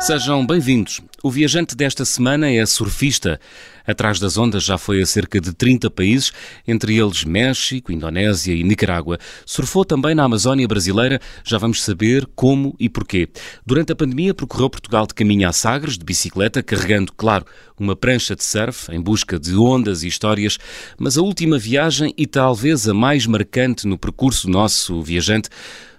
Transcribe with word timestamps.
Sejam 0.00 0.46
bem-vindos. 0.46 1.02
O 1.22 1.30
viajante 1.30 1.76
desta 1.76 2.06
semana 2.06 2.50
é 2.50 2.64
surfista. 2.64 3.38
Atrás 3.86 4.18
das 4.18 4.38
ondas 4.38 4.64
já 4.64 4.78
foi 4.78 5.02
a 5.02 5.06
cerca 5.06 5.38
de 5.38 5.52
30 5.52 5.90
países, 5.90 6.32
entre 6.66 6.96
eles 6.96 7.22
México, 7.22 7.92
Indonésia 7.92 8.54
e 8.54 8.62
Nicarágua. 8.62 9.18
Surfou 9.44 9.84
também 9.84 10.14
na 10.14 10.24
Amazónia 10.24 10.66
brasileira, 10.66 11.20
já 11.44 11.58
vamos 11.58 11.82
saber 11.82 12.26
como 12.34 12.74
e 12.80 12.88
porquê. 12.88 13.28
Durante 13.64 13.92
a 13.92 13.96
pandemia 13.96 14.32
percorreu 14.32 14.70
Portugal 14.70 15.06
de 15.06 15.12
caminho 15.12 15.46
a 15.46 15.52
Sagres, 15.52 15.98
de 15.98 16.04
bicicleta, 16.04 16.62
carregando, 16.62 17.12
claro, 17.12 17.44
uma 17.78 17.94
prancha 17.94 18.34
de 18.34 18.42
surf 18.42 18.90
em 18.90 19.02
busca 19.02 19.38
de 19.38 19.54
ondas 19.54 20.02
e 20.02 20.08
histórias, 20.08 20.58
mas 20.98 21.18
a 21.18 21.22
última 21.22 21.58
viagem 21.58 22.14
e 22.16 22.26
talvez 22.26 22.88
a 22.88 22.94
mais 22.94 23.26
marcante 23.26 23.86
no 23.86 23.98
percurso 23.98 24.48
nosso 24.48 25.02
viajante 25.02 25.50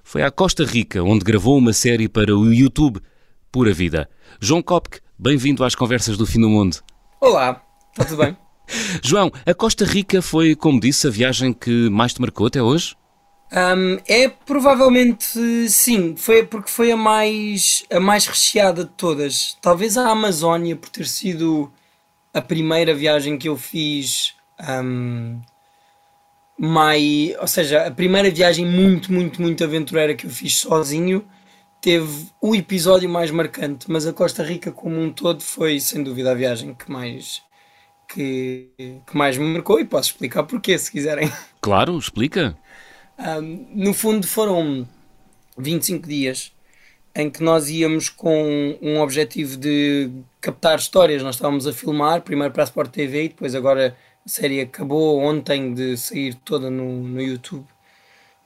foi 0.04 0.24
à 0.24 0.32
Costa 0.32 0.66
Rica, 0.66 1.04
onde 1.04 1.24
gravou 1.24 1.56
uma 1.56 1.72
série 1.72 2.10
para 2.10 2.36
o 2.36 2.52
YouTube 2.52 3.00
pura 3.52 3.74
vida. 3.74 4.10
João 4.40 4.62
Kopke, 4.62 5.00
bem-vindo 5.20 5.64
às 5.64 5.76
Conversas 5.76 6.18
do 6.18 6.26
Fim 6.26 6.40
do 6.40 6.50
Mundo. 6.50 6.78
Olá, 7.20 7.62
está 7.92 8.06
tudo 8.06 8.24
bem? 8.24 8.38
João, 9.04 9.30
a 9.46 9.54
Costa 9.54 9.84
Rica 9.84 10.22
foi, 10.22 10.56
como 10.56 10.80
disse, 10.80 11.06
a 11.06 11.10
viagem 11.10 11.52
que 11.52 11.90
mais 11.90 12.14
te 12.14 12.22
marcou 12.22 12.48
até 12.48 12.62
hoje? 12.62 12.96
Um, 13.52 13.98
é 14.08 14.30
provavelmente 14.30 15.68
sim, 15.68 16.16
foi 16.16 16.46
porque 16.46 16.72
foi 16.72 16.94
a 16.94 16.96
mais, 16.96 17.84
a 17.92 18.00
mais 18.00 18.26
recheada 18.26 18.86
de 18.86 18.92
todas. 18.92 19.58
Talvez 19.62 19.98
a 19.98 20.10
Amazónia, 20.10 20.78
por 20.78 20.90
ter 20.90 21.06
sido 21.06 21.70
a 22.34 22.42
primeira 22.42 22.94
viagem 22.94 23.38
que 23.38 23.50
eu 23.50 23.58
fiz, 23.58 24.34
um, 24.82 25.42
mais, 26.58 27.36
ou 27.38 27.48
seja, 27.48 27.88
a 27.88 27.92
primeira 27.92 28.32
viagem 28.32 28.66
muito, 28.66 29.12
muito, 29.12 29.42
muito 29.42 29.62
aventureira 29.62 30.16
que 30.16 30.26
eu 30.26 30.30
fiz 30.30 30.56
sozinho 30.56 31.26
teve 31.82 32.28
o 32.40 32.56
episódio 32.56 33.10
mais 33.10 33.32
marcante, 33.32 33.90
mas 33.90 34.06
a 34.06 34.14
Costa 34.14 34.44
Rica 34.44 34.72
como 34.72 35.02
um 35.02 35.12
todo 35.12 35.42
foi 35.42 35.80
sem 35.80 36.04
dúvida 36.04 36.32
a 36.32 36.36
viagem 36.36 36.76
que 36.76 36.90
mais 36.90 37.42
que, 38.08 38.70
que 38.78 39.18
mais 39.18 39.38
me 39.38 39.46
marcou 39.46 39.80
e 39.80 39.86
posso 39.86 40.12
explicar 40.12 40.44
porquê 40.44 40.78
se 40.78 40.92
quiserem. 40.92 41.32
Claro, 41.60 41.98
explica. 41.98 42.58
Um, 43.18 43.68
no 43.74 43.94
fundo 43.94 44.28
foram 44.28 44.88
25 45.58 46.08
dias 46.08 46.52
em 47.16 47.30
que 47.30 47.44
nós 47.44 47.70
íamos 47.70 48.10
com 48.10 48.78
um 48.82 49.00
objetivo 49.00 49.58
de 49.58 50.10
captar 50.40 50.78
histórias. 50.78 51.24
Nós 51.24 51.36
estávamos 51.36 51.68
a 51.68 51.74
filmar, 51.74 52.22
primeiro 52.22 52.54
para 52.54 52.64
a 52.64 52.66
Sport 52.66 52.92
TV 52.92 53.26
e 53.26 53.30
depois 53.30 53.56
agora 53.56 53.96
a 54.26 54.30
série 54.30 54.62
acabou 54.62 55.20
ontem 55.20 55.74
de 55.74 55.98
sair 55.98 56.36
toda 56.36 56.70
no, 56.70 57.04
no 57.04 57.22
YouTube. 57.22 57.66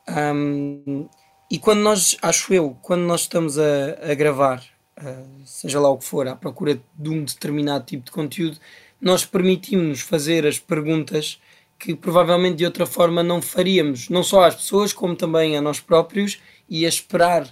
Um, 0.08 1.08
e 1.49 1.59
quando 1.59 1.81
nós, 1.81 2.17
acho 2.21 2.53
eu, 2.53 2.77
quando 2.81 3.01
nós 3.01 3.21
estamos 3.21 3.57
a, 3.57 4.11
a 4.11 4.13
gravar, 4.13 4.63
uh, 4.97 5.45
seja 5.45 5.79
lá 5.79 5.89
o 5.89 5.97
que 5.97 6.05
for, 6.05 6.27
à 6.27 6.35
procura 6.35 6.81
de 6.97 7.09
um 7.09 7.23
determinado 7.23 7.85
tipo 7.85 8.05
de 8.05 8.11
conteúdo, 8.11 8.57
nós 8.99 9.25
permitimos-nos 9.25 10.01
fazer 10.01 10.45
as 10.47 10.57
perguntas 10.57 11.39
que 11.77 11.93
provavelmente 11.93 12.57
de 12.57 12.66
outra 12.66 12.85
forma 12.85 13.21
não 13.21 13.41
faríamos, 13.41 14.09
não 14.09 14.23
só 14.23 14.43
às 14.43 14.55
pessoas, 14.55 14.93
como 14.93 15.16
também 15.16 15.57
a 15.57 15.61
nós 15.61 15.79
próprios, 15.79 16.39
e 16.69 16.85
a 16.85 16.89
esperar 16.89 17.47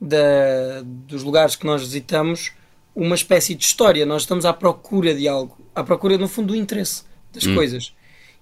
da, 0.00 0.82
dos 0.84 1.22
lugares 1.22 1.56
que 1.56 1.64
nós 1.64 1.82
visitamos 1.82 2.52
uma 2.94 3.14
espécie 3.14 3.54
de 3.54 3.64
história. 3.64 4.04
Nós 4.04 4.22
estamos 4.22 4.44
à 4.44 4.52
procura 4.52 5.14
de 5.14 5.28
algo, 5.28 5.56
à 5.74 5.82
procura, 5.84 6.18
no 6.18 6.28
fundo, 6.28 6.48
do 6.48 6.56
interesse 6.56 7.04
das 7.32 7.46
hum. 7.46 7.54
coisas. 7.54 7.94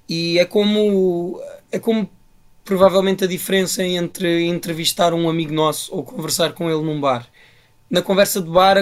E 0.08 0.38
é 0.38 0.44
como, 0.44 1.40
é 1.70 1.78
como 1.78 2.10
provavelmente 2.68 3.24
a 3.24 3.26
diferença 3.26 3.82
entre 3.82 4.44
entrevistar 4.44 5.14
um 5.14 5.26
amigo 5.26 5.54
nosso 5.54 5.90
ou 5.90 6.04
conversar 6.04 6.52
com 6.52 6.70
ele 6.70 6.82
num 6.82 7.00
bar. 7.00 7.26
Na 7.88 8.02
conversa 8.02 8.42
de 8.42 8.50
bar, 8.50 8.76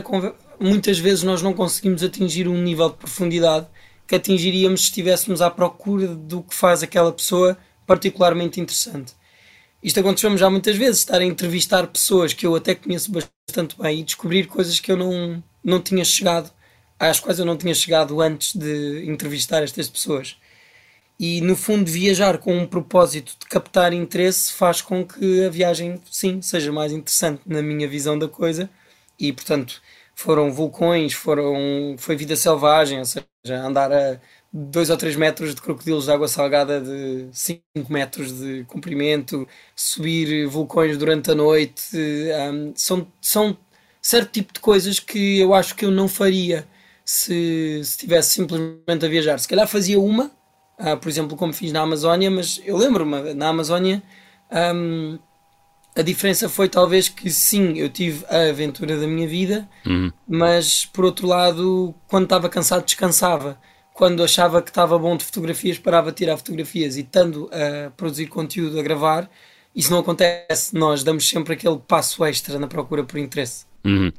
muitas 0.58 0.98
vezes 0.98 1.22
nós 1.22 1.40
não 1.40 1.52
conseguimos 1.52 2.02
atingir 2.02 2.48
um 2.48 2.60
nível 2.60 2.90
de 2.90 2.96
profundidade 2.96 3.68
que 4.04 4.16
atingiríamos 4.16 4.80
se 4.80 4.86
estivéssemos 4.86 5.40
à 5.40 5.48
procura 5.48 6.08
do 6.08 6.42
que 6.42 6.52
faz 6.52 6.82
aquela 6.82 7.12
pessoa 7.12 7.56
particularmente 7.86 8.60
interessante. 8.60 9.12
Isto 9.80 10.00
aconteceu-me 10.00 10.36
já 10.36 10.50
muitas 10.50 10.74
vezes, 10.74 10.98
estar 10.98 11.20
a 11.20 11.24
entrevistar 11.24 11.86
pessoas 11.86 12.32
que 12.32 12.44
eu 12.44 12.56
até 12.56 12.74
conheço 12.74 13.12
bastante 13.12 13.80
bem 13.80 14.00
e 14.00 14.02
descobrir 14.02 14.48
coisas 14.48 14.80
que 14.80 14.90
eu 14.90 14.96
não, 14.96 15.40
não 15.62 15.80
tinha 15.80 16.04
chegado, 16.04 16.50
às 16.98 17.20
quais 17.20 17.38
eu 17.38 17.46
não 17.46 17.56
tinha 17.56 17.72
chegado 17.72 18.20
antes 18.20 18.52
de 18.52 19.04
entrevistar 19.08 19.62
estas 19.62 19.88
pessoas 19.88 20.36
e 21.18 21.40
no 21.40 21.56
fundo 21.56 21.90
viajar 21.90 22.38
com 22.38 22.56
um 22.56 22.66
propósito 22.66 23.34
de 23.40 23.46
captar 23.46 23.92
interesse 23.92 24.52
faz 24.52 24.82
com 24.82 25.04
que 25.06 25.44
a 25.44 25.50
viagem 25.50 26.00
sim 26.10 26.42
seja 26.42 26.72
mais 26.72 26.92
interessante 26.92 27.42
na 27.46 27.62
minha 27.62 27.88
visão 27.88 28.18
da 28.18 28.28
coisa. 28.28 28.68
E 29.18 29.32
portanto 29.32 29.80
foram 30.14 30.52
vulcões 30.52 31.12
foram 31.14 31.96
foi 31.98 32.16
vida 32.16 32.36
selvagem 32.36 32.98
ou 33.00 33.04
seja 33.04 33.26
andar 33.48 33.92
a 33.92 34.20
2 34.52 34.90
ou 34.90 34.96
3 34.96 35.16
metros 35.16 35.54
de 35.54 35.60
crocodilos 35.60 36.04
de 36.06 36.10
água 36.12 36.28
salgada 36.28 36.80
de 36.80 37.28
5 37.32 37.62
metros 37.90 38.32
de 38.38 38.64
comprimento 38.64 39.46
subir 39.74 40.46
vulcões 40.46 40.96
durante 40.98 41.30
a 41.30 41.34
noite 41.34 41.96
um, 42.52 42.72
são, 42.74 43.06
são 43.20 43.56
certo 44.00 44.32
tipo 44.32 44.52
de 44.52 44.60
coisas 44.60 44.98
que 45.00 45.40
eu 45.40 45.52
acho 45.54 45.74
que 45.74 45.84
eu 45.84 45.90
não 45.90 46.08
faria 46.08 46.66
se 47.04 47.80
estivesse 47.80 48.32
simplesmente 48.34 49.04
a 49.04 49.08
viajar. 49.08 49.38
Se 49.38 49.48
calhar 49.48 49.66
fazia 49.68 49.98
uma 50.00 50.30
uh, 50.78 50.96
por 50.96 51.08
exemplo, 51.08 51.36
como 51.36 51.52
fiz 51.52 51.72
na 51.72 51.80
Amazónia, 51.80 52.30
mas 52.30 52.60
eu 52.64 52.76
lembro-me, 52.76 53.34
na 53.34 53.48
Amazónia, 53.48 54.02
um, 54.74 55.18
a 55.96 56.02
diferença 56.02 56.48
foi 56.48 56.68
talvez 56.68 57.08
que 57.08 57.30
sim, 57.30 57.78
eu 57.78 57.88
tive 57.88 58.24
a 58.28 58.50
aventura 58.50 58.98
da 58.98 59.06
minha 59.06 59.26
vida, 59.26 59.68
uhum. 59.86 60.12
mas 60.28 60.84
por 60.84 61.04
outro 61.04 61.26
lado, 61.26 61.94
quando 62.06 62.24
estava 62.24 62.48
cansado, 62.48 62.84
descansava. 62.84 63.58
Quando 63.94 64.22
achava 64.22 64.60
que 64.60 64.68
estava 64.68 64.98
bom 64.98 65.16
de 65.16 65.24
fotografias, 65.24 65.78
parava 65.78 66.10
de 66.10 66.18
tirar 66.18 66.36
fotografias 66.36 66.98
e 66.98 67.00
estando 67.00 67.48
a 67.50 67.90
produzir 67.92 68.26
conteúdo, 68.26 68.78
a 68.78 68.82
gravar, 68.82 69.30
isso 69.74 69.90
não 69.90 70.00
acontece. 70.00 70.76
Nós 70.76 71.02
damos 71.02 71.26
sempre 71.26 71.54
aquele 71.54 71.78
passo 71.78 72.22
extra 72.22 72.58
na 72.58 72.66
procura 72.66 73.02
por 73.04 73.18
interesse. 73.18 73.64
Uhum. 73.82 74.12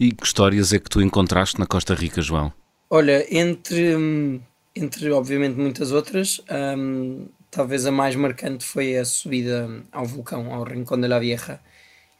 E 0.00 0.10
que 0.10 0.26
histórias 0.26 0.72
é 0.72 0.80
que 0.80 0.90
tu 0.90 1.00
encontraste 1.00 1.60
na 1.60 1.66
Costa 1.66 1.94
Rica, 1.94 2.20
João? 2.20 2.52
Olha, 2.88 3.24
entre 3.30 3.94
hum, 3.94 4.40
entre 4.80 5.10
obviamente 5.10 5.56
muitas 5.56 5.92
outras, 5.92 6.40
um, 6.50 7.28
talvez 7.50 7.86
a 7.86 7.92
mais 7.92 8.16
marcante 8.16 8.64
foi 8.64 8.96
a 8.96 9.04
subida 9.04 9.68
ao 9.92 10.04
vulcão, 10.06 10.52
ao 10.54 10.64
Rincón 10.64 11.00
de 11.00 11.08
la 11.08 11.18
Vieja, 11.18 11.60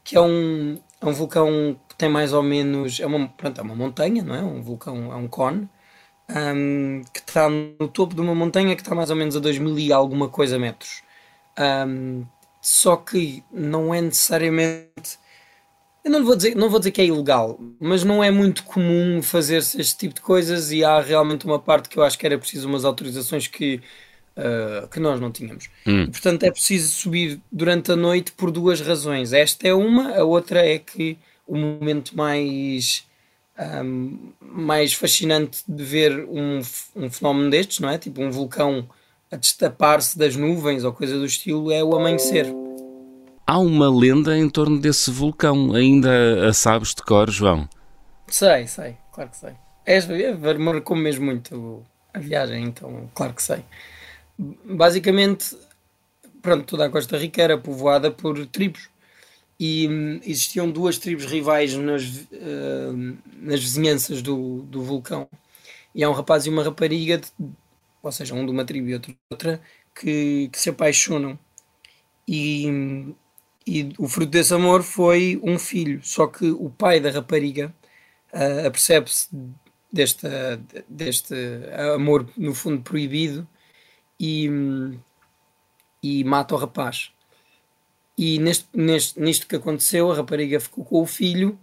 que 0.04 0.16
é 0.16 0.20
um, 0.20 0.78
é 1.00 1.06
um 1.06 1.12
vulcão 1.12 1.78
que 1.88 1.96
tem 1.96 2.08
mais 2.08 2.32
ou 2.32 2.42
menos, 2.42 3.00
é 3.00 3.06
uma, 3.06 3.28
pronto, 3.28 3.60
é 3.60 3.62
uma 3.62 3.74
montanha, 3.74 4.22
não 4.22 4.34
é? 4.34 4.42
Um 4.42 4.62
vulcão, 4.62 5.12
é 5.12 5.16
um 5.16 5.28
cone, 5.28 5.68
um, 6.30 7.02
que 7.12 7.20
está 7.20 7.48
no 7.48 7.88
topo 7.88 8.14
de 8.14 8.20
uma 8.20 8.34
montanha 8.34 8.74
que 8.76 8.82
está 8.82 8.94
mais 8.94 9.10
ou 9.10 9.16
menos 9.16 9.36
a 9.36 9.40
2000 9.40 9.78
e 9.78 9.92
alguma 9.92 10.28
coisa 10.28 10.58
metros. 10.58 11.02
Um, 11.58 12.24
só 12.60 12.96
que 12.96 13.42
não 13.52 13.94
é 13.94 14.00
necessariamente 14.00 15.18
eu 16.04 16.10
não 16.10 16.24
vou, 16.24 16.34
dizer, 16.34 16.56
não 16.56 16.70
vou 16.70 16.78
dizer 16.78 16.92
que 16.92 17.00
é 17.00 17.06
ilegal, 17.06 17.60
mas 17.78 18.04
não 18.04 18.24
é 18.24 18.30
muito 18.30 18.64
comum 18.64 19.22
fazer-se 19.22 19.80
este 19.80 19.98
tipo 19.98 20.14
de 20.14 20.20
coisas 20.20 20.72
e 20.72 20.82
há 20.82 21.00
realmente 21.00 21.44
uma 21.44 21.58
parte 21.58 21.88
que 21.88 21.98
eu 21.98 22.02
acho 22.02 22.18
que 22.18 22.24
era 22.24 22.38
preciso 22.38 22.68
umas 22.68 22.84
autorizações 22.84 23.46
que, 23.46 23.80
uh, 24.36 24.88
que 24.88 24.98
nós 24.98 25.20
não 25.20 25.30
tínhamos. 25.30 25.68
Hum. 25.86 26.04
E, 26.04 26.10
portanto, 26.10 26.42
é 26.44 26.50
preciso 26.50 26.92
subir 26.92 27.40
durante 27.52 27.92
a 27.92 27.96
noite 27.96 28.32
por 28.32 28.50
duas 28.50 28.80
razões. 28.80 29.32
Esta 29.32 29.68
é 29.68 29.74
uma, 29.74 30.16
a 30.16 30.24
outra 30.24 30.66
é 30.66 30.78
que 30.78 31.18
o 31.46 31.56
momento 31.56 32.16
mais, 32.16 33.04
um, 33.84 34.32
mais 34.40 34.94
fascinante 34.94 35.62
de 35.68 35.84
ver 35.84 36.24
um, 36.30 36.60
um 36.96 37.10
fenómeno 37.10 37.50
destes, 37.50 37.78
não 37.80 37.90
é? 37.90 37.98
Tipo 37.98 38.22
um 38.22 38.30
vulcão 38.30 38.88
a 39.30 39.36
destapar-se 39.36 40.18
das 40.18 40.34
nuvens 40.34 40.82
ou 40.82 40.92
coisa 40.92 41.16
do 41.18 41.26
estilo, 41.26 41.70
é 41.70 41.84
o 41.84 41.94
amanhecer 41.94 42.46
Há 43.50 43.58
uma 43.58 43.90
lenda 43.90 44.38
em 44.38 44.48
torno 44.48 44.78
desse 44.78 45.10
vulcão. 45.10 45.74
Ainda 45.74 46.48
a 46.48 46.52
sabes 46.52 46.94
de 46.94 47.02
cor, 47.02 47.28
João? 47.28 47.68
Sei, 48.28 48.68
sei, 48.68 48.96
claro 49.12 49.28
que 49.28 49.36
sei. 49.36 49.54
É, 49.84 49.98
marcou 50.56 50.96
mesmo 50.96 51.24
muito 51.24 51.84
a 52.14 52.20
viagem, 52.20 52.62
então, 52.62 53.10
claro 53.12 53.34
que 53.34 53.42
sei. 53.42 53.64
Basicamente, 54.38 55.58
pronto, 56.40 56.64
toda 56.64 56.86
a 56.86 56.90
Costa 56.90 57.18
Rica 57.18 57.42
era 57.42 57.58
povoada 57.58 58.08
por 58.08 58.46
tribos 58.46 58.88
e 59.58 59.88
hum, 59.88 60.20
existiam 60.22 60.70
duas 60.70 60.96
tribos 60.96 61.24
rivais 61.24 61.74
nas, 61.74 62.04
uh, 62.04 63.18
nas 63.36 63.58
vizinhanças 63.58 64.22
do, 64.22 64.62
do 64.62 64.80
vulcão. 64.80 65.28
E 65.92 66.04
há 66.04 66.08
um 66.08 66.12
rapaz 66.12 66.46
e 66.46 66.50
uma 66.50 66.62
rapariga, 66.62 67.18
de, 67.18 67.26
ou 68.00 68.12
seja, 68.12 68.32
um 68.32 68.46
de 68.46 68.52
uma 68.52 68.64
tribo 68.64 68.90
e 68.90 68.94
outro 68.94 69.10
de 69.10 69.18
outra, 69.28 69.60
que, 69.92 70.48
que 70.52 70.60
se 70.60 70.70
apaixonam. 70.70 71.36
E 72.28 72.70
hum, 72.70 73.14
e 73.66 73.92
o 73.98 74.08
fruto 74.08 74.30
desse 74.30 74.54
amor 74.54 74.82
foi 74.82 75.40
um 75.42 75.58
filho. 75.58 76.00
Só 76.02 76.26
que 76.26 76.50
o 76.50 76.70
pai 76.70 77.00
da 77.00 77.10
rapariga 77.10 77.74
uh, 78.32 78.66
apercebe-se 78.66 79.28
deste, 79.92 80.26
deste 80.88 81.34
amor, 81.94 82.28
no 82.36 82.54
fundo, 82.54 82.82
proibido 82.82 83.46
e, 84.18 84.48
e 86.02 86.24
mata 86.24 86.54
o 86.54 86.58
rapaz. 86.58 87.10
E 88.16 88.38
neste, 88.38 88.68
neste, 88.74 89.20
nisto 89.20 89.46
que 89.46 89.56
aconteceu, 89.56 90.10
a 90.10 90.14
rapariga 90.14 90.60
ficou 90.60 90.84
com 90.84 91.02
o 91.02 91.06
filho 91.06 91.58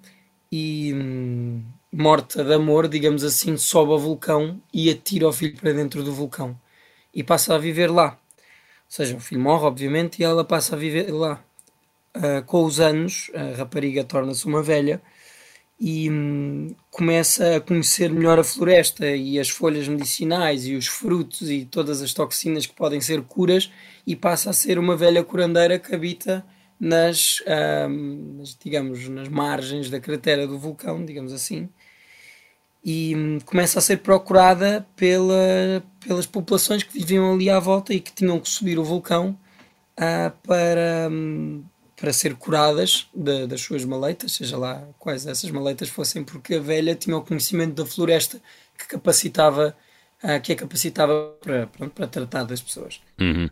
e, 0.52 0.94
hum, 0.94 1.64
morta 1.92 2.44
de 2.44 2.54
amor, 2.54 2.88
digamos 2.88 3.24
assim, 3.24 3.58
sobe 3.58 3.92
ao 3.92 4.00
vulcão 4.00 4.62
e 4.74 4.90
atira 4.90 5.28
o 5.28 5.34
filho 5.34 5.56
para 5.58 5.74
dentro 5.74 6.04
do 6.04 6.14
vulcão 6.14 6.60
e 7.14 7.24
passa 7.24 7.56
a 7.56 7.58
viver 7.58 7.92
lá. 7.92 8.12
Ou 8.12 8.40
seja, 8.88 9.16
o 9.16 9.20
filho 9.20 9.42
morre, 9.42 9.66
obviamente, 9.66 10.20
e 10.20 10.24
ela 10.24 10.44
passa 10.44 10.76
a 10.76 10.80
viver 10.80 11.12
lá. 11.12 11.44
Uh, 12.18 12.44
com 12.46 12.64
os 12.66 12.80
anos, 12.80 13.30
a 13.36 13.58
rapariga 13.58 14.04
torna-se 14.04 14.46
uma 14.48 14.64
velha 14.64 15.00
e 15.80 16.10
hum, 16.10 16.76
começa 16.90 17.58
a 17.58 17.62
conhecer 17.62 18.10
melhor 18.10 18.40
a 18.40 18.44
floresta 18.44 19.06
e 19.08 19.40
as 19.40 19.50
folhas 19.50 19.88
medicinais 19.88 20.66
e 20.66 20.76
os 20.76 20.88
frutos 20.88 21.52
e 21.52 21.66
todas 21.66 22.02
as 22.02 22.14
toxinas 22.14 22.66
que 22.66 22.74
podem 22.74 23.00
ser 23.00 23.22
curas 23.22 23.72
e 24.06 24.16
passa 24.16 24.50
a 24.50 24.54
ser 24.54 24.80
uma 24.80 24.96
velha 24.98 25.24
curandeira 25.24 25.78
que 25.78 25.94
habita 25.94 26.44
nas, 26.80 27.44
hum, 27.90 28.38
nas 28.40 28.58
digamos, 28.60 29.08
nas 29.10 29.28
margens 29.28 29.90
da 29.90 30.00
cratera 30.00 30.48
do 30.48 30.58
vulcão, 30.58 31.06
digamos 31.06 31.34
assim, 31.34 31.70
e 32.84 33.16
hum, 33.16 33.40
começa 33.46 33.80
a 33.80 33.82
ser 33.82 33.98
procurada 33.98 34.88
pela, 34.96 35.84
pelas 36.00 36.26
populações 36.26 36.84
que 36.84 36.94
viviam 36.94 37.34
ali 37.34 37.50
à 37.50 37.60
volta 37.60 37.94
e 37.94 38.00
que 38.00 38.14
tinham 38.14 38.40
que 38.40 38.50
subir 38.50 38.80
o 38.80 38.84
vulcão 38.84 39.38
uh, 40.00 40.32
para, 40.48 41.10
um, 41.12 41.64
para 42.00 42.14
ser 42.14 42.36
curadas 42.36 43.08
de, 43.14 43.48
das 43.48 43.60
suas 43.60 43.84
maleitas, 43.84 44.34
seja 44.34 44.56
lá 44.56 44.88
quais 45.00 45.26
essas 45.26 45.50
maleitas 45.50 45.90
fossem, 45.90 46.24
porque 46.24 46.56
a 46.56 46.60
velha 46.60 46.96
tinha 46.96 47.18
o 47.18 47.24
conhecimento 47.24 47.74
da 47.74 47.86
floresta 47.86 48.40
que 48.78 48.88
capacitava, 48.88 49.76
uh, 50.24 50.40
que 50.42 50.54
a 50.54 50.56
capacitava 50.56 51.36
para, 51.42 51.66
pronto, 51.66 51.92
para 51.92 52.08
tratar 52.08 52.44
das 52.44 52.62
pessoas. 52.62 53.02
Uhum. 53.20 53.50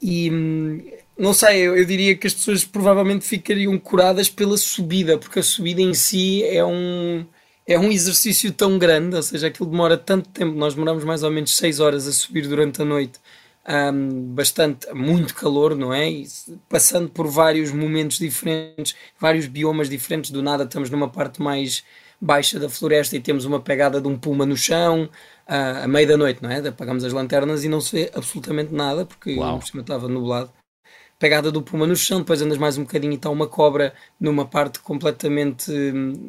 E 0.00 0.30
hum, 0.30 0.90
não 1.18 1.32
sei, 1.32 1.60
eu, 1.62 1.76
eu, 1.76 1.84
diria 1.86 2.14
que 2.14 2.26
as 2.26 2.34
pessoas 2.34 2.62
provavelmente 2.62 3.24
ficariam 3.24 3.76
curadas 3.78 4.28
pela 4.28 4.58
subida, 4.58 5.16
porque 5.16 5.38
a 5.38 5.42
subida 5.42 5.80
em 5.80 5.94
si 5.94 6.44
é 6.44 6.62
um, 6.62 7.26
é 7.66 7.78
um 7.78 7.90
exercício 7.90 8.52
tão 8.52 8.78
grande, 8.78 9.16
ou 9.16 9.22
seja, 9.22 9.46
aquilo 9.46 9.68
demora 9.70 9.96
tanto 9.96 10.28
tempo, 10.28 10.54
nós 10.54 10.74
demoramos 10.74 11.04
mais 11.04 11.22
ou 11.22 11.30
menos 11.30 11.56
6 11.56 11.80
horas 11.80 12.06
a 12.06 12.12
subir 12.12 12.46
durante 12.46 12.82
a 12.82 12.84
noite 12.84 13.18
um, 13.68 14.34
bastante, 14.34 14.90
muito 14.94 15.34
calor, 15.34 15.76
não 15.76 15.92
é? 15.92 16.10
E 16.10 16.26
passando 16.68 17.10
por 17.10 17.28
vários 17.28 17.70
momentos 17.70 18.18
diferentes, 18.18 18.96
vários 19.20 19.46
biomas 19.46 19.90
diferentes, 19.90 20.30
do 20.30 20.42
nada 20.42 20.64
estamos 20.64 20.88
numa 20.88 21.08
parte 21.08 21.42
mais 21.42 21.84
baixa 22.20 22.58
da 22.58 22.68
floresta 22.68 23.14
e 23.16 23.20
temos 23.20 23.44
uma 23.44 23.60
pegada 23.60 24.00
de 24.00 24.08
um 24.08 24.18
puma 24.18 24.46
no 24.46 24.56
chão, 24.56 25.04
uh, 25.48 25.84
à 25.84 25.88
meia 25.88 26.06
da 26.06 26.16
noite, 26.16 26.42
não 26.42 26.50
é? 26.50 26.66
Apagamos 26.66 27.04
as 27.04 27.12
lanternas 27.12 27.62
e 27.62 27.68
não 27.68 27.80
se 27.80 27.92
vê 27.92 28.10
absolutamente 28.14 28.72
nada, 28.74 29.04
porque 29.04 29.34
por 29.34 29.66
cima 29.66 29.82
estava 29.82 30.08
nublado. 30.08 30.50
Pegada 31.18 31.50
do 31.50 31.62
puma 31.62 31.86
no 31.86 31.96
chão, 31.96 32.20
depois 32.20 32.40
andas 32.40 32.58
mais 32.58 32.78
um 32.78 32.84
bocadinho 32.84 33.12
e 33.12 33.16
está 33.16 33.28
uma 33.28 33.46
cobra 33.48 33.92
numa 34.20 34.46
parte 34.46 34.78
completamente, 34.78 35.70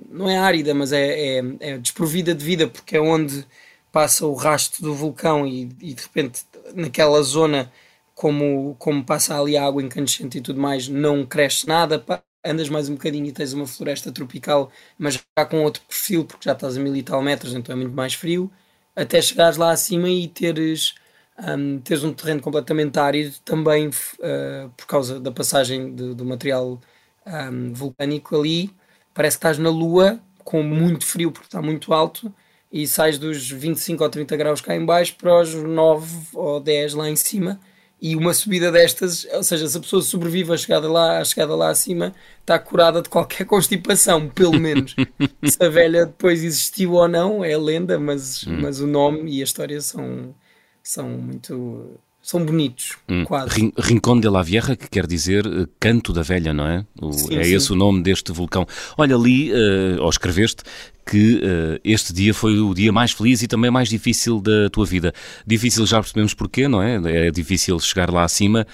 não 0.09 0.27
é 0.27 0.37
árida, 0.37 0.73
mas 0.73 0.91
é, 0.91 1.37
é, 1.37 1.43
é 1.59 1.77
desprovida 1.77 2.33
de 2.33 2.43
vida, 2.43 2.67
porque 2.67 2.97
é 2.97 3.01
onde 3.01 3.45
passa 3.91 4.25
o 4.25 4.33
rastro 4.33 4.83
do 4.83 4.93
vulcão 4.93 5.45
e, 5.45 5.69
e 5.79 5.93
de 5.93 6.01
repente 6.01 6.43
naquela 6.75 7.21
zona, 7.21 7.71
como, 8.15 8.75
como 8.79 9.03
passa 9.05 9.39
ali 9.39 9.55
a 9.57 9.65
água 9.65 9.81
incandescente 9.81 10.37
e 10.37 10.41
tudo 10.41 10.59
mais, 10.59 10.87
não 10.87 11.25
cresce 11.25 11.67
nada. 11.67 12.03
Andas 12.45 12.69
mais 12.69 12.89
um 12.89 12.93
bocadinho 12.93 13.25
e 13.27 13.31
tens 13.31 13.53
uma 13.53 13.67
floresta 13.67 14.11
tropical, 14.11 14.71
mas 14.97 15.15
já 15.15 15.45
com 15.45 15.63
outro 15.63 15.81
perfil, 15.87 16.25
porque 16.25 16.47
já 16.47 16.53
estás 16.53 16.77
a 16.77 16.79
mil 16.79 16.95
e 16.95 17.03
tal 17.03 17.21
metros, 17.21 17.53
então 17.53 17.73
é 17.73 17.75
muito 17.75 17.93
mais 17.95 18.13
frio. 18.13 18.51
Até 18.95 19.21
chegares 19.21 19.57
lá 19.57 19.71
acima 19.71 20.09
e 20.09 20.27
teres, 20.27 20.95
um, 21.37 21.79
teres 21.79 22.03
um 22.03 22.13
terreno 22.13 22.41
completamente 22.41 22.97
árido, 22.99 23.35
também 23.45 23.87
uh, 23.89 24.69
por 24.75 24.87
causa 24.87 25.19
da 25.19 25.31
passagem 25.31 25.93
do 25.95 26.25
material 26.25 26.79
um, 27.25 27.73
vulcânico 27.73 28.37
ali. 28.39 28.69
Parece 29.13 29.37
que 29.37 29.39
estás 29.39 29.57
na 29.57 29.69
Lua, 29.69 30.19
com 30.43 30.63
muito 30.63 31.05
frio, 31.05 31.31
porque 31.31 31.47
está 31.47 31.61
muito 31.61 31.93
alto 31.93 32.33
e 32.71 32.87
sais 32.87 33.17
dos 33.17 33.49
25 33.49 34.03
ou 34.03 34.09
30 34.09 34.37
graus 34.37 34.61
cá 34.61 34.75
em 34.75 34.85
baixo 34.85 35.15
para 35.17 35.41
os 35.41 35.53
9 35.53 36.27
ou 36.33 36.59
10 36.59 36.93
lá 36.93 37.09
em 37.09 37.15
cima 37.15 37.59
e 38.01 38.15
uma 38.15 38.33
subida 38.33 38.71
destas, 38.71 39.27
ou 39.33 39.43
seja, 39.43 39.67
se 39.67 39.77
a 39.77 39.81
pessoa 39.81 40.01
sobrevive 40.01 40.53
a 40.53 40.57
chegada 40.57 40.89
lá, 40.89 41.19
a 41.19 41.25
chegada 41.25 41.53
lá 41.53 41.69
acima, 41.69 42.13
está 42.39 42.57
curada 42.57 43.01
de 43.01 43.09
qualquer 43.09 43.43
constipação, 43.45 44.29
pelo 44.29 44.57
menos. 44.57 44.95
se 45.43 45.63
a 45.63 45.67
velha 45.67 46.05
depois 46.05 46.43
existiu 46.43 46.93
ou 46.93 47.07
não, 47.07 47.43
é 47.43 47.57
lenda, 47.57 47.99
mas, 47.99 48.47
hum. 48.47 48.61
mas 48.61 48.79
o 48.79 48.87
nome 48.87 49.29
e 49.29 49.41
a 49.41 49.43
história 49.43 49.81
são, 49.81 50.33
são 50.81 51.09
muito 51.09 51.99
são 52.29 52.45
bonitos, 52.45 52.95
hum. 53.09 53.25
quase. 53.25 53.73
Rincón 53.75 54.21
de 54.21 54.29
la 54.29 54.43
Vieja, 54.43 54.75
que 54.75 54.87
quer 54.87 55.07
dizer 55.07 55.47
uh, 55.47 55.67
Canto 55.79 56.13
da 56.13 56.21
Velha, 56.21 56.53
não 56.53 56.67
é? 56.67 56.85
O, 57.01 57.11
sim, 57.11 57.35
é 57.35 57.43
sim. 57.43 57.55
esse 57.55 57.73
o 57.73 57.75
nome 57.75 58.03
deste 58.03 58.31
vulcão. 58.31 58.67
Olha, 58.99 59.15
ali, 59.15 59.51
uh, 59.51 59.99
ou 59.99 60.07
escreveste, 60.11 60.61
que 61.09 61.37
uh, 61.37 61.81
este 61.83 62.13
dia 62.13 62.31
foi 62.31 62.59
o 62.59 62.71
dia 62.75 62.91
mais 62.91 63.13
feliz 63.13 63.41
e 63.41 63.47
também 63.47 63.71
mais 63.71 63.89
difícil 63.89 64.39
da 64.39 64.69
tua 64.69 64.85
vida. 64.85 65.11
Difícil 65.43 65.87
já 65.87 65.99
percebemos 65.99 66.35
porquê, 66.35 66.67
não 66.67 66.83
é? 66.83 66.99
É 67.29 67.31
difícil 67.31 67.79
chegar 67.79 68.11
lá 68.11 68.23
acima, 68.23 68.67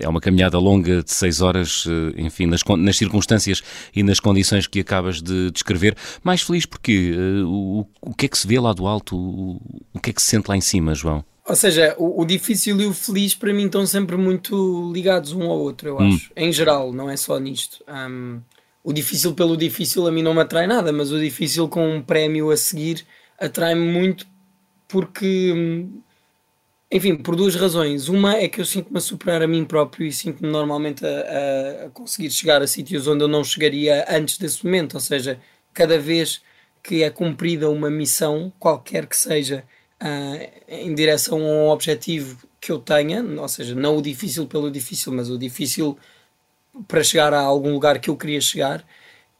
é 0.00 0.08
uma 0.08 0.18
caminhada 0.18 0.58
longa 0.58 1.02
de 1.02 1.12
seis 1.12 1.42
horas, 1.42 1.84
enfim, 2.16 2.46
nas, 2.46 2.62
nas, 2.64 2.96
circunstâncias 2.96 3.62
e 3.94 4.02
nas 4.02 4.18
condições 4.18 4.66
que 4.66 4.80
acabas 4.80 5.20
de 5.20 5.50
descrever. 5.50 5.94
Mais 6.24 6.40
feliz 6.40 6.64
porque 6.64 7.14
o, 7.44 7.84
o 8.00 8.14
que 8.14 8.24
é 8.24 8.28
que 8.30 8.38
se 8.38 8.46
vê 8.46 8.58
lá 8.58 8.72
do 8.72 8.86
alto, 8.86 9.14
o, 9.14 9.60
o 9.92 10.00
que 10.00 10.08
é 10.08 10.12
que 10.14 10.22
se 10.22 10.28
sente 10.28 10.48
lá 10.48 10.56
em 10.56 10.62
cima, 10.62 10.94
João? 10.94 11.22
Ou 11.48 11.56
seja, 11.56 11.94
o, 11.96 12.20
o, 12.20 12.24
difícil 12.26 12.78
e 12.78 12.84
o 12.84 12.92
feliz 12.92 13.34
para 13.34 13.54
mim 13.54 13.64
estão 13.64 13.86
sempre 13.86 14.16
muito 14.16 14.92
ligados 14.92 15.32
um 15.32 15.44
ao 15.44 15.58
outro, 15.58 15.88
eu 15.88 15.96
hum. 15.96 16.08
acho. 16.08 16.26
Hum. 16.26 16.32
Em 16.36 16.52
geral, 16.52 16.92
não 16.92 17.08
é 17.08 17.16
só 17.16 17.38
nisto. 17.38 17.82
Um, 17.88 18.40
o 18.84 18.92
difícil 18.92 19.34
pelo 19.34 19.56
difícil 19.56 20.06
a 20.06 20.12
mim 20.12 20.22
não 20.22 20.34
me 20.34 20.42
atrai 20.42 20.66
nada, 20.66 20.92
mas 20.92 21.10
o 21.10 21.18
difícil 21.18 21.66
com 21.66 21.88
um 21.88 22.02
prémio 22.02 22.50
a 22.50 22.56
seguir 22.56 23.06
atrai-me 23.40 23.90
muito 23.90 24.26
porque, 24.86 25.86
enfim, 26.90 27.16
por 27.16 27.34
duas 27.34 27.54
razões. 27.54 28.08
Uma 28.08 28.36
é 28.36 28.46
que 28.46 28.60
eu 28.60 28.64
sinto-me 28.66 28.98
a 28.98 29.00
superar 29.00 29.42
a 29.42 29.46
mim 29.46 29.64
próprio 29.64 30.06
e 30.06 30.12
sinto-me 30.12 30.50
normalmente 30.50 31.04
a, 31.04 31.86
a, 31.86 31.90
conseguir 31.90 32.30
chegar 32.30 32.60
a 32.60 32.66
sítios 32.66 33.06
onde 33.06 33.24
eu 33.24 33.28
não 33.28 33.42
chegaria 33.42 34.04
antes 34.06 34.36
desse 34.36 34.62
momento, 34.66 34.94
ou 34.94 35.00
seja, 35.00 35.40
cada 35.72 35.98
vez 35.98 36.42
que 36.82 37.02
é 37.02 37.08
cumprida 37.08 37.70
uma 37.70 37.88
missão, 37.88 38.52
qualquer 38.58 39.06
que 39.06 39.16
seja, 39.16 39.64
uh, 40.02 40.50
em 40.68 40.94
direção 40.94 41.38
a 41.38 41.44
um 41.44 41.68
objetivo 41.68 42.38
que 42.60 42.72
eu 42.72 42.78
tenha, 42.78 43.22
ou 43.22 43.48
seja, 43.48 43.74
não 43.74 43.96
o 43.96 44.02
difícil 44.02 44.46
pelo 44.46 44.70
difícil, 44.70 45.12
mas 45.12 45.30
o 45.30 45.38
difícil 45.38 45.96
para 46.86 47.02
chegar 47.02 47.32
a 47.32 47.40
algum 47.40 47.72
lugar 47.72 47.98
que 47.98 48.10
eu 48.10 48.16
queria 48.16 48.40
chegar, 48.40 48.84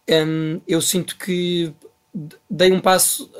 um, 0.08 0.60
eu 0.66 0.80
sinto 0.80 1.16
que 1.16 1.72
dei 2.48 2.72
um 2.72 2.80
passo 2.80 3.30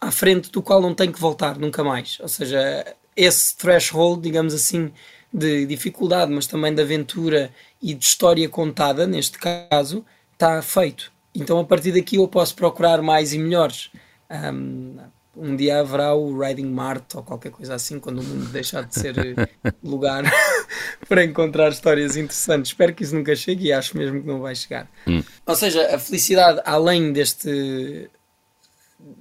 à 0.00 0.10
frente 0.10 0.50
do 0.50 0.62
qual 0.62 0.80
não 0.80 0.94
tenho 0.94 1.12
que 1.12 1.20
voltar 1.20 1.58
nunca 1.58 1.84
mais. 1.84 2.18
Ou 2.20 2.28
seja, 2.28 2.96
esse 3.16 3.56
threshold, 3.56 4.22
digamos 4.22 4.54
assim, 4.54 4.92
de 5.32 5.66
dificuldade, 5.66 6.32
mas 6.32 6.46
também 6.46 6.74
de 6.74 6.80
aventura 6.80 7.52
e 7.82 7.94
de 7.94 8.04
história 8.04 8.48
contada, 8.48 9.06
neste 9.06 9.38
caso, 9.38 10.04
está 10.32 10.62
feito. 10.62 11.12
Então 11.34 11.58
a 11.58 11.64
partir 11.64 11.92
daqui 11.92 12.16
eu 12.16 12.26
posso 12.26 12.54
procurar 12.54 13.02
mais 13.02 13.32
e 13.32 13.38
melhores. 13.38 13.90
Um, 14.30 14.96
um 15.40 15.56
dia 15.56 15.80
haverá 15.80 16.14
o 16.14 16.38
Riding 16.38 16.66
Mart 16.66 17.14
ou 17.14 17.22
qualquer 17.22 17.50
coisa 17.50 17.74
assim, 17.74 17.98
quando 17.98 18.20
o 18.20 18.22
mundo 18.22 18.46
deixar 18.50 18.82
de 18.84 18.94
ser 18.94 19.14
lugar 19.82 20.22
para 21.08 21.24
encontrar 21.24 21.70
histórias 21.70 22.16
interessantes. 22.16 22.72
Espero 22.72 22.94
que 22.94 23.02
isso 23.02 23.14
nunca 23.14 23.34
chegue 23.34 23.68
e 23.68 23.72
acho 23.72 23.96
mesmo 23.96 24.20
que 24.20 24.26
não 24.26 24.40
vai 24.40 24.54
chegar. 24.54 24.88
Hum. 25.06 25.22
Ou 25.46 25.56
seja, 25.56 25.94
a 25.94 25.98
felicidade, 25.98 26.60
além 26.64 27.12
deste 27.12 28.10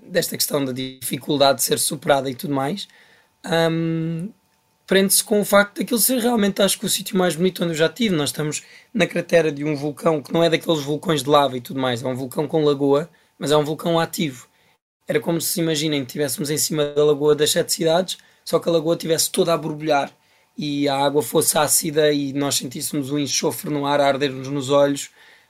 desta 0.06 0.36
questão 0.36 0.66
da 0.66 0.74
dificuldade 0.74 1.60
de 1.60 1.64
ser 1.64 1.80
superada 1.80 2.30
e 2.30 2.36
tudo 2.36 2.54
mais, 2.54 2.86
um, 3.72 4.30
prende-se 4.86 5.24
com 5.24 5.40
o 5.40 5.46
facto 5.46 5.78
daquilo 5.78 6.00
ser 6.00 6.20
realmente, 6.20 6.62
acho 6.62 6.78
que 6.78 6.86
o 6.86 6.90
sítio 6.90 7.18
mais 7.18 7.36
bonito 7.36 7.64
onde 7.64 7.72
eu 7.72 7.78
já 7.78 7.86
estive. 7.86 8.14
Nós 8.14 8.30
estamos 8.30 8.64
na 8.94 9.08
cratera 9.08 9.54
de 9.54 9.64
um 9.64 9.74
vulcão 9.76 10.22
que 10.22 10.34
não 10.34 10.44
é 10.44 10.50
daqueles 10.50 10.82
vulcões 10.82 11.24
de 11.24 11.30
lava 11.30 11.56
e 11.56 11.62
tudo 11.62 11.80
mais, 11.80 12.04
é 12.04 12.08
um 12.08 12.16
vulcão 12.16 12.46
com 12.46 12.66
lagoa, 12.66 13.10
mas 13.38 13.52
é 13.52 13.58
um 13.58 13.64
vulcão 13.64 13.98
ativo. 13.98 14.49
Era 15.10 15.20
como 15.20 15.42
se 15.42 15.60
imaginem 15.60 16.04
estivéssemos 16.04 16.51
em 16.51 16.58
cima 16.60 16.86
da 16.86 17.04
lagoa 17.04 17.36
das 17.36 17.50
sete 17.50 17.74
cidades, 17.74 18.20
só 18.46 18.60
que 18.60 18.70
a 18.70 18.72
lagoa 18.72 18.94
estivesse 18.94 19.32
toda 19.32 19.51
a 19.51 19.58
borbulhar 19.58 20.12
e 20.56 20.88
a 20.88 20.98
água 20.98 21.24
fosse 21.24 21.58
ácida 21.58 22.12
e 22.13 22.32
nós 22.32 22.58
sentíssemos 22.58 23.12
o 23.12 23.18
enxofre 23.18 23.72
no 23.72 23.88
ar 23.88 24.00
a 24.01 24.08
arder-nos 24.08 24.48
nos 24.50 24.70
olhos. 24.70 25.10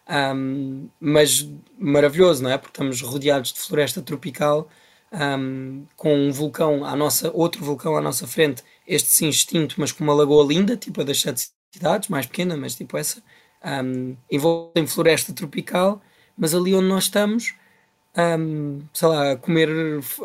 Um, 0.09 0.87
mas 0.97 1.45
maravilhoso, 1.77 2.41
não 2.41 2.49
é? 2.49 2.57
Porque 2.57 2.71
estamos 2.71 3.01
rodeados 3.01 3.51
de 3.51 3.59
floresta 3.59 4.01
tropical, 4.01 4.69
um, 5.11 5.85
com 5.97 6.15
um 6.15 6.31
vulcão 6.31 6.85
à 6.85 6.95
nossa, 6.95 7.29
outro 7.33 7.61
vulcão 7.61 7.97
à 7.97 8.01
nossa 8.01 8.25
frente, 8.25 8.63
este 8.87 9.09
sim 9.09 9.27
extinto, 9.27 9.75
mas 9.77 9.91
com 9.91 10.05
uma 10.05 10.13
lagoa 10.13 10.45
linda, 10.45 10.77
tipo 10.77 11.01
a 11.01 11.03
das 11.03 11.19
sete 11.19 11.49
cidades, 11.73 12.07
mais 12.07 12.25
pequena, 12.25 12.55
mas 12.55 12.75
tipo 12.75 12.97
essa, 12.97 13.21
um, 13.83 14.15
envolta 14.31 14.79
em 14.79 14.87
floresta 14.87 15.33
tropical, 15.33 16.01
mas 16.37 16.55
ali 16.55 16.73
onde 16.73 16.87
nós 16.87 17.03
estamos 17.03 17.58
um, 18.17 18.79
sei 18.93 19.07
lá, 19.07 19.35
comer 19.35 19.69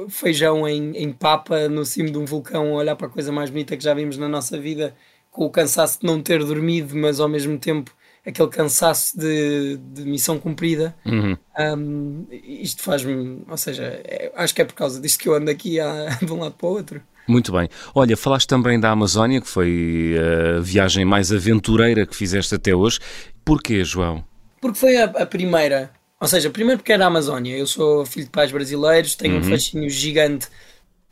feijão 0.08 0.66
em, 0.68 0.96
em 0.96 1.12
papa 1.12 1.68
no 1.68 1.84
cimo 1.84 2.10
de 2.10 2.18
um 2.18 2.24
vulcão, 2.24 2.72
olhar 2.72 2.96
para 2.96 3.06
a 3.06 3.10
coisa 3.10 3.30
mais 3.30 3.50
bonita 3.50 3.76
que 3.76 3.84
já 3.84 3.94
vimos 3.94 4.16
na 4.16 4.28
nossa 4.28 4.58
vida, 4.58 4.94
com 5.30 5.44
o 5.44 5.50
cansaço 5.50 6.00
de 6.00 6.06
não 6.06 6.22
ter 6.22 6.44
dormido, 6.44 6.96
mas 6.96 7.20
ao 7.20 7.28
mesmo 7.28 7.58
tempo 7.58 7.90
aquele 8.26 8.48
cansaço 8.48 9.18
de, 9.18 9.76
de 9.76 10.02
missão 10.04 10.38
cumprida. 10.38 10.94
Uhum. 11.04 11.36
Um, 11.58 12.26
isto 12.30 12.82
faz-me, 12.82 13.42
ou 13.48 13.56
seja, 13.56 14.00
é, 14.04 14.32
acho 14.34 14.54
que 14.54 14.62
é 14.62 14.64
por 14.64 14.74
causa 14.74 15.00
disto 15.00 15.18
que 15.18 15.28
eu 15.28 15.34
ando 15.34 15.50
aqui 15.50 15.78
a, 15.78 16.18
de 16.22 16.32
um 16.32 16.40
lado 16.40 16.54
para 16.54 16.66
o 16.66 16.70
outro. 16.70 17.02
Muito 17.26 17.52
bem. 17.52 17.68
Olha, 17.94 18.16
falaste 18.16 18.46
também 18.46 18.78
da 18.78 18.90
Amazónia, 18.90 19.40
que 19.40 19.48
foi 19.48 20.14
a 20.56 20.60
viagem 20.60 21.04
mais 21.04 21.32
aventureira 21.32 22.06
que 22.06 22.14
fizeste 22.14 22.54
até 22.54 22.74
hoje. 22.74 22.98
Porquê, 23.44 23.82
João? 23.82 24.24
Porque 24.60 24.78
foi 24.78 24.96
a, 24.96 25.04
a 25.04 25.26
primeira. 25.26 25.90
Ou 26.24 26.28
seja, 26.28 26.48
primeiro 26.48 26.78
porque 26.78 26.90
era 26.94 27.04
a 27.04 27.08
Amazónia. 27.08 27.54
Eu 27.54 27.66
sou 27.66 28.06
filho 28.06 28.24
de 28.24 28.30
pais 28.30 28.50
brasileiros, 28.50 29.14
tenho 29.14 29.34
uhum. 29.34 29.40
um 29.40 29.44
fascínio 29.44 29.90
gigante 29.90 30.48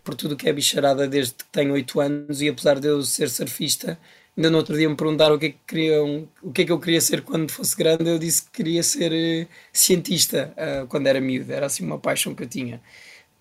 por 0.03 0.15
tudo 0.15 0.35
que 0.35 0.49
é 0.49 0.53
bicharada 0.55 1.07
desde 1.07 1.35
que 1.35 1.45
tenho 1.53 1.75
8 1.75 2.01
anos 2.01 2.41
e 2.41 2.49
apesar 2.49 2.81
de 2.81 2.89
eu 2.89 3.03
ser 3.03 3.29
surfista, 3.29 3.99
ainda 4.35 4.49
no 4.49 4.57
outro 4.57 4.75
dia 4.75 4.89
me 4.89 4.97
perguntaram 4.97 5.35
o 5.35 5.39
que 5.39 5.47
é 5.47 5.49
que, 5.51 5.59
queriam, 5.67 6.27
o 6.43 6.51
que, 6.51 6.63
é 6.63 6.65
que 6.65 6.73
eu 6.73 6.81
queria 6.81 7.01
ser 7.03 7.21
quando 7.21 7.53
fosse 7.53 7.77
grande, 7.77 8.09
eu 8.09 8.19
disse 8.19 8.47
que 8.47 8.53
queria 8.53 8.83
ser 8.83 9.13
uh, 9.13 9.47
cientista 9.71 10.55
uh, 10.57 10.87
quando 10.87 11.07
era 11.07 11.21
miúdo, 11.21 11.53
era 11.53 11.67
assim 11.67 11.85
uma 11.85 11.99
paixão 11.99 12.35
que 12.35 12.45
eu 12.45 12.49
tinha. 12.49 12.81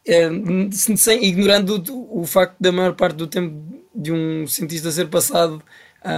Uh, 0.05 0.69
sem, 0.97 1.23
ignorando 1.23 1.81
o, 1.89 2.19
o, 2.19 2.25
facto 2.25 2.57
da 2.59 2.73
maior 2.73 2.95
parte 2.95 3.15
do 3.15 3.27
tempo 3.27 3.55
de 3.95 4.11
um 4.11 4.45
cientista 4.45 4.91
ser 4.91 5.07
passado 5.07 5.63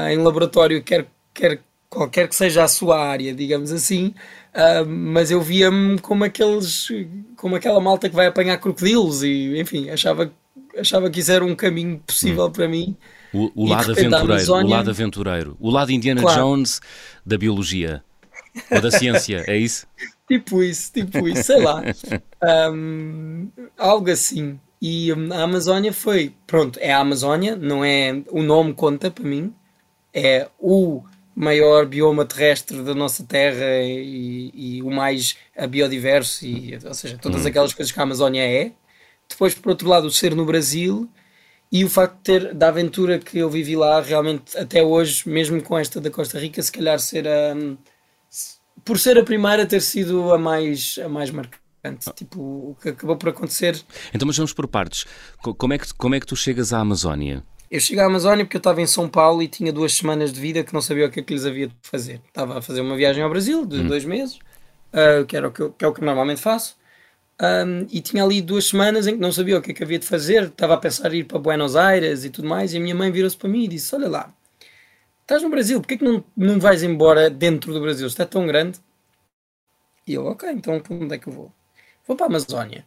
em 0.09 0.17
laboratório, 0.17 0.81
quer, 0.81 1.05
quer 1.31 1.61
qualquer 1.93 2.27
que 2.27 2.35
seja 2.35 2.63
a 2.63 2.67
sua 2.67 2.99
área, 2.99 3.33
digamos 3.33 3.71
assim, 3.71 4.13
Uh, 4.53 4.87
mas 4.87 5.31
eu 5.31 5.41
via-me 5.41 5.97
como 5.97 6.23
aqueles 6.23 6.87
como 7.35 7.55
aquela 7.55 7.81
malta 7.81 8.07
que 8.07 8.15
vai 8.15 8.27
apanhar 8.27 8.55
crocodilos 8.59 9.23
e 9.23 9.59
enfim 9.59 9.89
achava 9.89 10.31
achava 10.77 11.09
que 11.09 11.21
isso 11.21 11.31
era 11.31 11.43
um 11.43 11.55
caminho 11.55 11.99
possível 12.05 12.45
hum. 12.45 12.51
para 12.51 12.67
mim 12.67 12.95
o, 13.33 13.51
o 13.55 13.67
lado 13.67 13.91
aventureiro 13.91 14.31
Amazónia... 14.31 14.67
o 14.67 14.77
lado 14.77 14.89
aventureiro 14.91 15.57
o 15.59 15.71
lado 15.71 15.91
Indiana 15.91 16.21
claro. 16.21 16.39
Jones 16.39 16.81
da 17.25 17.35
biologia 17.35 18.03
ou 18.69 18.79
da 18.79 18.91
ciência 18.91 19.43
é 19.47 19.57
isso 19.57 19.87
tipo 20.29 20.61
isso 20.61 20.93
tipo 20.93 21.27
isso 21.27 21.45
sei 21.45 21.59
lá 21.59 21.81
um, 22.71 23.49
algo 23.75 24.11
assim 24.11 24.59
e 24.79 25.11
a 25.11 25.41
Amazónia 25.41 25.91
foi 25.91 26.31
pronto 26.45 26.77
é 26.79 26.93
a 26.93 26.99
Amazónia 26.99 27.55
não 27.55 27.83
é 27.83 28.21
o 28.29 28.43
nome 28.43 28.71
conta 28.75 29.09
para 29.09 29.25
mim 29.25 29.51
é 30.13 30.47
o 30.59 31.01
maior 31.35 31.85
bioma 31.85 32.25
terrestre 32.25 32.81
da 32.83 32.93
nossa 32.93 33.23
terra 33.23 33.81
e, 33.81 34.51
e 34.53 34.83
o 34.83 34.91
mais 34.91 35.35
biodiverso, 35.69 36.45
e, 36.45 36.77
ou 36.85 36.93
seja, 36.93 37.17
todas 37.17 37.41
uhum. 37.41 37.47
aquelas 37.47 37.73
coisas 37.73 37.91
que 37.91 37.99
a 37.99 38.03
Amazónia 38.03 38.43
é. 38.43 38.71
Depois, 39.29 39.55
por 39.55 39.69
outro 39.69 39.87
lado, 39.87 40.07
o 40.07 40.11
ser 40.11 40.35
no 40.35 40.45
Brasil 40.45 41.09
e 41.71 41.83
o 41.83 41.89
facto 41.89 42.17
de 42.17 42.21
ter, 42.21 42.53
da 42.53 42.67
aventura 42.67 43.17
que 43.17 43.39
eu 43.39 43.49
vivi 43.49 43.75
lá, 43.75 43.99
realmente 43.99 44.55
até 44.55 44.83
hoje, 44.83 45.27
mesmo 45.27 45.59
com 45.59 45.75
esta 45.75 45.99
da 45.99 46.11
Costa 46.11 46.39
Rica, 46.39 46.61
se 46.61 46.71
calhar 46.71 46.99
ser 46.99 47.27
a. 47.27 47.55
Por 48.85 48.99
ser 48.99 49.17
a 49.17 49.23
primeira, 49.23 49.65
ter 49.65 49.81
sido 49.81 50.31
a 50.31 50.37
mais, 50.37 50.99
a 51.03 51.09
mais 51.09 51.31
marcante. 51.31 52.13
Tipo, 52.15 52.39
o 52.39 52.77
que 52.81 52.89
acabou 52.89 53.17
por 53.17 53.29
acontecer. 53.29 53.81
Então, 54.13 54.27
mas 54.27 54.37
vamos 54.37 54.53
por 54.53 54.67
partes. 54.67 55.05
Como 55.41 55.73
é 55.73 55.77
que, 55.79 55.91
como 55.95 56.13
é 56.13 56.19
que 56.19 56.27
tu 56.27 56.35
chegas 56.35 56.73
à 56.73 56.79
Amazónia? 56.79 57.43
Eu 57.73 57.79
cheguei 57.79 58.03
à 58.03 58.05
Amazónia 58.05 58.45
porque 58.45 58.55
eu 58.55 58.59
estava 58.59 58.83
em 58.83 58.85
São 58.85 59.09
Paulo 59.09 59.41
e 59.41 59.47
tinha 59.47 59.73
duas 59.73 59.95
semanas 59.95 60.31
de 60.31 60.39
vida 60.39 60.63
que 60.63 60.71
não 60.75 60.79
sabia 60.79 61.07
o 61.07 61.09
que 61.09 61.21
é 61.21 61.23
que 61.23 61.33
lhes 61.33 61.43
havia 61.43 61.65
de 61.69 61.75
fazer. 61.81 62.21
Estava 62.27 62.59
a 62.59 62.61
fazer 62.61 62.81
uma 62.81 62.95
viagem 62.95 63.23
ao 63.23 63.29
Brasil 63.31 63.65
de 63.65 63.77
hum. 63.77 63.87
dois 63.87 64.05
meses, 64.05 64.35
uh, 64.93 65.25
que, 65.25 65.35
era 65.35 65.47
o 65.47 65.51
que, 65.51 65.59
eu, 65.59 65.71
que 65.71 65.83
é 65.83 65.87
o 65.87 65.91
que 65.91 66.05
normalmente 66.05 66.39
faço, 66.39 66.77
um, 67.41 67.87
e 67.89 67.99
tinha 67.99 68.23
ali 68.23 68.43
duas 68.43 68.65
semanas 68.65 69.07
em 69.07 69.15
que 69.15 69.19
não 69.19 69.31
sabia 69.31 69.57
o 69.57 69.61
que 69.63 69.71
é 69.71 69.73
que 69.73 69.83
havia 69.83 69.97
de 69.97 70.05
fazer. 70.05 70.43
Estava 70.43 70.75
a 70.75 70.77
pensar 70.77 71.11
em 71.15 71.21
ir 71.21 71.23
para 71.23 71.39
Buenos 71.39 71.75
Aires 71.75 72.23
e 72.23 72.29
tudo 72.29 72.47
mais, 72.47 72.75
e 72.75 72.77
a 72.77 72.79
minha 72.79 72.93
mãe 72.93 73.11
virou-se 73.11 73.35
para 73.35 73.49
mim 73.49 73.63
e 73.63 73.67
disse: 73.67 73.95
Olha 73.95 74.07
lá, 74.07 74.31
estás 75.23 75.41
no 75.41 75.49
Brasil, 75.49 75.79
porquê 75.79 75.97
que 75.97 76.03
não, 76.03 76.23
não 76.37 76.59
vais 76.59 76.83
embora 76.83 77.27
dentro 77.27 77.73
do 77.73 77.81
Brasil? 77.81 78.05
Está 78.05 78.23
tão 78.23 78.45
grande. 78.45 78.79
E 80.05 80.13
eu, 80.13 80.27
ok, 80.27 80.47
então 80.51 80.79
onde 80.91 81.15
é 81.15 81.17
que 81.17 81.27
eu 81.27 81.33
vou? 81.33 81.51
Vou 82.05 82.15
para 82.15 82.27
a 82.27 82.29
Amazónia 82.29 82.85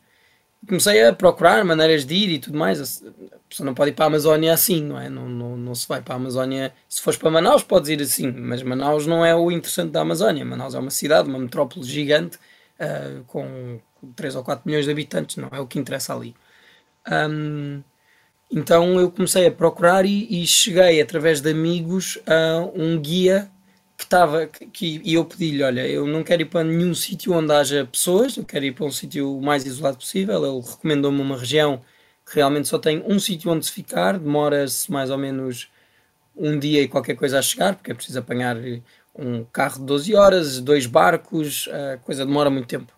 comecei 0.66 1.04
a 1.04 1.12
procurar 1.12 1.64
maneiras 1.64 2.04
de 2.04 2.14
ir 2.14 2.30
e 2.30 2.38
tudo 2.38 2.58
mais. 2.58 3.02
A 3.32 3.38
pessoa 3.48 3.66
não 3.66 3.74
pode 3.74 3.90
ir 3.90 3.94
para 3.94 4.06
a 4.06 4.08
Amazónia 4.08 4.52
assim, 4.52 4.82
não 4.82 5.00
é? 5.00 5.08
Não, 5.08 5.28
não, 5.28 5.56
não 5.56 5.74
se 5.74 5.86
vai 5.86 6.00
para 6.00 6.14
a 6.14 6.16
Amazónia. 6.16 6.72
Se 6.88 7.00
fores 7.00 7.18
para 7.18 7.30
Manaus, 7.30 7.62
podes 7.62 7.88
ir 7.88 8.00
assim, 8.02 8.30
mas 8.30 8.62
Manaus 8.62 9.06
não 9.06 9.24
é 9.24 9.34
o 9.34 9.50
interessante 9.50 9.90
da 9.90 10.00
Amazónia. 10.00 10.44
Manaus 10.44 10.74
é 10.74 10.78
uma 10.78 10.90
cidade, 10.90 11.28
uma 11.28 11.38
metrópole 11.38 11.84
gigante 11.86 12.38
uh, 12.80 13.24
com 13.24 13.80
3 14.14 14.36
ou 14.36 14.44
4 14.44 14.62
milhões 14.66 14.84
de 14.84 14.90
habitantes, 14.90 15.36
não 15.36 15.48
é 15.52 15.60
o 15.60 15.66
que 15.66 15.78
interessa 15.78 16.14
ali. 16.14 16.34
Um, 17.10 17.82
então 18.50 18.98
eu 19.00 19.10
comecei 19.10 19.46
a 19.46 19.52
procurar 19.52 20.04
e, 20.04 20.42
e 20.42 20.46
cheguei 20.46 21.00
através 21.00 21.40
de 21.40 21.50
amigos 21.50 22.18
a 22.26 22.68
um 22.74 22.98
guia 23.00 23.50
que 23.96 24.04
estava 24.04 24.46
que, 24.46 25.00
e 25.04 25.14
eu 25.14 25.24
pedi-lhe, 25.24 25.62
olha, 25.62 25.86
eu 25.86 26.06
não 26.06 26.22
quero 26.22 26.42
ir 26.42 26.46
para 26.46 26.64
nenhum 26.64 26.94
sítio 26.94 27.32
onde 27.32 27.52
haja 27.52 27.86
pessoas, 27.90 28.36
eu 28.36 28.44
quero 28.44 28.64
ir 28.64 28.72
para 28.72 28.84
um 28.84 28.90
sítio 28.90 29.38
o 29.38 29.42
mais 29.42 29.64
isolado 29.64 29.96
possível. 29.96 30.44
Ele 30.44 30.66
recomendou-me 30.66 31.20
uma 31.20 31.36
região 31.38 31.80
que 32.26 32.36
realmente 32.36 32.68
só 32.68 32.78
tem 32.78 33.02
um 33.06 33.18
sítio 33.18 33.50
onde 33.50 33.64
se 33.64 33.72
ficar, 33.72 34.18
demora-se 34.18 34.90
mais 34.90 35.10
ou 35.10 35.18
menos 35.18 35.70
um 36.36 36.58
dia 36.58 36.82
e 36.82 36.88
qualquer 36.88 37.16
coisa 37.16 37.38
a 37.38 37.42
chegar, 37.42 37.74
porque 37.74 37.92
é 37.92 37.94
preciso 37.94 38.18
apanhar 38.18 38.56
um 39.14 39.44
carro 39.44 39.78
de 39.80 39.86
12 39.86 40.14
horas, 40.14 40.60
dois 40.60 40.86
barcos, 40.86 41.68
a 41.72 41.96
coisa 41.98 42.26
demora 42.26 42.50
muito 42.50 42.68
tempo 42.68 42.92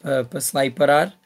para, 0.00 0.24
para 0.24 0.40
se 0.40 0.54
lá 0.54 0.64
ir 0.64 0.70
parar 0.70 1.18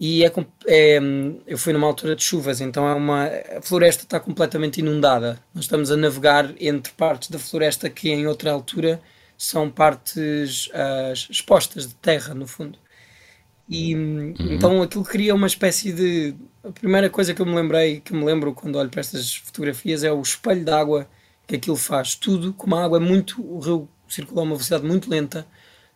e 0.00 0.24
é, 0.24 0.32
é, 0.66 0.98
eu 1.46 1.58
fui 1.58 1.74
numa 1.74 1.86
altura 1.86 2.16
de 2.16 2.24
chuvas, 2.24 2.62
então 2.62 2.88
é 2.88 2.94
uma, 2.94 3.26
a 3.58 3.60
floresta 3.60 4.04
está 4.04 4.18
completamente 4.18 4.80
inundada. 4.80 5.38
Nós 5.54 5.64
estamos 5.64 5.90
a 5.90 5.96
navegar 5.96 6.54
entre 6.58 6.90
partes 6.94 7.28
da 7.28 7.38
floresta 7.38 7.90
que 7.90 8.08
em 8.08 8.26
outra 8.26 8.50
altura 8.50 8.98
são 9.36 9.68
partes 9.68 10.68
uh, 10.68 11.12
expostas 11.30 11.86
de 11.86 11.94
terra, 11.96 12.32
no 12.32 12.46
fundo. 12.46 12.78
E 13.68 13.94
uhum. 13.94 14.34
então 14.38 14.80
aquilo 14.80 15.04
cria 15.04 15.34
uma 15.34 15.46
espécie 15.46 15.92
de. 15.92 16.34
A 16.64 16.72
primeira 16.72 17.10
coisa 17.10 17.34
que 17.34 17.42
eu 17.42 17.46
me 17.46 17.54
lembrei, 17.54 18.00
que 18.00 18.14
me 18.14 18.24
lembro 18.24 18.54
quando 18.54 18.76
olho 18.76 18.88
para 18.88 19.00
estas 19.00 19.36
fotografias, 19.36 20.02
é 20.02 20.10
o 20.10 20.22
espelho 20.22 20.64
de 20.64 20.72
água 20.72 21.06
que 21.46 21.56
aquilo 21.56 21.76
faz. 21.76 22.14
Tudo, 22.14 22.54
como 22.54 22.74
a 22.74 22.84
água 22.84 22.96
é 22.96 23.00
muito. 23.00 23.42
O 23.42 23.58
rio 23.58 23.88
circula 24.08 24.40
a 24.40 24.44
uma 24.44 24.54
velocidade 24.54 24.84
muito 24.84 25.10
lenta 25.10 25.46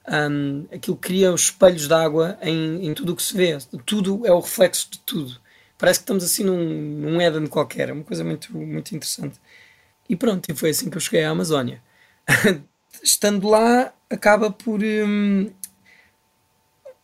um, 0.07 0.67
aquilo 0.73 0.97
cria 0.97 1.33
os 1.33 1.45
espelhos 1.45 1.89
de 1.89 1.95
água 1.95 2.39
em, 2.43 2.87
em 2.87 2.95
tudo 2.95 3.13
o 3.13 3.17
que 3.17 3.23
se 3.23 3.37
vê. 3.37 3.57
Tudo 3.87 4.27
é 4.27 4.33
o 4.33 4.41
reflexo 4.41 4.91
de 4.91 4.99
tudo. 5.01 5.41
Parece 5.79 6.01
que 6.01 6.05
estamos 6.05 6.25
assim 6.25 6.45
num, 6.45 6.57
num 6.57 7.21
Éden 7.21 7.47
qualquer. 7.47 7.89
É 7.89 7.93
uma 7.93 8.05
coisa 8.05 8.23
muito, 8.25 8.57
muito 8.57 8.95
interessante. 8.95 9.41
E 10.09 10.15
pronto, 10.15 10.51
e 10.51 10.55
foi 10.55 10.71
assim 10.71 10.91
que 10.91 10.97
eu 10.97 11.01
cheguei 11.01 11.25
à 11.25 11.31
Amazónia. 11.31 11.83
Estando 13.03 13.49
lá, 13.49 13.93
acaba 14.09 14.51
por. 14.51 14.81
Hum, 14.83 15.51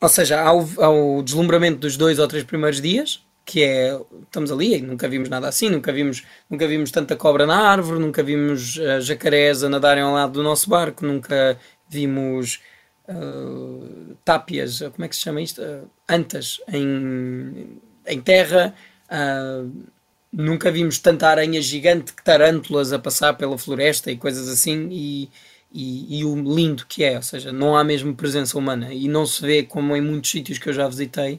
ou 0.00 0.09
seja, 0.09 0.40
há 0.40 0.52
o, 0.54 0.69
há 0.78 0.88
o 0.88 1.23
deslumbramento 1.23 1.78
dos 1.78 1.97
dois 1.97 2.19
ou 2.19 2.26
três 2.26 2.45
primeiros 2.45 2.80
dias, 2.80 3.23
que 3.45 3.62
é 3.62 3.99
estamos 4.23 4.50
ali 4.50 4.76
e 4.76 4.80
nunca 4.80 5.09
vimos 5.09 5.28
nada 5.28 5.49
assim, 5.49 5.69
nunca 5.69 5.92
vimos, 5.92 6.25
nunca 6.49 6.66
vimos 6.66 6.90
tanta 6.90 7.16
cobra 7.16 7.47
na 7.47 7.57
árvore, 7.57 8.00
nunca 8.00 8.23
vimos 8.23 8.76
uh, 8.76 9.00
jacarés 9.00 9.62
a 9.62 9.69
nadarem 9.69 10.02
ao 10.02 10.12
lado 10.14 10.33
do 10.33 10.42
nosso 10.42 10.71
barco, 10.71 11.04
nunca 11.04 11.59
vimos 11.88 12.61
uh, 13.10 14.16
tápias, 14.24 14.80
como 14.80 15.04
é 15.04 15.08
que 15.08 15.16
se 15.16 15.22
chama 15.22 15.42
isto? 15.42 15.60
Uh, 15.60 15.90
antas 16.08 16.60
em, 16.72 17.80
em 18.06 18.20
terra. 18.20 18.74
Uh, 19.10 19.70
nunca 20.32 20.70
vimos 20.70 20.98
tanta 20.98 21.28
aranha 21.28 21.60
gigante 21.60 22.12
que 22.12 22.22
tarântulas 22.22 22.92
a 22.92 22.98
passar 22.98 23.34
pela 23.34 23.58
floresta 23.58 24.10
e 24.10 24.16
coisas 24.16 24.48
assim. 24.48 24.88
E, 24.90 25.28
e, 25.72 26.20
e, 26.20 26.24
o 26.24 26.34
lindo 26.34 26.84
que 26.86 27.04
é, 27.04 27.16
ou 27.16 27.22
seja, 27.22 27.52
não 27.52 27.76
há 27.76 27.84
mesmo 27.84 28.14
presença 28.14 28.58
humana 28.58 28.92
e 28.92 29.06
não 29.06 29.24
se 29.24 29.40
vê 29.40 29.62
como 29.62 29.94
em 29.94 30.00
muitos 30.00 30.30
sítios 30.30 30.58
que 30.58 30.68
eu 30.68 30.72
já 30.72 30.88
visitei 30.88 31.38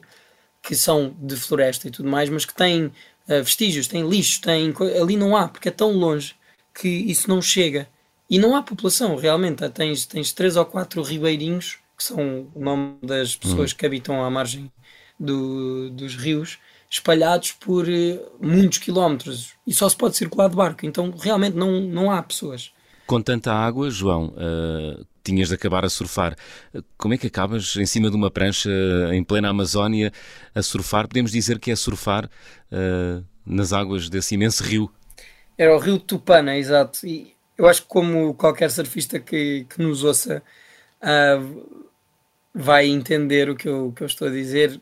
que 0.61 0.75
são 0.75 1.15
de 1.19 1.35
floresta 1.35 1.87
e 1.87 1.91
tudo 1.91 2.09
mais, 2.09 2.29
mas 2.29 2.45
que 2.45 2.53
têm 2.53 2.85
uh, 2.85 3.43
vestígios, 3.43 3.87
têm 3.87 4.07
lixo, 4.07 4.41
têm 4.41 4.73
ali 5.01 5.17
não 5.17 5.35
há, 5.35 5.47
porque 5.47 5.69
é 5.69 5.71
tão 5.71 5.91
longe 5.91 6.35
que 6.73 6.87
isso 6.87 7.27
não 7.27 7.41
chega. 7.41 7.89
E 8.31 8.39
não 8.39 8.55
há 8.55 8.63
população, 8.63 9.17
realmente. 9.17 9.67
Tens, 9.71 10.05
tens 10.05 10.31
três 10.31 10.55
ou 10.55 10.63
quatro 10.63 11.01
ribeirinhos, 11.01 11.79
que 11.97 12.03
são 12.05 12.47
o 12.55 12.63
nome 12.63 12.95
das 13.03 13.35
pessoas 13.35 13.71
uhum. 13.71 13.77
que 13.77 13.85
habitam 13.85 14.23
à 14.23 14.29
margem 14.29 14.71
do, 15.19 15.89
dos 15.89 16.15
rios, 16.15 16.57
espalhados 16.89 17.51
por 17.51 17.85
uh, 17.89 18.31
muitos 18.41 18.77
quilómetros. 18.77 19.51
E 19.67 19.73
só 19.73 19.89
se 19.89 19.97
pode 19.97 20.15
circular 20.15 20.49
de 20.49 20.55
barco. 20.55 20.85
Então, 20.85 21.11
realmente, 21.11 21.57
não, 21.57 21.81
não 21.81 22.09
há 22.09 22.23
pessoas. 22.23 22.71
Com 23.05 23.21
tanta 23.21 23.51
água, 23.51 23.89
João, 23.89 24.27
uh, 24.27 25.05
tinhas 25.21 25.49
de 25.49 25.55
acabar 25.55 25.83
a 25.83 25.89
surfar. 25.89 26.33
Como 26.97 27.13
é 27.13 27.17
que 27.17 27.27
acabas 27.27 27.75
em 27.75 27.85
cima 27.85 28.09
de 28.09 28.15
uma 28.15 28.31
prancha 28.31 28.69
em 29.11 29.25
plena 29.25 29.49
Amazónia 29.49 30.09
a 30.55 30.61
surfar? 30.61 31.05
Podemos 31.05 31.33
dizer 31.33 31.59
que 31.59 31.69
é 31.69 31.75
surfar 31.75 32.29
uh, 32.71 33.25
nas 33.45 33.73
águas 33.73 34.09
desse 34.09 34.35
imenso 34.35 34.63
rio. 34.63 34.89
Era 35.57 35.75
o 35.75 35.79
rio 35.79 35.99
Tupana, 35.99 36.55
exato. 36.55 37.05
E 37.05 37.33
eu 37.61 37.67
acho 37.67 37.83
que 37.83 37.87
como 37.87 38.33
qualquer 38.33 38.71
surfista 38.71 39.19
que, 39.19 39.67
que 39.69 39.79
nos 39.79 40.03
ouça 40.03 40.41
uh, 40.99 41.85
vai 42.51 42.87
entender 42.87 43.51
o 43.51 43.55
que 43.55 43.69
eu, 43.69 43.93
que 43.95 44.01
eu 44.01 44.07
estou 44.07 44.27
a 44.27 44.31
dizer. 44.31 44.81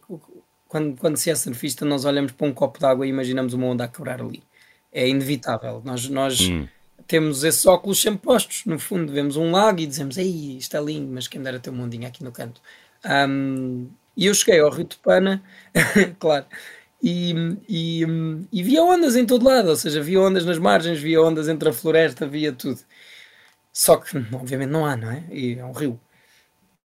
Quando, 0.66 0.96
quando 0.96 1.18
se 1.18 1.30
é 1.30 1.36
surfista, 1.36 1.84
nós 1.84 2.06
olhamos 2.06 2.32
para 2.32 2.48
um 2.48 2.54
copo 2.54 2.80
de 2.80 2.86
água 2.86 3.06
e 3.06 3.10
imaginamos 3.10 3.54
uma 3.54 3.68
onda 3.68 3.84
a 3.84 3.88
quebrar 3.90 4.22
ali. 4.22 4.42
É 4.94 5.10
inevitável. 5.10 5.82
Nós, 5.84 6.08
nós 6.08 6.40
hum. 6.40 6.70
temos 7.06 7.44
esses 7.44 7.66
óculos 7.66 8.02
sempre 8.02 8.22
postos. 8.22 8.64
No 8.66 8.80
fundo, 8.80 9.12
vemos 9.12 9.36
um 9.36 9.52
lago 9.52 9.82
e 9.82 9.86
dizemos: 9.86 10.18
Ei, 10.18 10.58
isto 10.58 10.78
é 10.78 10.82
lindo, 10.82 11.12
mas 11.12 11.28
quem 11.28 11.42
dera 11.42 11.60
ter 11.60 11.72
um 11.72 11.74
mundinho 11.74 12.08
aqui 12.08 12.24
no 12.24 12.32
canto. 12.32 12.62
Um, 13.04 13.90
e 14.16 14.26
eu 14.26 14.34
cheguei 14.34 14.62
ao 14.62 14.70
Rio 14.70 14.86
de 14.86 14.96
Pana, 14.96 15.44
claro, 16.18 16.46
e, 17.02 17.34
e, 17.68 18.04
e, 18.52 18.64
via 18.64 18.84
ondas 18.84 19.16
em 19.16 19.26
todo 19.26 19.46
lado, 19.46 19.70
ou 19.70 19.76
seja, 19.76 20.02
via 20.02 20.22
ondas 20.22 20.46
nas 20.46 20.58
margens, 20.58 21.00
via 21.00 21.22
ondas 21.22 21.48
entre 21.48 21.70
a 21.70 21.74
floresta, 21.74 22.28
via 22.28 22.52
tudo. 22.52 22.80
Só 23.72 23.98
que, 23.98 24.18
obviamente, 24.34 24.70
não 24.70 24.86
há, 24.86 24.98
não 24.98 25.12
é? 25.12 25.24
E 25.32 25.58
é 25.58 25.66
um 25.66 25.72
rio. 25.72 26.00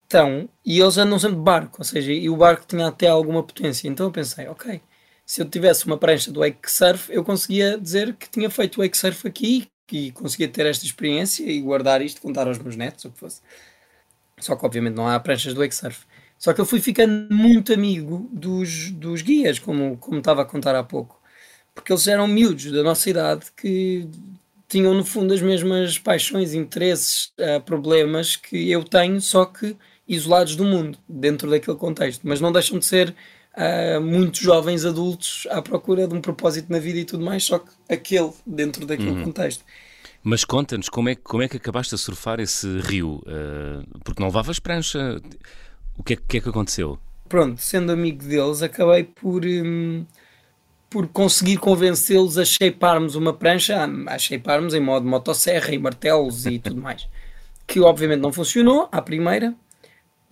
Então, 0.07 0.49
e 0.65 0.79
eles 0.79 0.97
andam 0.97 1.19
sempre 1.19 1.37
de 1.37 1.43
barco, 1.43 1.77
ou 1.79 1.85
seja, 1.85 2.11
e 2.11 2.27
o 2.29 2.35
barco 2.35 2.65
tinha 2.67 2.87
até 2.87 3.07
alguma 3.07 3.43
potência. 3.43 3.87
Então 3.87 4.07
eu 4.07 4.11
pensei, 4.11 4.47
ok, 4.47 4.81
se 5.23 5.41
eu 5.41 5.47
tivesse 5.47 5.85
uma 5.85 5.97
prancha 5.99 6.31
do 6.31 6.39
wake 6.39 6.71
surf, 6.71 7.13
eu 7.13 7.23
conseguia 7.23 7.77
dizer 7.77 8.15
que 8.15 8.27
tinha 8.27 8.49
feito 8.49 8.81
wake 8.81 8.97
surf 8.97 9.27
aqui 9.27 9.67
e 9.91 10.11
conseguia 10.11 10.47
ter 10.47 10.65
esta 10.65 10.85
experiência 10.85 11.43
e 11.43 11.61
guardar 11.61 12.01
isto, 12.01 12.21
contar 12.21 12.47
aos 12.47 12.57
meus 12.57 12.75
netos, 12.75 13.05
o 13.05 13.11
que 13.11 13.19
fosse. 13.19 13.41
Só 14.39 14.55
que, 14.55 14.65
obviamente, 14.65 14.95
não 14.95 15.07
há 15.07 15.19
pranchas 15.19 15.53
do 15.53 15.59
wake 15.61 15.75
surf. 15.75 16.07
Só 16.39 16.53
que 16.53 16.61
eu 16.61 16.65
fui 16.65 16.79
ficando 16.79 17.33
muito 17.35 17.73
amigo 17.73 18.29
dos, 18.31 18.91
dos 18.91 19.21
guias, 19.21 19.59
como, 19.59 19.97
como 19.97 20.19
estava 20.19 20.41
a 20.41 20.45
contar 20.45 20.73
há 20.73 20.83
pouco, 20.83 21.21
porque 21.75 21.91
eles 21.91 22.07
eram 22.07 22.27
miúdos 22.27 22.71
da 22.71 22.81
nossa 22.81 23.09
idade 23.09 23.47
que 23.57 24.07
tinham 24.69 24.93
no 24.93 25.03
fundo 25.03 25.33
as 25.33 25.41
mesmas 25.41 25.97
paixões, 25.97 26.53
interesses, 26.53 27.33
uh, 27.39 27.59
problemas 27.61 28.37
que 28.37 28.71
eu 28.71 28.83
tenho, 28.83 29.19
só 29.19 29.43
que 29.43 29.75
isolados 30.07 30.55
do 30.55 30.63
mundo, 30.63 30.97
dentro 31.07 31.49
daquele 31.49 31.75
contexto. 31.75 32.21
Mas 32.23 32.39
não 32.39 32.51
deixam 32.51 32.79
de 32.79 32.85
ser 32.85 33.13
uh, 33.55 33.99
muitos 33.99 34.39
jovens 34.39 34.85
adultos 34.85 35.45
à 35.49 35.61
procura 35.61 36.07
de 36.07 36.13
um 36.13 36.21
propósito 36.21 36.71
na 36.71 36.79
vida 36.79 36.99
e 36.99 37.05
tudo 37.05 37.25
mais, 37.25 37.43
só 37.43 37.59
que 37.59 37.69
aquele 37.89 38.31
dentro 38.45 38.85
daquele 38.85 39.09
uhum. 39.09 39.25
contexto. 39.25 39.65
Mas 40.23 40.45
conta-nos 40.45 40.87
como 40.87 41.09
é, 41.09 41.15
como 41.15 41.43
é 41.43 41.47
que 41.47 41.57
acabaste 41.57 41.95
a 41.95 41.97
surfar 41.97 42.39
esse 42.39 42.67
rio? 42.79 43.21
Uh, 43.25 43.99
porque 44.03 44.21
não 44.21 44.27
levavas 44.29 44.59
prancha. 44.59 45.19
O 45.99 46.03
que 46.03 46.13
é, 46.13 46.15
que, 46.15 46.37
é 46.37 46.41
que 46.41 46.49
aconteceu? 46.49 46.97
Pronto, 47.27 47.61
sendo 47.61 47.91
amigo 47.91 48.23
deles, 48.23 48.63
acabei 48.63 49.03
por, 49.03 49.45
hum, 49.45 50.05
por 50.89 51.07
conseguir 51.09 51.57
convencê-los 51.57 52.37
a 52.37 52.45
shapearmos 52.45 53.15
uma 53.15 53.33
prancha, 53.33 53.85
a, 54.07 54.17
shapearmos 54.17 54.73
em 54.73 54.79
modo 54.79 55.05
motosserra 55.05 55.73
e 55.73 55.77
martelos 55.77 56.45
e 56.45 56.57
tudo 56.57 56.81
mais. 56.81 57.07
Que 57.67 57.79
obviamente 57.81 58.21
não 58.21 58.33
funcionou 58.33 58.89
à 58.91 58.99
primeira, 58.99 59.53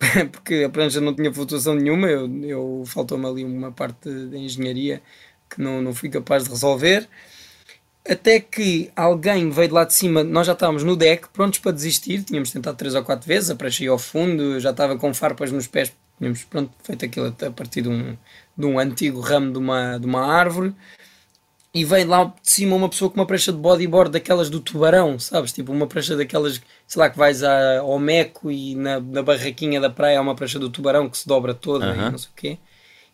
porque 0.32 0.64
a 0.64 0.68
prancha 0.68 1.00
não 1.00 1.14
tinha 1.14 1.32
flutuação 1.32 1.72
nenhuma, 1.72 2.08
eu, 2.08 2.28
eu 2.42 2.82
faltou-me 2.84 3.26
ali 3.26 3.44
uma 3.44 3.70
parte 3.70 4.10
de 4.10 4.36
engenharia 4.36 5.00
que 5.48 5.62
não, 5.62 5.80
não 5.80 5.94
fui 5.94 6.08
capaz 6.08 6.44
de 6.44 6.50
resolver. 6.50 7.08
Até 8.08 8.40
que 8.40 8.90
alguém 8.96 9.50
veio 9.50 9.68
de 9.68 9.74
lá 9.74 9.84
de 9.84 9.92
cima, 9.92 10.24
nós 10.24 10.46
já 10.46 10.54
estávamos 10.54 10.82
no 10.82 10.96
deck, 10.96 11.28
prontos 11.28 11.58
para 11.58 11.72
desistir, 11.72 12.22
tínhamos 12.22 12.50
tentado 12.50 12.74
três 12.74 12.94
ou 12.94 13.04
quatro 13.04 13.28
vezes, 13.28 13.50
a 13.50 13.54
prancha 13.54 13.84
ia 13.84 13.90
ao 13.90 13.98
fundo, 13.98 14.58
já 14.58 14.70
estava 14.70 14.96
com 14.96 15.12
farpas 15.12 15.52
nos 15.52 15.66
pés, 15.66 15.92
tínhamos 16.16 16.42
pronto, 16.44 16.72
feito 16.82 17.04
aquilo 17.04 17.26
a 17.26 17.50
partir 17.50 17.82
de 17.82 17.90
um, 17.90 18.16
de 18.56 18.64
um 18.64 18.78
antigo 18.78 19.20
ramo 19.20 19.52
de 19.52 19.58
uma, 19.58 19.98
de 19.98 20.06
uma 20.06 20.24
árvore. 20.24 20.74
E 21.74 21.84
veio 21.84 22.08
lá 22.08 22.24
de 22.24 22.50
cima 22.50 22.74
uma 22.74 22.88
pessoa 22.88 23.10
com 23.10 23.20
uma 23.20 23.26
prancha 23.26 23.52
de 23.52 23.58
bodyboard 23.58 24.10
daquelas 24.10 24.48
do 24.48 24.58
tubarão, 24.58 25.18
sabes? 25.18 25.52
Tipo 25.52 25.70
uma 25.70 25.86
prancha 25.86 26.16
daquelas, 26.16 26.62
sei 26.86 27.00
lá, 27.00 27.10
que 27.10 27.18
vais 27.18 27.42
a, 27.42 27.80
ao 27.80 27.98
Meco 27.98 28.50
e 28.50 28.74
na, 28.74 28.98
na 28.98 29.22
barraquinha 29.22 29.78
da 29.78 29.90
praia 29.90 30.18
há 30.18 30.22
uma 30.22 30.34
prancha 30.34 30.58
do 30.58 30.70
tubarão 30.70 31.10
que 31.10 31.18
se 31.18 31.28
dobra 31.28 31.52
toda 31.52 31.94
e 31.94 32.10
não 32.10 32.16
sei 32.16 32.30
o 32.30 32.34
quê. 32.34 32.58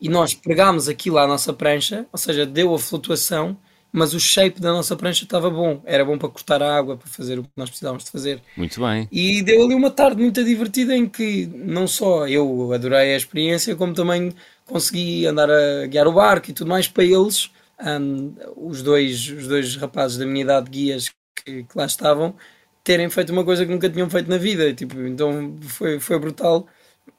E 0.00 0.08
nós 0.08 0.34
pegámos 0.34 0.88
aquilo 0.88 1.18
à 1.18 1.26
nossa 1.26 1.52
prancha, 1.52 2.06
ou 2.12 2.18
seja, 2.18 2.46
deu 2.46 2.72
a 2.72 2.78
flutuação 2.78 3.56
mas 3.96 4.12
o 4.12 4.18
shape 4.18 4.60
da 4.60 4.72
nossa 4.72 4.96
prancha 4.96 5.22
estava 5.22 5.48
bom. 5.48 5.80
Era 5.84 6.04
bom 6.04 6.18
para 6.18 6.28
cortar 6.28 6.60
a 6.60 6.76
água, 6.76 6.96
para 6.96 7.06
fazer 7.06 7.38
o 7.38 7.44
que 7.44 7.50
nós 7.56 7.70
precisávamos 7.70 8.02
de 8.02 8.10
fazer. 8.10 8.42
Muito 8.56 8.80
bem. 8.80 9.08
E 9.12 9.40
deu 9.40 9.64
ali 9.64 9.72
uma 9.72 9.88
tarde 9.88 10.20
muito 10.20 10.42
divertida 10.42 10.96
em 10.96 11.08
que 11.08 11.46
não 11.46 11.86
só 11.86 12.26
eu 12.26 12.72
adorei 12.72 13.14
a 13.14 13.16
experiência, 13.16 13.76
como 13.76 13.94
também 13.94 14.34
consegui 14.66 15.24
andar 15.28 15.48
a 15.48 15.86
guiar 15.86 16.08
o 16.08 16.12
barco 16.12 16.50
e 16.50 16.52
tudo 16.52 16.66
mais 16.66 16.88
para 16.88 17.04
eles. 17.04 17.52
Um, 17.80 18.34
os, 18.56 18.82
dois, 18.82 19.28
os 19.28 19.46
dois 19.46 19.76
rapazes 19.76 20.18
da 20.18 20.26
minha 20.26 20.42
idade, 20.42 20.68
guias, 20.68 21.10
que, 21.44 21.62
que, 21.62 21.78
lá 21.78 21.86
estavam, 21.86 22.34
terem 22.82 23.08
feito 23.08 23.32
uma 23.32 23.44
coisa 23.44 23.64
que 23.64 23.70
nunca 23.70 23.88
tinham 23.88 24.10
feito 24.10 24.28
na 24.28 24.38
vida. 24.38 24.74
Tipo, 24.74 25.02
então 25.02 25.54
foi, 25.68 26.00
foi 26.00 26.18
brutal 26.18 26.66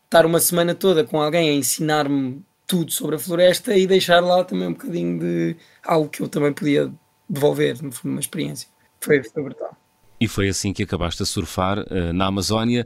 estar 0.03 0.25
uma 0.25 0.41
semana 0.41 0.75
toda 0.75 1.05
com 1.05 1.21
alguém 1.21 1.51
a 1.51 1.53
ensinar-me 1.53 2.43
tudo 2.67 2.91
sobre 2.91 3.15
a 3.15 3.19
floresta 3.19 3.75
e 3.77 3.85
deixar 3.85 4.19
lá 4.19 4.43
também 4.43 4.67
um 4.67 4.73
bocadinho 4.73 5.19
de 5.19 5.55
algo 5.83 6.09
que 6.09 6.21
eu 6.21 6.27
também 6.27 6.53
podia 6.53 6.91
devolver, 7.29 7.77
uma 8.03 8.19
experiência. 8.19 8.67
Foi, 8.99 9.23
foi 9.23 9.43
brutal. 9.43 9.75
E 10.19 10.27
foi 10.27 10.47
assim 10.47 10.73
que 10.73 10.83
acabaste 10.83 11.21
a 11.21 11.25
surfar 11.25 11.79
uh, 11.79 12.13
na 12.13 12.25
Amazónia 12.25 12.85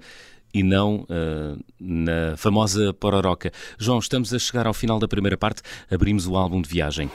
e 0.54 0.64
não 0.64 1.02
uh, 1.02 1.64
na 1.80 2.36
famosa 2.38 2.94
Pororoca. 2.94 3.52
João, 3.78 4.00
estamos 4.00 4.34
a 4.34 4.40
chegar 4.40 4.66
ao 4.66 4.74
final 4.74 5.00
da 5.00 5.08
primeira 5.08 5.38
parte, 5.38 5.62
abrimos 5.90 6.28
o 6.28 6.36
álbum 6.36 6.62
de 6.62 6.70
viagem. 6.70 7.10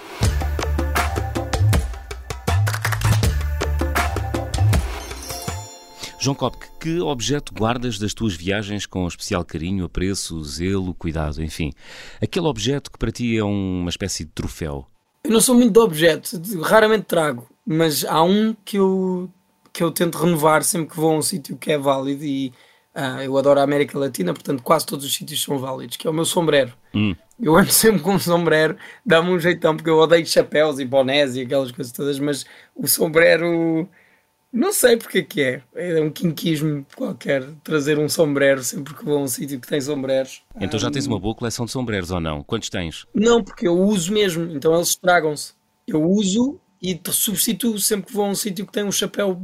João 6.25 6.35
Kopke, 6.35 6.69
que 6.81 7.01
objeto 7.01 7.53
guardas 7.53 7.99
das 7.99 8.15
tuas 8.15 8.35
viagens 8.35 8.87
com 8.87 9.07
especial 9.07 9.45
carinho, 9.45 9.85
apreço, 9.85 10.43
zelo, 10.43 10.95
cuidado, 10.95 11.45
enfim? 11.45 11.71
Aquele 12.19 12.47
objeto 12.47 12.91
que 12.91 12.99
para 12.99 13.13
ti 13.13 13.37
é 13.37 13.45
uma 13.45 13.91
espécie 13.91 14.25
de 14.25 14.31
troféu. 14.31 14.87
Eu 15.23 15.31
não 15.31 15.41
sou 15.43 15.55
muito 15.55 15.75
de 15.75 15.79
objetos, 15.81 16.33
raramente 16.63 17.05
trago, 17.05 17.47
mas 17.67 18.07
há 18.07 18.23
um 18.23 18.57
que 18.65 18.79
eu, 18.79 19.31
que 19.71 19.83
eu 19.83 19.91
tento 19.91 20.17
renovar 20.17 20.65
sempre 20.65 20.89
que 20.89 20.97
vou 20.97 21.13
a 21.13 21.19
um 21.19 21.21
sítio 21.21 21.59
que 21.59 21.71
é 21.71 21.77
válido 21.77 22.25
e 22.25 22.55
uh, 22.95 23.21
eu 23.23 23.37
adoro 23.37 23.61
a 23.61 23.63
América 23.63 23.99
Latina, 23.99 24.33
portanto 24.33 24.63
quase 24.63 24.87
todos 24.87 25.05
os 25.05 25.15
sítios 25.15 25.43
são 25.43 25.59
válidos, 25.59 25.99
que 25.99 26.07
é 26.07 26.11
o 26.11 26.15
meu 26.15 26.25
sombreiro. 26.25 26.73
Hum. 26.95 27.15
Eu 27.39 27.55
ando 27.55 27.69
sempre 27.71 28.01
com 28.01 28.15
um 28.15 28.19
sombreiro, 28.19 28.79
dá-me 29.05 29.29
um 29.29 29.39
jeitão, 29.39 29.77
porque 29.77 29.91
eu 29.91 29.99
odeio 29.99 30.25
chapéus 30.27 30.79
e 30.79 30.87
bonés 30.87 31.37
e 31.37 31.43
aquelas 31.43 31.71
coisas 31.71 31.93
todas, 31.93 32.19
mas 32.19 32.47
o 32.75 32.89
sombreiro 32.89 33.87
não 34.55 34.73
sei 34.73 34.97
porque 34.97 35.21
que 35.25 35.43
é. 35.43 35.63
É 35.75 36.01
um 36.01 36.11
quinquismo 36.11 36.87
qualquer 36.95 37.45
trazer 37.65 37.99
um 37.99 38.09
sombreiro 38.09 38.63
sempre 38.63 38.95
que 38.95 39.05
vou 39.05 39.19
a 39.19 39.23
um 39.23 39.27
sítio 39.27 39.59
que 39.59 39.67
tem 39.67 39.81
sombreros. 39.81 40.43
Então 40.61 40.79
já 40.79 40.93
tens 40.93 41.09
uma 41.09 41.19
boa 41.19 41.35
coleção 41.35 41.67
de 41.67 41.73
sombreros 41.73 42.13
ou 42.13 42.21
não? 42.21 42.41
Quantos 42.45 42.69
tens? 42.69 43.05
Não, 43.13 43.43
porque 43.43 43.67
eu 43.67 43.77
uso 43.77 44.13
mesmo, 44.13 44.45
então 44.55 44.73
eles 44.73 44.91
estragam-se. 44.91 45.55
Eu 45.89 46.09
uso 46.09 46.61
e 46.81 46.99
substituo 47.11 47.79
sempre 47.81 48.07
que 48.07 48.13
vou 48.13 48.27
a 48.27 48.29
um 48.29 48.35
sítio 48.35 48.65
que 48.65 48.73
tem 48.73 48.85
um 48.85 48.93
chapéu. 48.93 49.43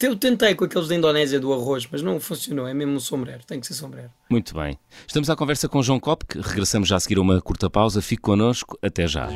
Eu 0.00 0.16
tentei 0.16 0.54
com 0.54 0.64
aqueles 0.64 0.88
da 0.88 0.94
Indonésia 0.94 1.38
do 1.38 1.52
arroz, 1.52 1.86
mas 1.90 2.00
não 2.00 2.18
funcionou. 2.18 2.66
É 2.66 2.72
mesmo 2.72 2.94
um 2.94 3.00
sombreiro, 3.00 3.44
tem 3.44 3.60
que 3.60 3.66
ser 3.66 3.74
sombreiro. 3.74 4.10
Muito 4.30 4.54
bem. 4.54 4.78
Estamos 5.06 5.28
à 5.28 5.36
conversa 5.36 5.68
com 5.68 5.82
João 5.82 6.00
Cop, 6.00 6.24
que 6.24 6.40
regressamos 6.40 6.88
já 6.88 6.96
a 6.96 7.00
seguir 7.00 7.18
a 7.18 7.20
uma 7.20 7.40
curta 7.42 7.68
pausa. 7.68 8.00
Fique 8.00 8.22
connosco, 8.22 8.78
até 8.80 9.06
já. 9.06 9.28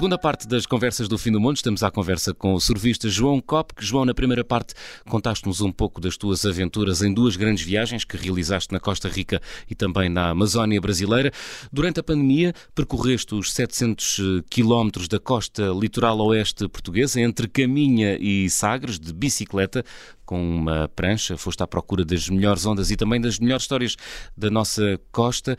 Segunda 0.00 0.16
parte 0.16 0.48
das 0.48 0.64
conversas 0.64 1.08
do 1.08 1.18
fim 1.18 1.30
do 1.30 1.38
mundo, 1.38 1.56
estamos 1.56 1.82
à 1.82 1.90
conversa 1.90 2.32
com 2.32 2.54
o 2.54 2.58
surfista 2.58 3.06
João 3.10 3.38
Cop. 3.38 3.74
João, 3.78 4.06
na 4.06 4.14
primeira 4.14 4.42
parte, 4.42 4.72
contaste-nos 5.06 5.60
um 5.60 5.70
pouco 5.70 6.00
das 6.00 6.16
tuas 6.16 6.46
aventuras 6.46 7.02
em 7.02 7.12
duas 7.12 7.36
grandes 7.36 7.62
viagens 7.62 8.02
que 8.02 8.16
realizaste 8.16 8.72
na 8.72 8.80
Costa 8.80 9.10
Rica 9.10 9.42
e 9.68 9.74
também 9.74 10.08
na 10.08 10.30
Amazónia 10.30 10.80
brasileira. 10.80 11.30
Durante 11.70 12.00
a 12.00 12.02
pandemia, 12.02 12.54
percorreste 12.74 13.34
os 13.34 13.52
700 13.52 14.18
eh, 14.18 14.44
quilómetros 14.48 15.06
da 15.06 15.20
costa 15.20 15.64
litoral 15.78 16.18
oeste 16.20 16.66
portuguesa, 16.66 17.20
entre 17.20 17.46
Caminha 17.46 18.16
e 18.18 18.48
Sagres, 18.48 18.98
de 18.98 19.12
bicicleta, 19.12 19.84
com 20.24 20.40
uma 20.40 20.88
prancha, 20.88 21.36
foste 21.36 21.60
à 21.62 21.66
procura 21.66 22.04
das 22.04 22.28
melhores 22.28 22.64
ondas 22.64 22.90
e 22.92 22.96
também 22.96 23.20
das 23.20 23.40
melhores 23.40 23.64
histórias 23.64 23.96
da 24.34 24.48
nossa 24.48 24.98
costa. 25.10 25.58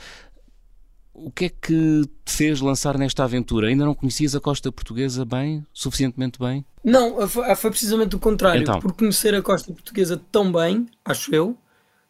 O 1.13 1.29
que 1.29 1.45
é 1.45 1.49
que 1.49 2.03
te 2.23 2.31
fez 2.31 2.61
lançar 2.61 2.97
nesta 2.97 3.23
aventura? 3.23 3.67
Ainda 3.67 3.85
não 3.85 3.93
conhecias 3.93 4.33
a 4.33 4.39
costa 4.39 4.71
portuguesa 4.71 5.25
bem, 5.25 5.65
suficientemente 5.73 6.39
bem? 6.39 6.65
Não, 6.83 7.27
foi, 7.27 7.53
foi 7.55 7.69
precisamente 7.69 8.15
o 8.15 8.19
contrário. 8.19 8.61
Então. 8.61 8.79
Por 8.79 8.93
conhecer 8.93 9.35
a 9.35 9.41
costa 9.41 9.73
portuguesa 9.73 10.21
tão 10.31 10.51
bem, 10.51 10.87
acho 11.03 11.33
eu, 11.35 11.57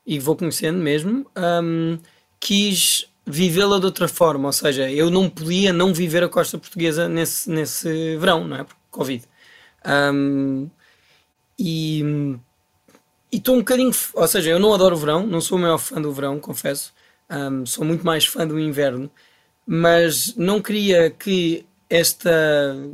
e 0.06 0.20
vou 0.20 0.36
conhecendo 0.36 0.78
mesmo, 0.78 1.26
um, 1.64 1.98
quis 2.40 3.08
vivê-la 3.26 3.80
de 3.80 3.86
outra 3.86 4.08
forma. 4.08 4.48
Ou 4.48 4.54
seja, 4.54 4.90
eu 4.90 5.10
não 5.10 5.30
podia 5.30 5.74
não 5.74 5.94
viver 5.94 6.24
a 6.24 6.30
costa 6.30 6.58
portuguesa 6.58 7.10
nesse, 7.10 7.50
nesse 7.50 8.18
verão, 8.18 8.48
não 8.48 8.58
é? 8.58 8.64
Por 8.64 8.76
Covid. 8.92 9.24
Um, 10.14 10.70
e 11.58 12.04
estou 13.32 13.56
um 13.56 13.60
bocadinho. 13.60 13.92
Ou 14.14 14.28
seja, 14.28 14.52
eu 14.52 14.60
não 14.60 14.74
adoro 14.74 14.96
o 14.96 15.00
verão, 15.00 15.26
não 15.26 15.42
sou 15.42 15.58
o 15.58 15.62
maior 15.62 15.78
fã 15.78 16.02
do 16.02 16.12
verão, 16.12 16.40
confesso. 16.40 16.94
Um, 17.32 17.65
sou 17.65 17.86
muito 17.86 18.06
mais 18.06 18.26
fã 18.26 18.46
do 18.46 18.60
inverno, 18.60 19.10
mas 19.65 20.36
não 20.36 20.62
queria 20.62 21.10
que 21.10 21.65
esta, 21.91 22.32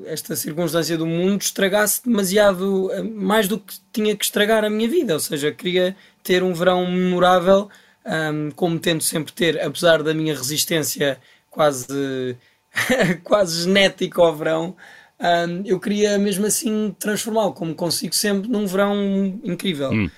esta 0.05 0.35
circunstância 0.35 0.97
do 0.97 1.05
mundo 1.05 1.41
estragasse 1.41 2.03
demasiado, 2.03 2.91
eh, 2.91 3.03
mais 3.03 3.47
do 3.47 3.59
que 3.59 3.75
tinha 3.93 4.15
que 4.15 4.25
estragar 4.25 4.65
a 4.65 4.69
minha 4.71 4.89
vida. 4.89 5.13
Ou 5.13 5.19
seja, 5.19 5.51
queria 5.51 5.95
ter 6.23 6.41
um 6.41 6.51
verão 6.51 6.89
memorável, 6.89 7.69
um, 8.03 8.49
como 8.51 8.79
tento 8.79 9.03
sempre 9.03 9.31
ter, 9.33 9.61
apesar 9.61 10.01
da 10.01 10.15
minha 10.15 10.35
resistência 10.35 11.19
quase, 11.49 12.35
quase 13.23 13.63
genética 13.63 14.19
ao 14.19 14.35
verão. 14.35 14.75
Um, 15.19 15.63
eu 15.63 15.79
queria 15.79 16.17
mesmo 16.17 16.47
assim 16.47 16.95
transformá-lo, 16.97 17.53
como 17.53 17.75
consigo 17.75 18.15
sempre, 18.15 18.49
num 18.49 18.65
verão 18.65 18.95
incrível. 19.43 19.91
Hum. 19.91 20.09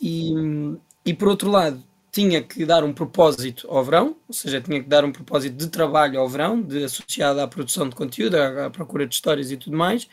E, 0.00 0.32
e 1.04 1.14
por 1.14 1.28
outro 1.28 1.50
lado, 1.50 1.80
tinha 2.14 2.40
que 2.40 2.64
dar 2.64 2.84
um 2.84 2.92
propósito 2.92 3.66
ao 3.68 3.84
verão, 3.84 4.16
ou 4.28 4.32
seja, 4.32 4.60
tinha 4.60 4.80
que 4.80 4.88
dar 4.88 5.04
um 5.04 5.10
propósito 5.10 5.56
de 5.56 5.68
trabalho 5.68 6.20
ao 6.20 6.28
verão, 6.28 6.62
de, 6.62 6.84
associado 6.84 7.40
à 7.40 7.48
produção 7.48 7.88
de 7.88 7.96
conteúdo, 7.96 8.36
à, 8.36 8.66
à 8.66 8.70
procura 8.70 9.04
de 9.04 9.12
histórias 9.12 9.50
e 9.50 9.56
tudo 9.56 9.76
mais. 9.76 10.08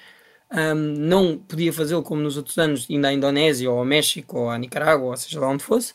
Um, 0.51 0.73
não 0.73 1.37
podia 1.37 1.71
fazê-lo 1.71 2.01
como 2.01 2.19
nos 2.19 2.37
outros 2.37 2.57
anos, 2.57 2.89
indo 2.89 3.05
à 3.05 3.13
Indonésia 3.13 3.69
ou 3.69 3.77
ao 3.77 3.85
México 3.85 4.39
ou 4.39 4.49
à 4.49 4.57
Nicarágua, 4.57 5.11
ou 5.11 5.17
seja 5.17 5.39
lá 5.39 5.47
onde 5.47 5.63
fosse. 5.63 5.93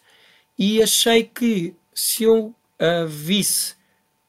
E 0.56 0.80
achei 0.80 1.24
que 1.24 1.74
se 1.92 2.22
eu 2.22 2.54
uh, 2.80 3.06
visse 3.08 3.74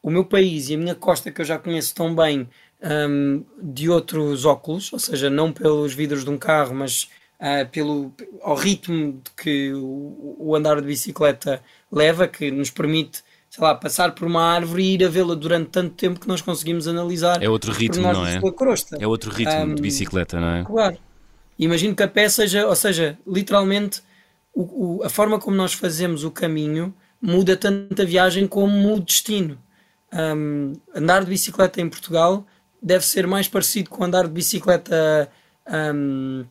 o 0.02 0.10
meu 0.10 0.24
país 0.24 0.68
e 0.68 0.74
a 0.74 0.78
minha 0.78 0.96
costa, 0.96 1.30
que 1.30 1.40
eu 1.40 1.44
já 1.44 1.60
conheço 1.60 1.94
tão 1.94 2.12
bem, 2.12 2.48
um, 2.82 3.44
de 3.62 3.88
outros 3.88 4.44
óculos, 4.44 4.92
ou 4.92 4.98
seja, 4.98 5.30
não 5.30 5.52
pelos 5.52 5.94
vidros 5.94 6.24
de 6.24 6.30
um 6.30 6.38
carro, 6.38 6.74
mas 6.74 7.08
uh, 7.40 7.68
pelo, 7.70 8.12
ao 8.42 8.54
ritmo 8.54 9.20
que 9.36 9.72
o, 9.72 10.36
o, 10.38 10.56
andar 10.56 10.80
de 10.80 10.86
bicicleta 10.86 11.62
leva, 11.90 12.26
que 12.26 12.50
nos 12.50 12.70
permite, 12.70 13.22
sei 13.48 13.64
lá, 13.64 13.74
passar 13.74 14.12
por 14.12 14.26
uma 14.26 14.42
árvore 14.42 14.82
e 14.82 14.94
ir 14.94 15.04
a 15.04 15.08
vê-la 15.08 15.34
durante 15.34 15.70
tanto 15.70 15.94
tempo 15.94 16.20
que 16.20 16.28
nós 16.28 16.40
conseguimos 16.40 16.86
analisar. 16.88 17.42
É 17.42 17.48
outro 17.48 17.72
ritmo, 17.72 18.12
não 18.12 18.26
é? 18.26 18.40
É 19.00 19.06
outro 19.06 19.30
ritmo 19.30 19.60
um, 19.60 19.74
de 19.74 19.82
bicicleta, 19.82 20.40
não 20.40 20.48
é? 20.48 20.64
Claro. 20.64 20.98
Imagino 21.58 21.94
que 21.94 22.02
a 22.02 22.08
pé 22.08 22.28
seja, 22.28 22.66
ou 22.66 22.76
seja, 22.76 23.18
literalmente 23.26 24.00
o, 24.54 24.98
o, 24.98 25.04
a 25.04 25.08
forma 25.08 25.38
como 25.38 25.56
nós 25.56 25.72
fazemos 25.72 26.24
o 26.24 26.30
caminho 26.30 26.94
muda 27.20 27.56
tanto 27.56 28.00
a 28.00 28.04
viagem 28.04 28.46
como 28.46 28.94
o 28.94 29.00
destino. 29.00 29.58
Um, 30.12 30.72
andar 30.94 31.24
de 31.24 31.30
bicicleta 31.30 31.80
em 31.80 31.88
Portugal 31.88 32.46
deve 32.80 33.04
ser 33.04 33.26
mais 33.26 33.48
parecido 33.48 33.90
com 33.90 34.04
andar 34.04 34.26
de 34.26 34.32
bicicleta 34.32 35.30
um, 35.94 36.44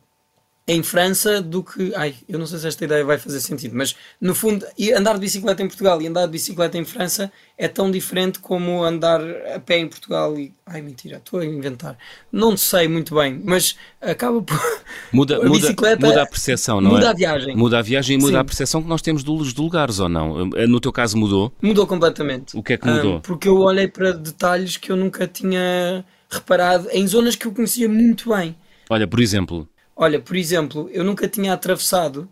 em 0.68 0.82
França 0.82 1.40
do 1.40 1.64
que. 1.64 1.94
Ai, 1.96 2.14
eu 2.28 2.38
não 2.38 2.46
sei 2.46 2.58
se 2.58 2.68
esta 2.68 2.84
ideia 2.84 3.02
vai 3.02 3.16
fazer 3.16 3.40
sentido, 3.40 3.74
mas 3.74 3.96
no 4.20 4.34
fundo, 4.34 4.66
andar 4.94 5.14
de 5.14 5.20
bicicleta 5.20 5.62
em 5.62 5.66
Portugal 5.66 6.00
e 6.02 6.06
andar 6.06 6.26
de 6.26 6.32
bicicleta 6.32 6.76
em 6.76 6.84
França 6.84 7.32
é 7.56 7.66
tão 7.66 7.90
diferente 7.90 8.38
como 8.38 8.84
andar 8.84 9.22
a 9.54 9.58
pé 9.58 9.78
em 9.78 9.88
Portugal 9.88 10.38
e. 10.38 10.52
Ai, 10.66 10.82
mentira, 10.82 11.16
estou 11.16 11.40
a 11.40 11.46
inventar. 11.46 11.96
Não 12.30 12.54
sei 12.54 12.86
muito 12.86 13.14
bem, 13.14 13.40
mas 13.42 13.76
acaba 13.98 14.42
por. 14.42 14.58
Muda, 15.10 15.38
a 15.38 15.48
muda, 15.48 15.74
muda 16.00 16.22
a 16.22 16.26
percepção, 16.26 16.80
não 16.82 16.90
muda 16.90 17.00
é? 17.00 17.08
Muda 17.08 17.10
a 17.10 17.14
viagem. 17.14 17.56
Muda 17.56 17.78
a 17.78 17.82
viagem 17.82 18.18
e 18.18 18.20
muda 18.20 18.32
Sim. 18.32 18.38
a 18.38 18.44
percepção 18.44 18.82
que 18.82 18.88
nós 18.88 19.00
temos 19.00 19.22
dos 19.22 19.54
lugares, 19.54 19.98
ou 19.98 20.08
não? 20.08 20.46
No 20.46 20.80
teu 20.80 20.92
caso 20.92 21.16
mudou? 21.16 21.50
Mudou 21.62 21.86
completamente. 21.86 22.56
O 22.56 22.62
que 22.62 22.74
é 22.74 22.76
que 22.76 22.86
mudou? 22.86 23.16
Um, 23.16 23.20
porque 23.20 23.48
eu 23.48 23.58
olhei 23.58 23.88
para 23.88 24.12
detalhes 24.12 24.76
que 24.76 24.92
eu 24.92 24.96
nunca 24.96 25.26
tinha 25.26 26.04
reparado 26.28 26.88
em 26.92 27.06
zonas 27.06 27.36
que 27.36 27.46
eu 27.46 27.52
conhecia 27.52 27.88
muito 27.88 28.34
bem. 28.34 28.54
Olha, 28.90 29.06
por 29.06 29.20
exemplo 29.20 29.66
Olha, 30.00 30.20
por 30.20 30.36
exemplo, 30.36 30.88
eu 30.92 31.02
nunca 31.02 31.26
tinha 31.26 31.52
atravessado. 31.52 32.28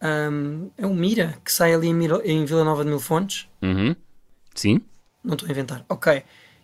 Um, 0.00 0.70
é 0.78 0.86
o 0.86 0.94
Mira 0.94 1.36
que 1.44 1.52
sai 1.52 1.74
ali 1.74 1.88
em, 1.88 1.94
Mira, 1.94 2.22
em 2.24 2.44
Vila 2.44 2.62
Nova 2.62 2.84
de 2.84 2.90
Mil 2.90 3.00
Fontes. 3.00 3.48
Uhum. 3.60 3.96
Sim. 4.54 4.80
Não 5.24 5.34
estou 5.34 5.48
a 5.48 5.50
inventar. 5.50 5.84
Ok. 5.88 6.22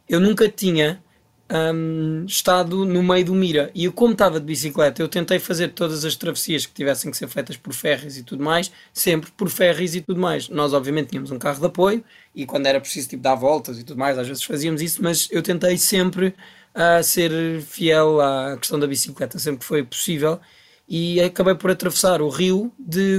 Eu 0.09 0.21
nunca 0.21 0.49
tinha 0.49 1.03
um, 1.51 2.25
estado 2.27 2.85
no 2.85 3.03
meio 3.03 3.25
do 3.25 3.35
Mira. 3.35 3.73
E 3.75 3.87
eu, 3.87 3.93
como 3.93 4.13
estava 4.13 4.39
de 4.39 4.47
bicicleta, 4.47 5.03
eu 5.03 5.09
tentei 5.09 5.41
fazer 5.41 5.69
todas 5.69 6.05
as 6.05 6.15
travessias 6.15 6.65
que 6.65 6.73
tivessem 6.73 7.11
que 7.11 7.17
ser 7.17 7.27
feitas 7.27 7.57
por 7.57 7.75
ferries 7.75 8.17
e 8.17 8.23
tudo 8.23 8.45
mais, 8.45 8.71
sempre 8.93 9.33
por 9.33 9.51
ferries 9.51 9.97
e 9.97 10.01
tudo 10.01 10.21
mais. 10.21 10.49
Nós, 10.49 10.73
obviamente, 10.73 11.09
tínhamos 11.09 11.33
um 11.33 11.41
carro 11.41 11.59
de 11.59 11.67
apoio 11.67 12.05
e 12.33 12.47
quando 12.47 12.67
era 12.67 12.81
preciso 12.81 13.09
tipo, 13.09 13.23
dar 13.23 13.35
voltas 13.35 13.81
e 13.81 13.85
tudo 13.85 13.99
mais, 13.99 14.17
às 14.17 14.29
vezes 14.29 14.45
fazíamos 14.45 14.81
isso, 14.81 15.03
mas 15.03 15.29
eu 15.33 15.43
tentei 15.43 15.77
sempre 15.77 16.35
a 16.77 17.03
ser 17.03 17.63
fiel 17.63 18.21
à 18.21 18.57
questão 18.59 18.79
da 18.79 18.87
bicicleta 18.87 19.39
sempre 19.39 19.65
foi 19.65 19.83
possível 19.83 20.39
e 20.87 21.19
acabei 21.23 21.55
por 21.55 21.71
atravessar 21.71 22.21
o 22.21 22.29
rio 22.29 22.71
de 22.79 23.19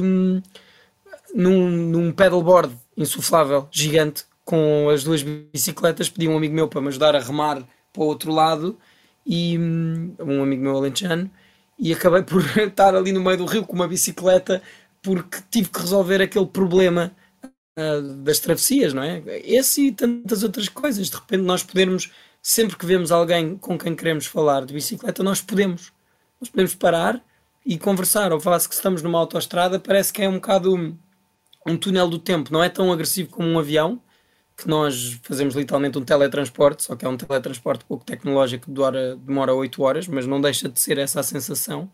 num, 1.33 1.69
num 1.69 2.11
pedalboard 2.11 2.71
insuflável 2.95 3.67
gigante 3.71 4.25
com 4.45 4.89
as 4.89 5.03
duas 5.03 5.23
bicicletas 5.23 6.07
pedi 6.07 6.27
um 6.27 6.37
amigo 6.37 6.53
meu 6.53 6.67
para 6.67 6.81
me 6.81 6.89
ajudar 6.89 7.15
a 7.15 7.19
remar 7.19 7.67
para 7.91 8.03
o 8.03 8.05
outro 8.05 8.31
lado 8.31 8.77
e 9.25 9.57
um 9.57 10.43
amigo 10.43 10.61
meu 10.61 10.77
alentejano 10.77 11.29
e 11.79 11.91
acabei 11.91 12.21
por 12.21 12.43
estar 12.59 12.95
ali 12.95 13.11
no 13.11 13.21
meio 13.21 13.37
do 13.37 13.45
rio 13.45 13.65
com 13.65 13.73
uma 13.73 13.87
bicicleta 13.87 14.61
porque 15.01 15.39
tive 15.49 15.69
que 15.69 15.79
resolver 15.79 16.21
aquele 16.21 16.45
problema 16.45 17.11
uh, 17.43 18.01
das 18.23 18.39
travessias, 18.39 18.93
não 18.93 19.03
é? 19.03 19.23
Esse 19.43 19.87
e 19.87 19.91
tantas 19.91 20.43
outras 20.43 20.67
coisas. 20.67 21.09
De 21.09 21.15
repente 21.15 21.43
nós 21.43 21.63
podermos 21.63 22.11
sempre 22.47 22.77
que 22.77 22.85
vemos 22.85 23.11
alguém 23.11 23.57
com 23.57 23.77
quem 23.77 23.93
queremos 23.93 24.25
falar 24.25 24.65
de 24.65 24.73
bicicleta, 24.73 25.21
nós 25.21 25.41
podemos. 25.41 25.91
Nós 26.39 26.49
podemos 26.49 26.73
parar 26.73 27.21
e 27.65 27.77
conversar. 27.77 28.31
Ou 28.31 28.39
falar 28.39 28.57
que 28.65 28.73
estamos 28.73 29.01
numa 29.01 29.19
autoestrada, 29.19 29.77
parece 29.77 30.13
que 30.13 30.21
é 30.21 30.29
um 30.29 30.35
bocado 30.35 30.97
um 31.65 31.77
túnel 31.77 32.07
do 32.07 32.17
tempo. 32.17 32.53
Não 32.53 32.63
é 32.63 32.69
tão 32.69 32.89
agressivo 32.89 33.31
como 33.31 33.49
um 33.49 33.59
avião, 33.59 34.01
que 34.55 34.65
nós 34.65 35.19
fazemos 35.23 35.55
literalmente 35.55 35.97
um 35.97 36.05
teletransporte, 36.05 36.83
só 36.83 36.95
que 36.95 37.03
é 37.03 37.09
um 37.09 37.17
teletransporte 37.17 37.83
pouco 37.83 38.05
tecnológico 38.05 38.67
que 38.67 38.71
demora, 38.71 39.17
demora 39.17 39.53
8 39.53 39.83
horas, 39.83 40.07
mas 40.07 40.25
não 40.25 40.39
deixa 40.39 40.69
de 40.69 40.79
ser 40.79 40.97
essa 40.99 41.19
a 41.19 41.23
sensação. 41.23 41.91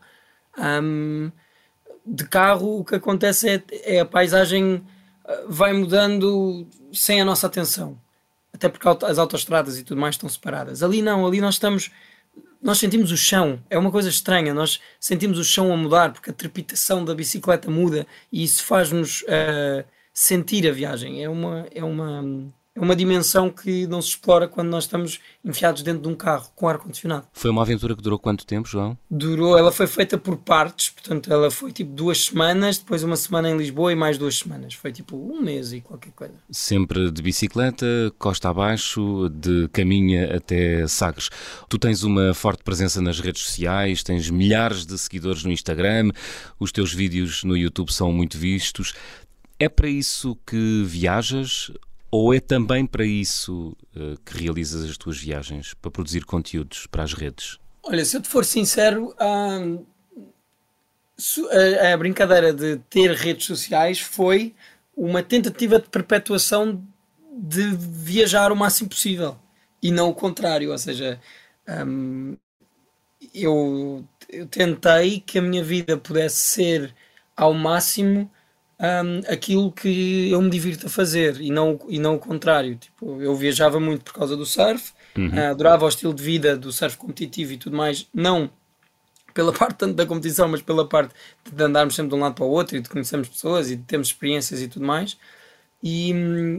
Um, 0.56 1.32
de 2.06 2.26
carro, 2.26 2.78
o 2.78 2.86
que 2.86 2.94
acontece 2.94 3.50
é, 3.50 3.64
é 3.96 4.00
a 4.02 4.06
paisagem 4.06 4.86
ah, 5.26 5.46
vai 5.48 5.74
mudando 5.74 6.68
sem 6.92 7.20
a 7.20 7.26
nossa 7.26 7.48
atenção 7.48 7.98
até 8.54 8.70
porque 8.70 8.88
as 9.06 9.18
autoestradas 9.18 9.80
e 9.80 9.84
tudo 9.84 10.00
mais 10.00 10.16
estão 10.16 10.30
separadas. 10.30 10.84
Ali 10.84 11.02
não, 11.02 11.26
ali 11.26 11.42
nós 11.42 11.56
estamos, 11.56 11.92
nós 12.62 12.78
sentimos 12.78 13.12
o 13.12 13.18
chão, 13.18 13.62
é 13.70 13.78
uma 13.78 13.92
coisa 13.92 14.10
estranha, 14.10 14.54
nós 14.54 14.80
sentimos 15.00 15.40
o 15.40 15.44
chão 15.44 15.74
a 15.74 15.78
mudar 15.78 16.14
porque 16.14 16.30
a 16.30 16.34
trepitação 16.34 17.04
da 17.04 17.16
bicicleta 17.16 17.70
muda 17.70 18.06
e 18.32 18.44
isso 18.44 18.64
faz-nos 18.64 19.24
uh, 19.24 19.84
sentir 20.14 20.68
a 20.68 20.72
viagem. 20.72 21.24
É 21.24 21.30
uma, 21.30 21.68
é 21.74 21.84
uma 21.84 22.54
é 22.76 22.80
uma 22.80 22.96
dimensão 22.96 23.52
que 23.52 23.86
não 23.86 24.02
se 24.02 24.10
explora 24.10 24.48
quando 24.48 24.70
nós 24.70 24.86
estamos 24.86 25.20
enfiados 25.46 25.84
dentro 25.84 26.02
de 26.02 26.08
um 26.08 26.16
carro 26.16 26.50
com 26.56 26.68
ar-condicionado. 26.68 27.28
Foi 27.32 27.52
uma 27.52 27.62
aventura 27.62 27.96
que 27.96 28.02
durou 28.02 28.18
quanto 28.18 28.46
tempo, 28.46 28.68
João? 28.68 28.98
Durou, 29.10 29.56
ela 29.58 29.72
foi 29.72 29.86
feita 29.86 30.18
por 30.18 30.38
partes, 30.38 30.90
portanto, 30.90 31.32
ela 31.32 31.52
foi 31.52 31.72
tipo 31.72 31.92
duas 31.92 32.26
semanas, 32.26 32.80
depois 32.80 33.04
uma 33.04 33.16
semana 33.16 33.50
em 33.50 33.58
Lisboa 33.58 33.92
e 33.92 33.96
mais 33.96 34.18
duas 34.18 34.40
semanas. 34.40 34.74
Foi 34.74 34.92
tipo 34.92 35.16
um 35.16 35.40
mês 35.40 35.72
e 35.72 35.82
qualquer 35.82 36.12
coisa. 36.14 36.34
Sempre 36.50 37.12
de 37.12 37.22
bicicleta, 37.22 37.86
costa 38.18 38.50
abaixo, 38.50 39.30
de 39.30 39.68
caminha 39.68 40.36
até 40.36 40.88
Sagres. 40.88 41.30
Tu 41.70 41.78
tens 41.78 42.02
uma 42.02 42.34
forte 42.34 42.64
presença 42.64 43.00
nas 43.02 43.20
redes 43.20 43.44
sociais, 43.44 44.02
tens 44.02 44.32
milhares 44.32 44.84
de 44.84 44.98
seguidores 44.98 45.44
no 45.44 45.52
Instagram, 45.52 46.10
os 46.60 46.72
teus 46.72 46.92
vídeos 46.92 47.44
no 47.44 47.56
YouTube 47.56 47.94
são 47.94 48.12
muito 48.12 48.36
vistos. 48.36 48.94
É 49.60 49.70
para 49.70 49.88
isso 49.88 50.36
que 50.46 50.84
viajas 50.86 51.72
ou 52.14 52.32
é 52.32 52.40
também 52.40 52.86
para 52.86 53.04
isso 53.04 53.76
uh, 53.96 54.16
que 54.24 54.38
realizas 54.38 54.88
as 54.88 54.96
tuas 54.96 55.18
viagens, 55.18 55.74
para 55.74 55.90
produzir 55.90 56.24
conteúdos 56.26 56.86
para 56.86 57.02
as 57.02 57.12
redes? 57.12 57.58
Olha, 57.82 58.06
se 58.06 58.16
eu 58.16 58.22
te 58.22 58.30
for 58.30 58.46
sincero, 58.46 59.16
a, 59.18 59.58
a 61.92 61.98
brincadeira 61.98 62.54
de 62.54 62.78
ter 62.88 63.14
redes 63.14 63.48
sociais 63.48 64.00
foi 64.00 64.54
uma 64.96 65.24
tentativa 65.24 65.80
de 65.80 65.90
perpetuação 65.90 66.86
de 67.36 67.76
viajar 67.76 68.52
o 68.52 68.56
máximo 68.56 68.90
possível 68.90 69.36
e 69.82 69.92
não 69.92 70.10
o 70.10 70.14
contrário. 70.14 70.72
Ou 70.72 70.78
seja, 70.78 71.20
eu, 73.34 74.08
eu 74.30 74.46
tentei 74.46 75.20
que 75.20 75.40
a 75.40 75.42
minha 75.42 75.64
vida 75.64 75.98
pudesse 75.98 76.38
ser 76.38 76.94
ao 77.36 77.56
máximo 77.56 78.32
um, 78.84 79.32
aquilo 79.32 79.72
que 79.72 80.30
eu 80.30 80.42
me 80.42 80.50
divirto 80.50 80.88
a 80.88 80.90
fazer 80.90 81.40
e 81.40 81.50
não, 81.50 81.80
e 81.88 81.98
não 81.98 82.16
o 82.16 82.20
contrário. 82.20 82.76
Tipo, 82.76 83.22
eu 83.22 83.34
viajava 83.36 83.80
muito 83.80 84.04
por 84.04 84.14
causa 84.14 84.36
do 84.36 84.46
surf, 84.46 84.92
uhum. 85.18 85.30
uh, 85.30 85.52
adorava 85.52 85.86
o 85.86 85.88
estilo 85.88 86.14
de 86.14 86.22
vida 86.22 86.58
do 86.58 86.72
surf 86.72 86.98
competitivo 86.98 87.54
e 87.54 87.58
tudo 87.58 87.78
mais, 87.78 88.08
não 88.14 88.50
pela 89.34 89.52
parte 89.54 89.78
tanto 89.78 89.94
da 89.94 90.06
competição, 90.06 90.48
mas 90.50 90.62
pela 90.62 90.88
parte 90.88 91.14
de 91.50 91.64
andarmos 91.64 91.96
sempre 91.96 92.10
de 92.10 92.16
um 92.16 92.20
lado 92.20 92.36
para 92.36 92.44
o 92.44 92.50
outro 92.50 92.76
e 92.76 92.82
de 92.82 92.90
conhecermos 92.90 93.30
pessoas 93.30 93.72
e 93.72 93.78
de 93.78 93.84
termos 93.84 94.10
experiências 94.10 94.62
e 94.62 94.68
tudo 94.68 94.86
mais. 94.86 95.18
E, 95.82 96.14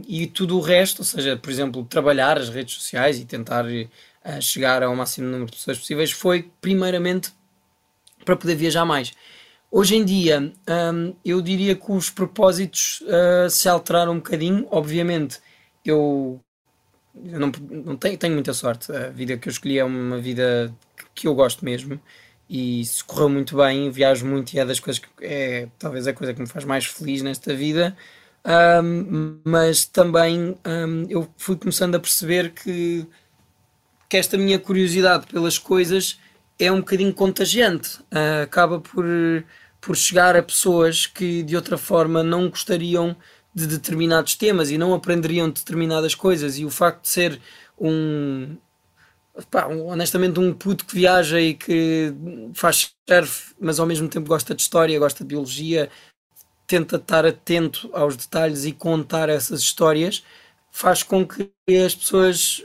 e 0.06 0.26
tudo 0.26 0.56
o 0.58 0.60
resto, 0.60 0.98
ou 1.00 1.04
seja, 1.04 1.36
por 1.36 1.50
exemplo, 1.50 1.84
trabalhar 1.84 2.38
as 2.38 2.50
redes 2.50 2.74
sociais 2.74 3.18
e 3.18 3.24
tentar 3.24 3.64
uh, 3.64 4.42
chegar 4.42 4.82
ao 4.82 4.94
máximo 4.96 5.28
número 5.28 5.50
de 5.50 5.56
pessoas 5.56 5.78
possíveis, 5.78 6.10
foi 6.10 6.50
primeiramente 6.60 7.32
para 8.24 8.36
poder 8.36 8.54
viajar 8.54 8.84
mais. 8.84 9.12
Hoje 9.76 9.96
em 9.96 10.04
dia, 10.04 10.52
um, 10.94 11.16
eu 11.24 11.42
diria 11.42 11.74
que 11.74 11.90
os 11.90 12.08
propósitos 12.08 13.00
uh, 13.00 13.50
se 13.50 13.68
alteraram 13.68 14.12
um 14.12 14.18
bocadinho. 14.18 14.68
Obviamente, 14.70 15.40
eu 15.84 16.40
eu 17.24 17.40
não, 17.40 17.50
não 17.84 17.96
tenho, 17.96 18.16
tenho 18.16 18.34
muita 18.34 18.54
sorte. 18.54 18.92
A 18.92 19.08
vida 19.08 19.36
que 19.36 19.48
eu 19.48 19.50
escolhi 19.50 19.76
é 19.76 19.84
uma 19.84 20.20
vida 20.20 20.72
que 21.12 21.26
eu 21.26 21.34
gosto 21.34 21.64
mesmo 21.64 22.00
e 22.48 22.84
se 22.84 23.02
correu 23.02 23.28
muito 23.28 23.56
bem, 23.56 23.90
viajo 23.90 24.24
muito 24.24 24.54
e 24.54 24.60
é 24.60 24.64
das 24.64 24.78
coisas 24.78 25.02
que 25.02 25.08
é 25.20 25.66
talvez 25.76 26.06
a 26.06 26.12
coisa 26.12 26.32
que 26.32 26.40
me 26.40 26.46
faz 26.46 26.64
mais 26.64 26.84
feliz 26.84 27.20
nesta 27.20 27.52
vida. 27.52 27.96
Um, 28.44 29.40
mas 29.44 29.84
também 29.86 30.56
um, 30.64 31.04
eu 31.08 31.28
fui 31.36 31.56
começando 31.56 31.96
a 31.96 32.00
perceber 32.00 32.52
que, 32.52 33.04
que 34.08 34.16
esta 34.16 34.38
minha 34.38 34.60
curiosidade 34.60 35.26
pelas 35.26 35.58
coisas 35.58 36.20
é 36.60 36.70
um 36.70 36.78
bocadinho 36.78 37.12
contagiante. 37.12 37.98
Uh, 38.02 38.44
acaba 38.44 38.80
por, 38.80 39.04
por 39.84 39.96
chegar 39.96 40.34
a 40.34 40.42
pessoas 40.42 41.06
que 41.06 41.42
de 41.42 41.54
outra 41.54 41.76
forma 41.76 42.22
não 42.22 42.48
gostariam 42.48 43.14
de 43.54 43.66
determinados 43.66 44.34
temas 44.34 44.70
e 44.70 44.78
não 44.78 44.94
aprenderiam 44.94 45.48
determinadas 45.50 46.14
coisas. 46.14 46.58
E 46.58 46.64
o 46.64 46.70
facto 46.70 47.02
de 47.02 47.08
ser 47.10 47.40
um, 47.78 48.56
pá, 49.50 49.66
honestamente, 49.66 50.40
um 50.40 50.54
puto 50.54 50.86
que 50.86 50.94
viaja 50.94 51.38
e 51.38 51.52
que 51.52 52.14
faz 52.54 52.94
surf, 53.06 53.54
mas 53.60 53.78
ao 53.78 53.86
mesmo 53.86 54.08
tempo 54.08 54.26
gosta 54.26 54.54
de 54.54 54.62
história, 54.62 54.98
gosta 54.98 55.22
de 55.22 55.28
biologia, 55.28 55.90
tenta 56.66 56.96
estar 56.96 57.26
atento 57.26 57.90
aos 57.92 58.16
detalhes 58.16 58.64
e 58.64 58.72
contar 58.72 59.28
essas 59.28 59.60
histórias, 59.60 60.24
faz 60.70 61.02
com 61.02 61.26
que 61.26 61.50
as 61.84 61.94
pessoas, 61.94 62.64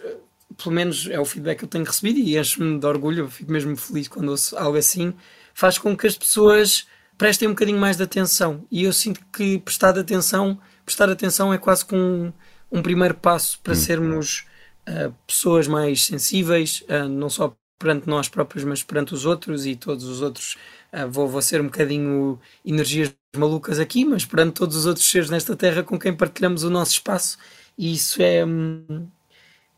pelo 0.58 0.74
menos 0.74 1.06
é 1.10 1.20
o 1.20 1.26
feedback 1.26 1.60
que 1.60 1.66
eu 1.66 1.70
tenho 1.70 1.84
recebido 1.84 2.18
e 2.18 2.38
enche-me 2.38 2.80
de 2.80 2.86
orgulho, 2.86 3.26
eu 3.26 3.30
fico 3.30 3.52
mesmo 3.52 3.76
feliz 3.76 4.08
quando 4.08 4.30
ouço 4.30 4.58
algo 4.58 4.78
assim, 4.78 5.14
faz 5.54 5.78
com 5.78 5.98
que 5.98 6.08
as 6.08 6.18
pessoas 6.18 6.88
prestem 7.20 7.48
um 7.48 7.52
bocadinho 7.52 7.78
mais 7.78 7.98
de 7.98 8.02
atenção. 8.04 8.66
E 8.72 8.86
eu 8.86 8.92
sinto 8.92 9.20
que 9.32 9.60
prestar 9.60 9.98
atenção 10.00 10.60
prestar 10.90 11.10
atenção 11.10 11.54
é 11.54 11.58
quase 11.60 11.86
que 11.86 11.96
um, 11.96 12.34
um 12.72 12.82
primeiro 12.82 13.14
passo 13.14 13.60
para 13.60 13.74
hum. 13.74 13.76
sermos 13.76 14.46
uh, 14.88 15.14
pessoas 15.28 15.68
mais 15.68 16.04
sensíveis, 16.04 16.84
uh, 16.90 17.08
não 17.08 17.30
só 17.30 17.54
perante 17.78 18.08
nós 18.08 18.28
próprios, 18.28 18.64
mas 18.64 18.82
perante 18.82 19.14
os 19.14 19.26
outros 19.26 19.68
e 19.68 19.76
todos 19.76 20.06
os 20.06 20.22
outros. 20.22 20.58
Uh, 20.92 21.08
vou, 21.08 21.28
vou 21.28 21.42
ser 21.44 21.62
um 21.62 21.66
bocadinho 21.66 22.40
energias 22.66 23.14
malucas 23.36 23.78
aqui, 23.78 24.04
mas 24.04 24.26
perante 24.26 24.54
todos 24.54 24.76
os 24.76 24.88
outros 24.88 25.08
seres 25.10 25.30
nesta 25.30 25.56
terra 25.56 25.84
com 25.84 26.00
quem 26.00 26.16
partilhamos 26.16 26.64
o 26.64 26.70
nosso 26.72 26.94
espaço, 26.94 27.38
e 27.78 27.94
isso 27.94 28.22
é. 28.22 28.44
Hum, 28.44 29.08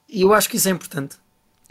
eu 0.10 0.34
acho 0.34 0.50
que 0.50 0.56
isso 0.56 0.70
é 0.70 0.72
importante. 0.72 1.18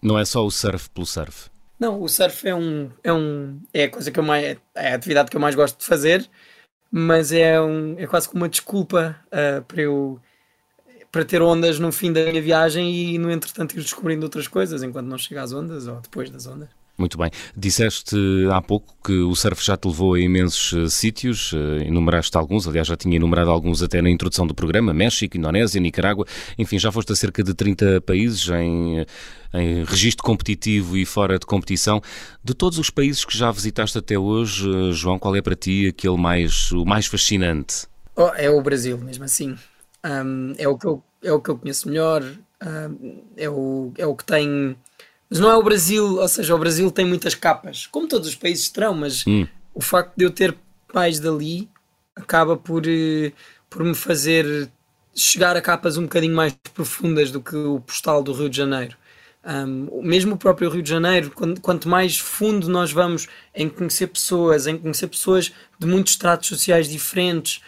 Não 0.02 0.18
é 0.18 0.24
só 0.24 0.44
o 0.44 0.50
surf 0.50 0.88
pelo 0.90 1.06
surf. 1.06 1.50
Não, 1.80 2.00
o 2.00 2.08
surf 2.08 2.46
é 2.46 2.54
um, 2.54 2.90
é 3.02 3.12
um 3.12 3.60
é 3.72 3.84
a 3.84 3.90
coisa 3.90 4.10
que 4.10 4.20
eu 4.20 4.22
mais 4.22 4.58
é 4.74 4.92
a 4.92 4.94
atividade 4.94 5.30
que 5.30 5.36
eu 5.36 5.40
mais 5.40 5.54
gosto 5.54 5.80
de 5.80 5.86
fazer 5.86 6.28
mas 6.90 7.32
é, 7.32 7.60
um, 7.60 7.98
é 7.98 8.06
quase 8.06 8.28
como 8.28 8.42
uma 8.42 8.48
desculpa 8.48 9.16
uh, 9.26 9.62
para 9.64 9.82
eu 9.82 10.20
para 11.12 11.24
ter 11.24 11.42
ondas 11.42 11.78
no 11.78 11.90
fim 11.90 12.12
da 12.12 12.24
minha 12.24 12.42
viagem 12.42 12.94
e 12.94 13.18
no 13.18 13.30
entretanto 13.30 13.72
ir 13.74 13.82
descobrindo 13.82 14.24
outras 14.24 14.46
coisas 14.46 14.82
enquanto 14.82 15.06
não 15.06 15.18
chega 15.18 15.42
às 15.42 15.52
ondas 15.52 15.86
ou 15.88 16.00
depois 16.00 16.30
das 16.30 16.46
ondas. 16.46 16.79
Muito 17.00 17.16
bem. 17.16 17.30
Disseste 17.56 18.14
há 18.52 18.60
pouco 18.60 18.94
que 19.02 19.20
o 19.20 19.34
surf 19.34 19.64
já 19.64 19.74
te 19.74 19.88
levou 19.88 20.12
a 20.12 20.20
imensos 20.20 20.72
uh, 20.72 20.90
sítios, 20.90 21.50
uh, 21.54 21.82
enumeraste 21.82 22.36
alguns, 22.36 22.68
aliás 22.68 22.86
já 22.86 22.94
tinha 22.94 23.16
enumerado 23.16 23.48
alguns 23.48 23.82
até 23.82 24.02
na 24.02 24.10
introdução 24.10 24.46
do 24.46 24.54
programa, 24.54 24.92
México, 24.92 25.38
Indonésia, 25.38 25.80
Nicarágua, 25.80 26.26
enfim, 26.58 26.78
já 26.78 26.92
foste 26.92 27.10
a 27.10 27.16
cerca 27.16 27.42
de 27.42 27.54
30 27.54 28.02
países 28.02 28.46
em, 28.50 29.06
em 29.54 29.82
registro 29.84 30.22
competitivo 30.22 30.94
e 30.94 31.06
fora 31.06 31.38
de 31.38 31.46
competição. 31.46 32.02
De 32.44 32.52
todos 32.52 32.78
os 32.78 32.90
países 32.90 33.24
que 33.24 33.34
já 33.34 33.50
visitaste 33.50 33.96
até 33.96 34.18
hoje, 34.18 34.68
uh, 34.68 34.92
João, 34.92 35.18
qual 35.18 35.34
é 35.34 35.40
para 35.40 35.56
ti 35.56 35.88
aquele 35.88 36.18
mais, 36.18 36.70
o 36.70 36.84
mais 36.84 37.06
fascinante? 37.06 37.86
Oh, 38.14 38.28
é 38.36 38.50
o 38.50 38.60
Brasil, 38.60 38.98
mesmo 38.98 39.24
assim. 39.24 39.56
Um, 40.04 40.52
é, 40.58 40.68
o 40.68 40.76
que 40.76 40.86
eu, 40.86 41.02
é 41.24 41.32
o 41.32 41.40
que 41.40 41.48
eu 41.48 41.56
conheço 41.56 41.88
melhor, 41.88 42.22
um, 42.62 43.22
é, 43.38 43.48
o, 43.48 43.90
é 43.96 44.04
o 44.04 44.14
que 44.14 44.24
tem 44.26 44.76
mas 45.30 45.38
não 45.38 45.48
é 45.48 45.56
o 45.56 45.62
Brasil, 45.62 46.18
ou 46.18 46.28
seja, 46.28 46.54
o 46.54 46.58
Brasil 46.58 46.90
tem 46.90 47.06
muitas 47.06 47.34
capas, 47.34 47.86
como 47.86 48.08
todos 48.08 48.28
os 48.28 48.34
países 48.34 48.68
terão, 48.68 48.94
mas 48.94 49.24
hum. 49.26 49.46
o 49.72 49.80
facto 49.80 50.12
de 50.16 50.24
eu 50.24 50.30
ter 50.30 50.56
pais 50.92 51.20
dali 51.20 51.68
acaba 52.16 52.56
por, 52.56 52.82
eh, 52.86 53.32
por 53.68 53.84
me 53.84 53.94
fazer 53.94 54.68
chegar 55.14 55.56
a 55.56 55.60
capas 55.60 55.96
um 55.96 56.02
bocadinho 56.02 56.34
mais 56.34 56.52
profundas 56.74 57.30
do 57.30 57.40
que 57.40 57.54
o 57.54 57.80
postal 57.80 58.22
do 58.22 58.32
Rio 58.32 58.48
de 58.48 58.56
Janeiro. 58.56 58.96
Um, 59.42 60.02
mesmo 60.02 60.34
o 60.34 60.38
próprio 60.38 60.68
Rio 60.68 60.82
de 60.82 60.90
Janeiro, 60.90 61.30
quanto, 61.30 61.60
quanto, 61.60 61.88
mais 61.88 62.18
fundo 62.18 62.68
nós 62.68 62.92
vamos 62.92 63.26
em 63.54 63.68
conhecer 63.68 64.08
pessoas, 64.08 64.66
em 64.66 64.76
conhecer 64.76 65.06
pessoas 65.06 65.52
de 65.78 65.86
muitos 65.86 66.12
estratos 66.12 66.48
sociais 66.48 66.88
diferentes, 66.88 67.62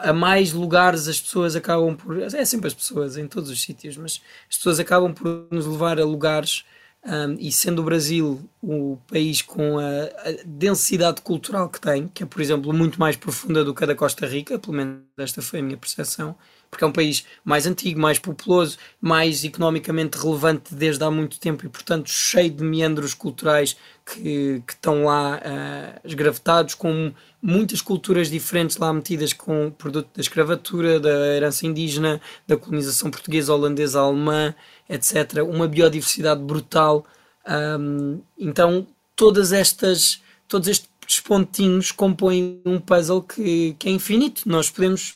a 0.00 0.12
mais 0.12 0.52
lugares 0.52 1.08
as 1.08 1.20
pessoas 1.20 1.56
acabam 1.56 1.96
por. 1.96 2.20
É 2.20 2.44
sempre 2.44 2.68
as 2.68 2.74
pessoas 2.74 3.16
em 3.16 3.26
todos 3.26 3.50
os 3.50 3.62
sítios, 3.62 3.96
mas 3.96 4.20
as 4.50 4.56
pessoas 4.56 4.78
acabam 4.78 5.12
por 5.14 5.46
nos 5.50 5.66
levar 5.66 5.98
a 5.98 6.04
lugares. 6.04 6.64
Um, 7.06 7.36
e 7.38 7.52
sendo 7.52 7.82
o 7.82 7.84
Brasil 7.84 8.48
o 8.62 8.96
país 9.06 9.42
com 9.42 9.78
a, 9.78 9.82
a, 9.82 10.36
densidade 10.46 11.20
cultural 11.20 11.68
que 11.68 11.78
tem, 11.78 12.08
que 12.08 12.22
é, 12.22 12.26
por 12.26 12.40
exemplo, 12.40 12.72
muito 12.72 12.98
mais 12.98 13.14
profunda 13.14 13.62
do 13.62 13.74
que 13.74 13.84
a 13.84 13.86
da 13.86 13.94
Costa 13.94 14.26
Rica, 14.26 14.58
pelo 14.58 14.72
menos 14.72 15.02
esta 15.18 15.42
foi 15.42 15.58
a 15.60 15.62
minha 15.62 15.76
percepção, 15.76 16.34
porque 16.74 16.82
é 16.82 16.86
um 16.88 16.92
país 16.92 17.24
mais 17.44 17.66
antigo, 17.68 18.00
mais 18.00 18.18
populoso, 18.18 18.76
mais 19.00 19.44
economicamente 19.44 20.18
relevante 20.18 20.74
desde 20.74 21.04
há 21.04 21.10
muito 21.10 21.38
tempo 21.38 21.64
e, 21.64 21.68
portanto, 21.68 22.10
cheio 22.10 22.50
de 22.50 22.64
meandros 22.64 23.14
culturais 23.14 23.76
que, 24.04 24.60
que 24.66 24.72
estão 24.72 25.04
lá 25.04 25.36
uh, 25.36 26.00
esgravetados, 26.04 26.74
com 26.74 27.12
muitas 27.40 27.80
culturas 27.80 28.28
diferentes 28.28 28.76
lá 28.76 28.92
metidas 28.92 29.32
com 29.32 29.70
produto 29.70 30.08
da 30.16 30.20
escravatura, 30.20 30.98
da 30.98 31.36
herança 31.36 31.64
indígena, 31.64 32.20
da 32.44 32.56
colonização 32.56 33.08
portuguesa, 33.08 33.54
holandesa, 33.54 34.00
alemã, 34.00 34.52
etc. 34.90 35.44
Uma 35.48 35.68
biodiversidade 35.68 36.42
brutal. 36.42 37.06
Um, 37.46 38.20
então, 38.36 38.84
todas 39.14 39.52
estas, 39.52 40.20
todos 40.48 40.66
estes 40.66 41.20
pontinhos 41.20 41.92
compõem 41.92 42.60
um 42.66 42.80
puzzle 42.80 43.22
que, 43.22 43.76
que 43.78 43.88
é 43.88 43.92
infinito. 43.92 44.48
Nós 44.48 44.68
podemos 44.70 45.14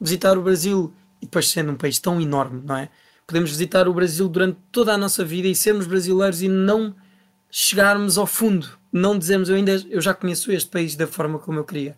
visitar 0.00 0.36
o 0.36 0.42
Brasil 0.42 0.92
e 1.20 1.26
depois 1.26 1.48
sendo 1.48 1.72
um 1.72 1.76
país 1.76 1.98
tão 1.98 2.20
enorme, 2.20 2.62
não 2.64 2.76
é? 2.76 2.88
Podemos 3.26 3.50
visitar 3.50 3.88
o 3.88 3.94
Brasil 3.94 4.28
durante 4.28 4.58
toda 4.70 4.92
a 4.92 4.98
nossa 4.98 5.24
vida 5.24 5.48
e 5.48 5.54
sermos 5.54 5.86
brasileiros 5.86 6.42
e 6.42 6.48
não 6.48 6.94
chegarmos 7.50 8.18
ao 8.18 8.26
fundo, 8.26 8.68
não 8.92 9.18
dizermos 9.18 9.48
eu 9.48 9.56
ainda 9.56 9.72
eu 9.88 10.00
já 10.00 10.12
conheço 10.12 10.52
este 10.52 10.68
país 10.68 10.96
da 10.96 11.06
forma 11.06 11.38
como 11.38 11.58
eu 11.58 11.64
queria. 11.64 11.96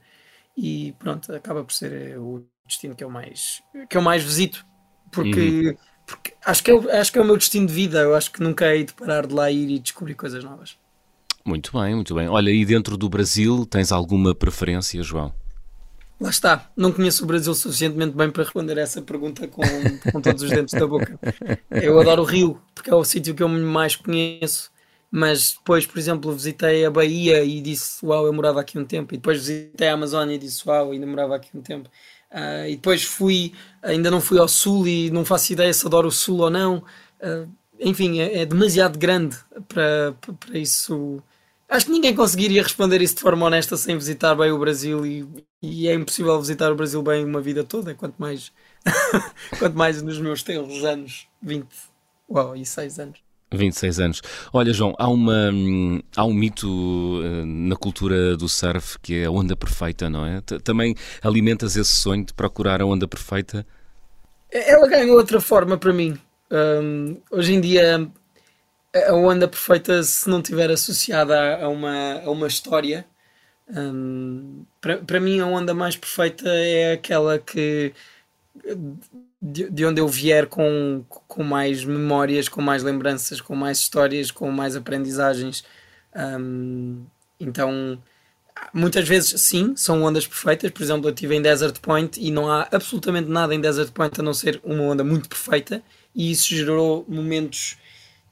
E 0.57 0.95
pronto, 0.99 1.33
acaba 1.35 1.65
por 1.65 1.73
ser 1.73 1.93
eh, 1.93 2.19
o 2.19 2.45
destino 2.67 2.95
que 2.95 3.03
eu 3.03 3.11
mais 3.11 3.63
que 3.89 3.97
eu 3.97 4.03
mais 4.03 4.23
visito, 4.23 4.65
porque, 5.11 5.69
uhum. 5.69 5.77
porque 6.07 6.35
acho, 6.45 6.63
que 6.63 6.71
é, 6.71 7.01
acho 7.01 7.13
que 7.13 7.19
é 7.19 7.23
o 7.23 7.25
meu 7.25 7.37
destino 7.37 7.67
de 7.67 7.73
vida, 7.73 8.01
eu 8.01 8.15
acho 8.15 8.31
que 8.31 8.43
nunca 8.43 8.75
hei 8.75 8.85
de 8.85 8.95
parar 8.95 9.27
de 9.27 9.35
lá 9.35 9.51
ir 9.51 9.71
e 9.71 9.79
descobrir 9.79 10.15
coisas 10.15 10.45
novas. 10.45 10.77
Muito 11.45 11.73
bem, 11.79 11.95
muito 11.95 12.15
bem. 12.15 12.29
Olha, 12.29 12.51
e 12.51 12.65
dentro 12.65 12.97
do 12.97 13.09
Brasil, 13.09 13.65
tens 13.67 13.93
alguma 13.93 14.35
preferência, 14.35 15.01
João? 15.03 15.33
Lá 16.19 16.31
está, 16.31 16.71
não 16.77 16.93
conheço 16.93 17.25
o 17.25 17.27
Brasil 17.27 17.55
suficientemente 17.55 18.17
bem 18.17 18.31
para 18.31 18.45
responder 18.45 18.79
essa 18.79 19.03
pergunta 19.03 19.47
com, 19.47 19.63
com 20.11 20.21
todos 20.21 20.43
os 20.43 20.51
dentes 20.51 20.73
da 20.73 20.87
boca. 20.87 21.19
Eu 21.71 22.01
adoro 22.01 22.23
o 22.23 22.25
Rio, 22.25 22.61
porque 22.75 22.89
é 22.89 22.95
o 22.95 23.05
sítio 23.05 23.35
que 23.35 23.43
eu 23.43 23.49
mais 23.49 23.97
conheço 23.97 24.71
mas 25.11 25.53
depois, 25.53 25.87
por 25.87 25.99
exemplo, 25.99 26.33
visitei 26.33 26.85
a 26.85 26.91
Bahia 26.91 27.43
e 27.43 27.61
disse 27.61 28.05
uau, 28.05 28.27
eu 28.27 28.33
morava 28.33 28.61
aqui 28.61 28.79
um 28.79 28.85
tempo, 28.85 29.15
e 29.15 29.17
depois 29.17 29.39
visitei 29.39 29.89
a 29.89 29.95
Amazónia 29.95 30.35
e 30.35 30.39
disse 30.39 30.69
uau, 30.69 30.93
ainda 30.93 31.07
morava 31.07 31.37
aqui 31.37 31.57
um 31.57 31.63
tempo. 31.63 31.89
Uh, 32.31 32.69
e 32.69 32.77
depois 32.77 33.03
fui, 33.05 33.53
ainda 33.83 34.11
não 34.11 34.21
fui 34.21 34.39
ao 34.39 34.49
Sul 34.49 34.87
e 34.87 35.11
não 35.11 35.25
faço 35.25 35.53
ideia 35.53 35.73
se 35.73 35.87
adoro 35.87 36.09
o 36.09 36.13
Sul 36.13 36.41
ou 36.41 36.51
não. 36.51 36.83
Uh, 37.21 37.49
enfim, 37.81 38.21
é, 38.21 38.41
é, 38.41 38.47
demasiado 38.47 38.99
grande 38.99 39.37
para, 39.69 40.15
para 40.39 40.59
isso. 40.59 41.23
Acho 41.69 41.87
que 41.87 41.93
ninguém 41.93 42.15
conseguiria 42.15 42.63
responder 42.63 43.03
isso 43.03 43.17
de 43.17 43.23
forma 43.23 43.45
honesta 43.45 43.77
sem 43.77 43.97
visitar 43.97 44.35
bem 44.37 44.53
o 44.53 44.59
Brasil 44.59 45.05
e, 45.05 45.27
e 45.61 45.89
é 45.89 45.95
impossível 45.95 46.39
visitar 46.41 46.71
o 46.71 46.77
Brasil 46.77 47.03
bem 47.03 47.25
uma 47.25 47.41
vida 47.41 47.65
toda, 47.65 47.95
quanto 47.95 48.15
mais, 48.19 48.53
quanto 49.59 49.77
mais 49.77 50.01
nos 50.01 50.19
meus 50.21 50.45
teus 50.45 50.85
anos, 50.85 51.27
20, 51.43 51.67
uau, 52.31 52.55
e 52.55 52.65
6 52.65 52.99
anos. 53.01 53.27
26 53.53 54.01
anos. 54.01 54.23
Olha, 54.53 54.73
João, 54.73 54.95
há, 54.99 55.09
uma, 55.09 55.51
há 56.17 56.25
um 56.25 56.33
mito 56.33 56.69
uh, 56.69 57.45
na 57.45 57.77
cultura 57.77 58.37
do 58.37 58.49
surf 58.49 58.99
que 59.01 59.15
é 59.15 59.25
a 59.27 59.31
onda 59.31 59.57
perfeita, 59.57 60.11
não 60.11 60.25
é? 60.25 60.41
Também 60.63 60.95
alimentas 61.23 61.77
esse 61.77 61.93
sonho 61.93 62.25
de 62.25 62.35
procurar 62.35 62.81
a 62.81 62.87
onda 62.87 63.07
perfeita? 63.07 63.67
É, 64.53 64.73
ela 64.73 64.89
ganha 64.89 65.13
outra 65.13 65.41
forma 65.41 65.77
para 65.77 65.93
mim. 65.93 66.19
Um, 66.51 67.17
hoje 67.31 67.55
em 67.55 67.61
dia, 67.61 68.09
a 69.09 69.15
onda 69.15 69.49
perfeita, 69.49 70.03
se 70.03 70.29
não 70.29 70.41
estiver 70.41 70.71
associada 70.71 71.57
a 71.63 71.69
uma, 71.69 72.21
a 72.21 72.31
uma 72.31 72.47
história, 72.47 73.07
um, 73.69 74.65
para, 74.81 74.99
para 74.99 75.21
mim, 75.21 75.41
a 75.41 75.47
onda 75.47 75.75
mais 75.75 75.97
perfeita 75.97 76.49
é 76.49 76.93
aquela 76.93 77.39
que 77.39 77.93
de, 79.41 79.71
de 79.71 79.85
onde 79.85 80.01
eu 80.01 80.09
vier 80.09 80.47
com, 80.47 81.05
com 81.09 81.43
mais 81.43 81.85
memórias, 81.85 82.49
com 82.49 82.61
mais 82.61 82.83
lembranças, 82.83 83.41
com 83.41 83.55
mais 83.55 83.79
histórias, 83.79 84.31
com 84.31 84.51
mais 84.51 84.77
aprendizagens. 84.77 85.65
Um, 86.15 87.05
então, 87.39 88.01
muitas 88.73 89.07
vezes, 89.07 89.41
sim, 89.41 89.75
são 89.77 90.03
ondas 90.03 90.27
perfeitas. 90.27 90.71
Por 90.71 90.83
exemplo, 90.83 91.09
eu 91.09 91.15
estive 91.15 91.37
em 91.37 91.43
Desert 91.43 91.79
Point 91.81 92.21
e 92.21 92.31
não 92.31 92.51
há 92.51 92.69
absolutamente 92.73 93.29
nada 93.29 93.55
em 93.55 93.61
Desert 93.61 93.93
Point 93.93 94.21
a 94.21 94.23
não 94.23 94.35
ser 94.35 94.61
uma 94.65 94.83
onda 94.83 95.05
muito 95.05 95.29
perfeita. 95.29 95.83
e 96.15 96.31
isso 96.31 96.49
gerou 96.49 97.05
momentos 97.09 97.77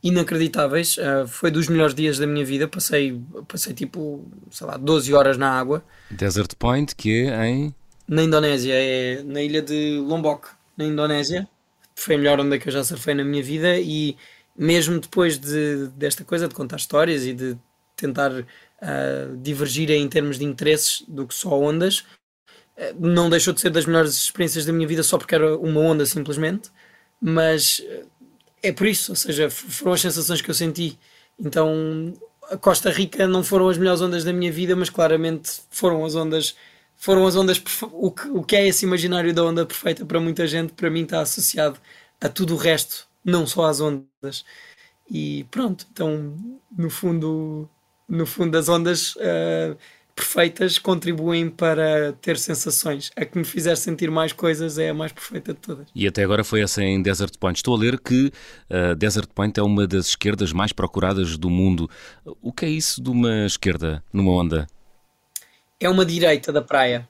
inacreditáveis. 0.05 0.99
Uh, 0.99 1.27
foi 1.27 1.51
dos 1.51 1.67
melhores 1.67 1.95
dias 1.95 2.19
da 2.19 2.27
minha 2.27 2.45
vida. 2.45 2.69
Passei, 2.69 3.19
passei 3.49 3.73
tipo, 3.73 4.31
sei 4.51 4.67
lá, 4.67 4.77
12 4.77 5.13
horas 5.15 5.39
na 5.39 5.51
água. 5.51 5.83
Desert 6.11 6.55
Point, 6.59 6.95
que 6.95 7.27
é 7.27 7.47
em. 7.49 7.75
Na 8.07 8.23
Indonésia, 8.23 8.75
é 8.75 9.23
na 9.23 9.41
ilha 9.41 9.63
de 9.63 9.99
Lombok, 9.99 10.49
na 10.77 10.85
Indonésia. 10.85 11.49
Foi 11.97 12.17
a 12.17 12.19
melhor 12.19 12.39
onda 12.39 12.59
que 12.59 12.69
eu 12.69 12.73
já 12.73 12.85
surfei 12.85 13.15
na 13.15 13.25
minha 13.25 13.43
vida 13.43 13.79
e 13.81 14.15
mesmo 14.55 15.01
depois 15.01 15.39
de, 15.39 15.89
desta 15.97 16.23
coisa 16.23 16.47
de 16.47 16.55
contar 16.55 16.77
histórias 16.77 17.25
e 17.25 17.33
de 17.33 17.57
tentar 17.97 18.31
uh, 18.31 19.37
divergir 19.41 19.91
em 19.91 20.07
termos 20.07 20.39
de 20.39 20.45
interesses 20.45 21.03
do 21.09 21.27
que 21.27 21.35
só 21.35 21.59
ondas, 21.59 22.01
uh, 22.77 22.95
não 22.99 23.31
deixou 23.31 23.55
de 23.55 23.61
ser 23.61 23.71
das 23.71 23.87
melhores 23.87 24.13
experiências 24.13 24.67
da 24.67 24.73
minha 24.73 24.87
vida 24.87 25.03
só 25.03 25.17
porque 25.17 25.35
era 25.35 25.57
uma 25.57 25.81
onda 25.81 26.05
simplesmente, 26.05 26.71
mas 27.21 27.81
é 28.69 28.73
por 28.73 28.87
isso, 28.87 29.13
ou 29.13 29.17
seja, 29.17 29.51
foram 29.51 29.93
as 29.93 30.01
sensações 30.01 30.41
que 30.41 30.51
eu 30.51 30.55
senti. 30.55 30.99
Então, 31.39 32.15
a 32.51 32.57
Costa 32.57 32.91
Rica 32.91 33.27
não 33.27 33.43
foram 33.45 33.69
as 33.69 33.79
melhores 33.79 34.01
ondas 34.01 34.25
da 34.25 34.33
minha 34.33 34.53
vida, 34.53 34.75
mas 34.77 34.91
claramente 34.91 35.61
foram 35.71 36.05
as 36.05 36.15
ondas 36.15 36.57
foram 36.97 37.27
as 37.27 37.37
ondas 37.37 37.63
o 37.93 38.11
que, 38.11 38.29
o 38.29 38.43
que 38.43 38.57
é 38.57 38.67
esse 38.67 38.85
imaginário 38.87 39.35
da 39.35 39.45
onda 39.45 39.67
perfeita 39.67 40.07
para 40.07 40.21
muita 40.21 40.47
gente, 40.47 40.73
para 40.73 40.91
mim 40.91 41.03
está 41.03 41.21
associado 41.21 41.79
a 42.21 42.29
tudo 42.29 42.55
o 42.55 42.57
resto, 42.57 43.07
não 43.25 43.47
só 43.47 43.67
às 43.67 43.81
ondas. 43.81 44.45
E 45.11 45.45
pronto, 45.51 45.87
então 45.93 46.35
no 46.77 46.89
fundo, 46.89 47.69
no 48.09 48.25
fundo 48.27 48.57
as 48.57 48.69
ondas 48.69 49.17
uh, 49.17 49.77
perfeitas 50.15 50.79
contribuem 50.79 51.51
para 51.51 52.13
ter 52.21 52.39
sensações. 52.39 53.11
A 53.17 53.25
que 53.25 53.37
me 53.37 53.45
fizer 53.45 53.77
sentir 53.77 54.11
mais 54.11 54.33
coisas 54.33 54.79
é 54.79 54.91
a 54.91 54.95
mais 54.95 55.13
perfeita 55.13 55.53
de 55.53 55.61
todas. 55.61 55.87
E 55.95 56.07
até 56.07 56.23
agora 56.23 56.45
foi 56.45 56.63
essa 56.63 56.83
em 56.83 57.03
Desert 57.03 57.37
Point. 57.39 57.59
Estou 57.59 57.75
a 57.75 57.79
ler 57.79 57.99
que 57.99 58.33
uh, 58.71 58.95
Desert 58.95 59.29
Point 59.35 59.59
é 59.59 59.63
uma 59.63 59.87
das 59.87 60.09
esquerdas 60.09 60.53
mais 60.53 60.73
procuradas 60.73 61.37
do 61.37 61.51
mundo. 61.51 61.91
O 62.41 62.53
que 62.53 62.65
é 62.65 62.69
isso 62.69 63.03
de 63.03 63.11
uma 63.11 63.45
esquerda 63.45 64.03
numa 64.13 64.31
onda? 64.31 64.67
É 65.81 65.89
uma 65.89 66.05
direita 66.05 66.53
da 66.53 66.63
praia. 66.63 67.09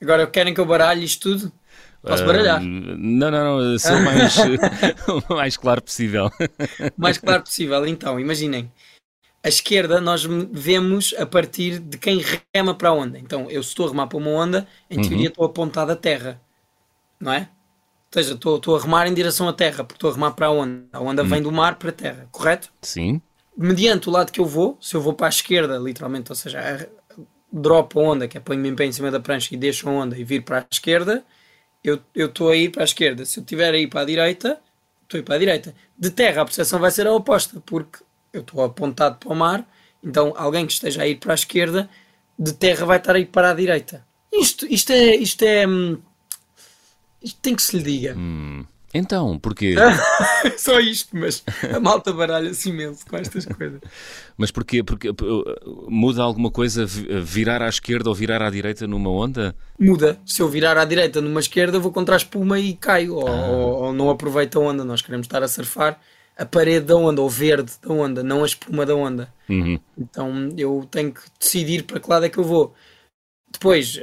Agora 0.00 0.26
querem 0.26 0.54
que 0.54 0.60
eu 0.60 0.66
baralhe 0.66 1.04
isto 1.04 1.30
tudo? 1.30 1.52
Posso 2.00 2.24
baralhar? 2.24 2.62
Uh, 2.62 2.64
não, 2.64 3.30
não, 3.30 3.58
não. 3.58 3.78
Sou 3.78 3.98
mais, 4.02 4.36
o 5.30 5.34
mais 5.34 5.56
claro 5.56 5.82
possível. 5.82 6.30
mais 6.96 7.18
claro 7.18 7.42
possível. 7.42 7.84
Então, 7.84 8.20
imaginem 8.20 8.70
a 9.48 9.50
esquerda 9.50 9.98
nós 9.98 10.24
vemos 10.52 11.14
a 11.18 11.24
partir 11.24 11.78
de 11.78 11.96
quem 11.96 12.22
rema 12.54 12.74
para 12.74 12.90
a 12.90 12.92
onda. 12.92 13.18
Então, 13.18 13.50
eu 13.50 13.62
estou 13.62 13.86
a 13.86 13.90
remar 13.90 14.06
para 14.06 14.18
uma 14.18 14.30
onda, 14.30 14.68
em 14.90 15.00
teoria 15.00 15.16
uhum. 15.16 15.26
estou 15.26 15.44
apontado 15.46 15.90
à 15.90 15.96
terra, 15.96 16.40
não 17.18 17.32
é? 17.32 17.48
Ou 18.14 18.22
seja, 18.22 18.34
estou, 18.34 18.56
estou 18.56 18.76
a 18.76 18.80
remar 18.80 19.06
em 19.06 19.14
direção 19.14 19.48
à 19.48 19.52
terra, 19.52 19.84
porque 19.84 19.94
estou 19.94 20.10
a 20.10 20.12
remar 20.12 20.32
para 20.32 20.46
a 20.46 20.50
onda. 20.50 20.84
A 20.92 21.00
onda 21.00 21.22
uhum. 21.22 21.28
vem 21.28 21.42
do 21.42 21.50
mar 21.50 21.76
para 21.76 21.88
a 21.88 21.92
terra, 21.92 22.28
correto? 22.30 22.70
Sim. 22.82 23.22
Mediante 23.56 24.08
o 24.08 24.12
lado 24.12 24.30
que 24.30 24.40
eu 24.40 24.46
vou, 24.46 24.76
se 24.80 24.94
eu 24.94 25.00
vou 25.00 25.14
para 25.14 25.26
a 25.26 25.30
esquerda, 25.30 25.78
literalmente, 25.78 26.30
ou 26.30 26.36
seja, 26.36 26.86
dropo 27.50 28.00
a 28.00 28.02
onda, 28.02 28.28
que 28.28 28.36
é 28.36 28.40
ponho-me 28.40 28.68
em 28.68 28.76
pé 28.76 28.84
em 28.84 28.92
cima 28.92 29.10
da 29.10 29.18
prancha 29.18 29.54
e 29.54 29.56
deixo 29.56 29.88
a 29.88 29.92
onda 29.92 30.16
e 30.16 30.24
vir 30.24 30.42
para 30.42 30.58
a 30.58 30.66
esquerda, 30.70 31.24
eu 31.82 32.00
estou 32.14 32.50
a 32.50 32.56
ir 32.56 32.70
para 32.70 32.82
a 32.82 32.84
esquerda. 32.84 33.24
Se 33.24 33.40
eu 33.40 33.42
estiver 33.42 33.72
a 33.72 33.78
ir 33.78 33.86
para 33.86 34.02
a 34.02 34.04
direita, 34.04 34.60
estou 35.04 35.16
a 35.16 35.20
ir 35.20 35.24
para 35.24 35.36
a 35.36 35.38
direita. 35.38 35.74
De 35.98 36.10
terra, 36.10 36.42
a 36.42 36.44
percepção 36.44 36.78
vai 36.78 36.90
ser 36.90 37.06
a 37.06 37.12
oposta, 37.12 37.62
porque 37.64 37.98
eu 38.32 38.40
estou 38.40 38.62
apontado 38.62 39.16
para 39.18 39.32
o 39.32 39.36
mar, 39.36 39.68
então 40.02 40.32
alguém 40.36 40.66
que 40.66 40.72
esteja 40.72 41.02
a 41.02 41.06
ir 41.06 41.16
para 41.16 41.32
a 41.32 41.34
esquerda, 41.34 41.88
de 42.38 42.52
terra 42.52 42.86
vai 42.86 42.98
estar 42.98 43.16
a 43.16 43.18
ir 43.18 43.26
para 43.26 43.50
a 43.50 43.54
direita. 43.54 44.06
Isto, 44.32 44.66
isto 44.66 44.92
é. 44.92 45.16
Isto 45.16 45.42
é. 45.42 45.66
Hum, 45.66 45.98
isto 47.22 47.40
tem 47.40 47.54
que 47.54 47.62
se 47.62 47.76
lhe 47.76 47.82
diga. 47.82 48.14
Hum. 48.16 48.64
Então, 48.94 49.38
porquê? 49.38 49.74
Só 50.56 50.80
isto, 50.80 51.14
mas 51.14 51.44
a 51.74 51.78
malta 51.78 52.10
baralha-se 52.10 52.70
imenso 52.70 53.04
com 53.06 53.16
estas 53.18 53.44
coisas. 53.44 53.80
Mas 54.36 54.50
porquê? 54.50 54.82
Porque 54.82 55.10
muda 55.86 56.22
alguma 56.22 56.50
coisa 56.50 56.86
virar 56.86 57.60
à 57.60 57.68
esquerda 57.68 58.08
ou 58.08 58.14
virar 58.14 58.40
à 58.40 58.48
direita 58.48 58.86
numa 58.86 59.10
onda? 59.10 59.54
Muda. 59.78 60.18
Se 60.24 60.40
eu 60.40 60.48
virar 60.48 60.78
à 60.78 60.86
direita 60.86 61.20
numa 61.20 61.40
esquerda, 61.40 61.78
vou 61.78 61.92
contra 61.92 62.14
a 62.14 62.16
espuma 62.16 62.58
e 62.58 62.74
caio. 62.74 63.20
Ah. 63.20 63.50
Ou, 63.50 63.84
ou, 63.84 63.92
não 63.92 64.08
aproveito 64.08 64.58
a 64.58 64.62
onda. 64.62 64.82
Nós 64.84 65.02
queremos 65.02 65.26
estar 65.26 65.42
a 65.42 65.48
surfar 65.48 66.00
a 66.38 66.46
parede 66.46 66.86
da 66.86 66.96
onda, 66.96 67.20
ou 67.20 67.28
verde 67.28 67.72
da 67.82 67.92
onda, 67.92 68.22
não 68.22 68.44
a 68.44 68.46
espuma 68.46 68.86
da 68.86 68.94
onda. 68.94 69.34
Uhum. 69.48 69.80
Então 69.98 70.48
eu 70.56 70.86
tenho 70.88 71.12
que 71.12 71.22
decidir 71.38 71.82
para 71.82 71.98
que 71.98 72.08
lado 72.08 72.26
é 72.26 72.28
que 72.28 72.38
eu 72.38 72.44
vou. 72.44 72.72
Depois, 73.50 73.98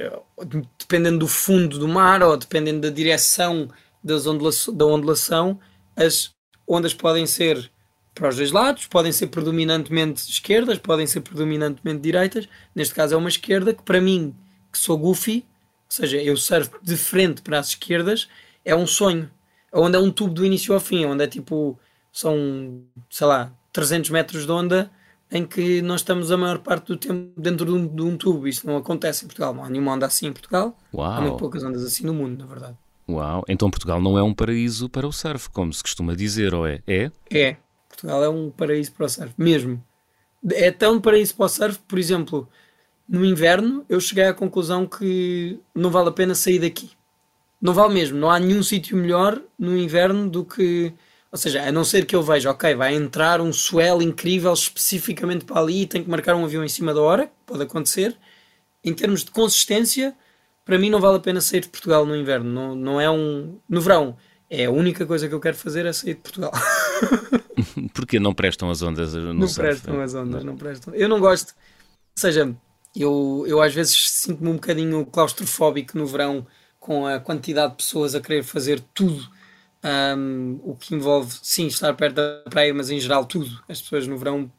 dependendo 0.78 1.20
do 1.20 1.28
fundo 1.28 1.80
do 1.80 1.88
mar 1.88 2.22
ou 2.22 2.36
dependendo 2.36 2.82
da 2.82 2.90
direção 2.90 3.70
das 4.04 4.28
ondula 4.28 4.52
da 4.74 4.86
ondulação, 4.86 5.58
as 5.96 6.32
ondas 6.68 6.94
podem 6.94 7.26
ser 7.26 7.72
para 8.14 8.30
os 8.30 8.36
dois 8.36 8.52
lados, 8.52 8.86
podem 8.88 9.12
ser 9.12 9.28
predominantemente 9.28 10.30
esquerdas, 10.30 10.78
podem 10.78 11.08
ser 11.08 11.22
predominantemente 11.22 12.02
direitas. 12.02 12.50
Neste 12.74 12.94
caso 12.94 13.14
é 13.14 13.18
uma 13.18 13.30
esquerda 13.30 13.74
que 13.74 13.84
para 13.84 14.02
mim, 14.02 14.36
que 14.72 14.78
sou 14.78 14.98
goofy, 14.98 15.46
ou 15.86 15.92
seja, 15.92 16.22
eu 16.22 16.36
servo 16.36 16.78
de 16.82 16.98
frente 16.98 17.42
para 17.42 17.60
as 17.60 17.70
esquerdas, 17.70 18.28
é 18.64 18.76
um 18.76 18.88
sonho. 18.88 19.30
Onde 19.72 19.96
é 19.96 20.00
um 20.00 20.12
tubo 20.12 20.34
do 20.34 20.46
início 20.46 20.74
ao 20.74 20.80
fim, 20.80 21.06
onde 21.06 21.24
é 21.24 21.28
tipo 21.28 21.78
são, 22.16 22.82
sei 23.10 23.28
lá, 23.28 23.52
300 23.74 24.10
metros 24.10 24.46
de 24.46 24.52
onda 24.52 24.90
em 25.30 25.46
que 25.46 25.82
nós 25.82 26.00
estamos 26.00 26.32
a 26.32 26.38
maior 26.38 26.60
parte 26.60 26.88
do 26.88 26.96
tempo 26.96 27.30
dentro 27.38 27.66
de 27.66 27.72
um, 27.74 27.88
de 27.94 28.02
um 28.02 28.16
tubo. 28.16 28.48
Isso 28.48 28.66
não 28.66 28.78
acontece 28.78 29.26
em 29.26 29.28
Portugal. 29.28 29.54
Não 29.54 29.66
há 29.66 29.70
nenhuma 29.70 29.92
onda 29.92 30.06
assim 30.06 30.28
em 30.28 30.32
Portugal. 30.32 30.78
Uau. 30.94 31.12
Há 31.12 31.20
muito 31.20 31.36
poucas 31.36 31.62
ondas 31.62 31.84
assim 31.84 32.06
no 32.06 32.14
mundo, 32.14 32.40
na 32.40 32.46
verdade. 32.46 32.78
Uau! 33.10 33.44
Então 33.50 33.70
Portugal 33.70 34.02
não 34.02 34.18
é 34.18 34.24
um 34.24 34.34
paraíso 34.34 34.88
para 34.88 35.06
o 35.06 35.12
surf, 35.12 35.50
como 35.50 35.74
se 35.74 35.84
costuma 35.84 36.16
dizer, 36.16 36.54
ou 36.54 36.66
é? 36.66 36.82
É? 36.88 37.12
É. 37.30 37.58
Portugal 37.90 38.24
é 38.24 38.30
um 38.30 38.50
paraíso 38.50 38.94
para 38.94 39.06
o 39.08 39.10
surf, 39.10 39.34
mesmo. 39.38 39.84
É 40.54 40.72
tão 40.72 41.02
paraíso 41.02 41.36
para 41.36 41.46
o 41.46 41.50
surf, 41.50 41.80
por 41.86 42.00
exemplo, 42.00 42.48
no 43.10 43.26
inverno 43.26 43.86
eu 43.90 44.00
cheguei 44.00 44.24
à 44.24 44.34
conclusão 44.34 44.88
que 44.88 45.60
não 45.76 45.92
vale 45.92 46.08
a 46.08 46.14
pena 46.14 46.34
sair 46.34 46.60
daqui. 46.60 46.92
Não 47.62 47.74
vale 47.74 47.94
mesmo. 47.94 48.18
Não 48.18 48.32
há 48.32 48.40
nenhum 48.40 48.64
sítio 48.64 48.96
melhor 48.96 49.42
no 49.60 49.78
inverno 49.78 50.30
do 50.30 50.46
que 50.46 50.94
ou 51.36 51.38
seja, 51.38 51.64
a 51.64 51.70
não 51.70 51.84
ser 51.84 52.06
que 52.06 52.16
eu 52.16 52.24
veja, 52.24 52.50
ok, 52.50 52.76
vai 52.76 52.96
entrar 52.96 53.42
um 53.42 53.52
swell 53.52 54.02
incrível 54.02 54.54
especificamente 54.54 55.44
para 55.44 55.60
ali 55.60 55.82
e 55.82 55.86
tem 55.86 56.02
que 56.02 56.10
marcar 56.10 56.34
um 56.34 56.46
avião 56.46 56.64
em 56.64 56.70
cima 56.70 56.94
da 56.94 57.02
hora, 57.02 57.30
pode 57.46 57.62
acontecer. 57.62 58.16
Em 58.82 58.94
termos 58.94 59.26
de 59.26 59.32
consistência, 59.32 60.16
para 60.64 60.80
mim 60.80 60.90
não 60.90 61.02
vale 61.02 61.18
a 61.18 61.20
pena 61.20 61.42
sair 61.42 61.60
de 61.60 61.68
Portugal 61.68 62.06
no 62.06 62.16
inverno. 62.16 62.50
Não, 62.50 62.74
não 62.74 63.02
é 63.02 63.12
um. 63.12 63.60
No 63.68 63.82
verão, 63.82 64.16
é 64.50 64.64
a 64.64 64.72
única 64.72 65.06
coisa 65.06 65.28
que 65.28 65.34
eu 65.34 65.42
quero 65.42 65.58
fazer 65.58 65.86
é 65.86 65.92
sair 65.92 66.14
de 66.14 66.22
Portugal. 66.22 66.54
Porque 67.94 68.18
não 68.18 68.34
prestam 68.34 68.70
as 68.70 68.82
ondas 68.82 69.14
Não 69.14 69.46
surf, 69.46 69.60
prestam 69.60 70.00
as 70.00 70.16
ondas, 70.16 70.42
não. 70.42 70.54
não 70.54 70.58
prestam. 70.58 70.96
Eu 70.96 71.10
não 71.10 71.20
gosto. 71.20 71.50
Ou 71.50 72.22
seja, 72.22 72.56
eu, 72.96 73.44
eu 73.46 73.62
às 73.62 73.74
vezes 73.74 74.10
sinto-me 74.10 74.52
um 74.52 74.54
bocadinho 74.54 75.06
claustrofóbico 75.06 75.98
no 75.98 76.08
verão 76.08 76.48
com 76.80 77.06
a 77.06 77.20
quantidade 77.20 77.72
de 77.72 77.78
pessoas 77.80 78.16
a 78.16 78.22
querer 78.22 78.42
fazer 78.42 78.80
tudo 78.94 79.35
um, 79.86 80.60
o 80.64 80.76
que 80.76 80.96
envolve, 80.96 81.38
sim, 81.44 81.68
estar 81.68 81.94
perto 81.94 82.16
da 82.16 82.44
praia, 82.50 82.74
mas 82.74 82.90
em 82.90 83.00
geral 83.00 83.26
tudo. 83.26 83.64
As 83.70 83.82
pessoas 83.82 84.08
no 84.08 84.18
verão 84.18 84.52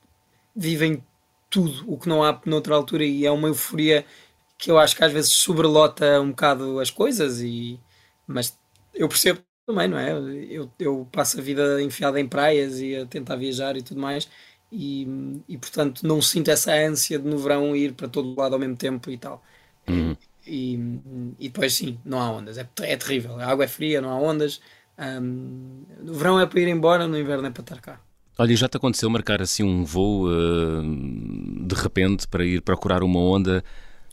vivem 0.55 1.05
tudo, 1.51 1.85
o 1.91 1.99
que 1.99 2.09
não 2.09 2.25
há 2.25 2.41
noutra 2.47 2.75
altura, 2.75 3.05
e 3.05 3.27
é 3.27 3.31
uma 3.31 3.49
euforia 3.49 4.05
que 4.59 4.71
eu 4.71 4.79
acho 4.79 4.97
que 4.97 5.05
às 5.05 5.12
vezes 5.12 5.33
sobrelota 5.33 6.21
um 6.21 6.31
bocado 6.31 6.81
as 6.81 6.91
coisas, 6.91 7.41
e, 7.41 7.81
mas 8.27 8.59
eu 8.95 9.09
percebo 9.09 9.41
também, 9.67 9.89
não 9.89 9.99
é? 9.99 10.12
Eu, 10.51 10.71
eu 10.79 11.09
passo 11.12 11.39
a 11.39 11.43
vida 11.43 11.83
enfiada 11.83 12.21
em 12.21 12.29
praias 12.29 12.81
e 12.81 12.97
a 12.97 13.07
tentar 13.07 13.37
viajar 13.37 13.77
e 13.77 13.83
tudo 13.83 14.01
mais, 14.01 14.29
e, 14.73 15.07
e 15.49 15.59
portanto 15.59 16.07
não 16.07 16.21
sinto 16.23 16.51
essa 16.51 16.73
ânsia 16.73 17.19
de 17.19 17.29
no 17.29 17.39
verão 17.39 17.75
ir 17.77 17.95
para 17.95 18.09
todo 18.09 18.35
lado 18.39 18.55
ao 18.55 18.59
mesmo 18.59 18.77
tempo 18.77 19.11
e 19.11 19.19
tal. 19.19 19.43
Uhum. 19.89 20.17
E, 20.47 20.75
e 21.39 21.49
depois 21.49 21.75
sim, 21.75 21.99
não 22.05 22.21
há 22.21 22.31
ondas, 22.31 22.57
é, 22.59 22.69
é 22.83 22.97
terrível. 22.97 23.39
A 23.41 23.47
água 23.47 23.65
é 23.65 23.69
fria, 23.69 24.01
não 24.01 24.11
há 24.11 24.19
ondas. 24.21 24.61
Um, 24.99 25.84
no 26.03 26.14
verão 26.14 26.40
é 26.40 26.47
para 26.47 26.61
ir 26.61 26.68
embora, 26.68 27.07
no 27.07 27.18
inverno 27.18 27.47
é 27.47 27.51
para 27.51 27.62
estar 27.62 27.80
cá. 27.80 28.01
Olha, 28.38 28.55
já 28.55 28.68
te 28.68 28.76
aconteceu 28.76 29.09
marcar 29.09 29.40
assim 29.40 29.62
um 29.62 29.84
voo 29.84 30.26
uh, 30.26 30.82
de 30.82 31.74
repente 31.74 32.28
para 32.28 32.44
ir 32.44 32.61
procurar 32.61 33.03
uma 33.03 33.18
onda? 33.18 33.64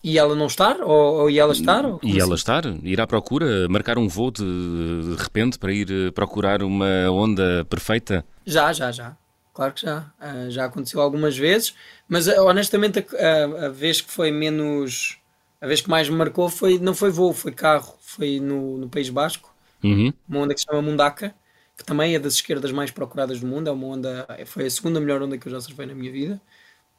E 0.02 0.18
ela 0.18 0.36
não 0.36 0.48
estar? 0.48 0.82
Ou, 0.82 1.22
ou 1.22 1.30
e 1.30 1.40
ela 1.40 1.54
estar? 1.54 1.84
e 1.86 2.10
assim? 2.10 2.20
ela 2.20 2.36
estar? 2.36 2.66
Ir 2.84 3.00
à 3.00 3.08
procura? 3.08 3.68
Marcar 3.70 3.98
um 3.98 4.08
voo 4.08 4.32
de, 4.32 4.44
de 4.44 5.16
repente 5.22 5.58
para 5.58 5.72
ir 5.72 5.90
eh, 5.90 6.12
procurar 6.12 6.62
uma 6.62 7.10
onda 7.10 7.66
perfeita? 7.70 8.26
Já, 8.46 8.74
já, 8.74 8.92
já. 8.92 9.16
Claro 9.54 9.74
que 9.74 9.82
já. 9.82 10.12
Uh, 10.20 10.52
já 10.52 10.66
aconteceu 10.66 11.00
algumas 11.00 11.38
vezes, 11.38 11.74
mas 12.08 12.28
uh, 12.28 12.44
honestamente 12.44 13.00
a, 13.00 13.68
a, 13.68 13.70
vez 13.70 14.02
que 14.02 14.12
foi 14.12 14.30
menos. 14.30 15.18
A 15.62 15.68
vez 15.68 15.80
que 15.80 15.90
mais 15.90 16.10
me 16.10 16.18
marcou 16.18 16.50
foi, 16.50 16.78
não 16.78 16.94
foi 16.94 17.10
voo, 17.10 17.32
foi 17.32 17.54
carro. 17.54 17.96
Foi 18.02 18.42
no, 18.42 18.78
no 18.78 18.90
País 18.90 19.10
Basco 19.10 19.53
uhum. 19.84 20.14
uma 20.28 20.40
onda 20.40 20.54
que 20.54 20.60
se 20.60 20.66
chama 20.66 20.82
Mundaka, 20.82 21.34
que 21.78 21.84
também 21.84 22.16
é 22.16 22.20
das 22.20 22.36
esquerdas 22.36 22.72
mais 22.72 22.92
procuradas 22.92 23.40
do 23.40 23.48
mundo. 23.48 23.68
É 23.68 23.72
uma 23.72 23.88
onda, 23.88 24.28
foi 24.46 24.66
a 24.66 24.70
segunda 24.70 25.00
melhor 25.00 25.22
onda 25.22 25.38
que 25.38 25.48
eu 25.48 25.52
já 25.52 25.60
surfei 25.60 25.86
na 25.86 25.94
minha 25.94 26.12
vida, 26.12 26.42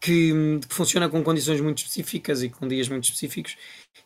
que, 0.01 0.32
que 0.68 0.74
funciona 0.74 1.09
com 1.09 1.22
condições 1.22 1.61
muito 1.61 1.78
específicas 1.78 2.43
e 2.43 2.49
com 2.49 2.66
dias 2.68 2.89
muito 2.89 3.05
específicos. 3.05 3.57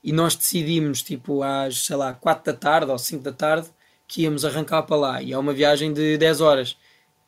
E 0.03 0.13
nós 0.13 0.35
decidimos, 0.35 1.03
tipo, 1.03 1.43
às, 1.43 1.87
sei 1.87 1.97
lá, 1.97 2.13
4 2.13 2.53
da 2.53 2.59
tarde 2.59 2.91
ou 2.91 2.99
5 2.99 3.23
da 3.23 3.33
tarde, 3.33 3.69
que 4.07 4.23
íamos 4.23 4.45
arrancar 4.45 4.83
para 4.85 4.97
lá 4.97 5.23
e 5.23 5.33
é 5.33 5.39
uma 5.39 5.53
viagem 5.53 5.93
de 5.93 6.17
10 6.17 6.41
horas. 6.41 6.77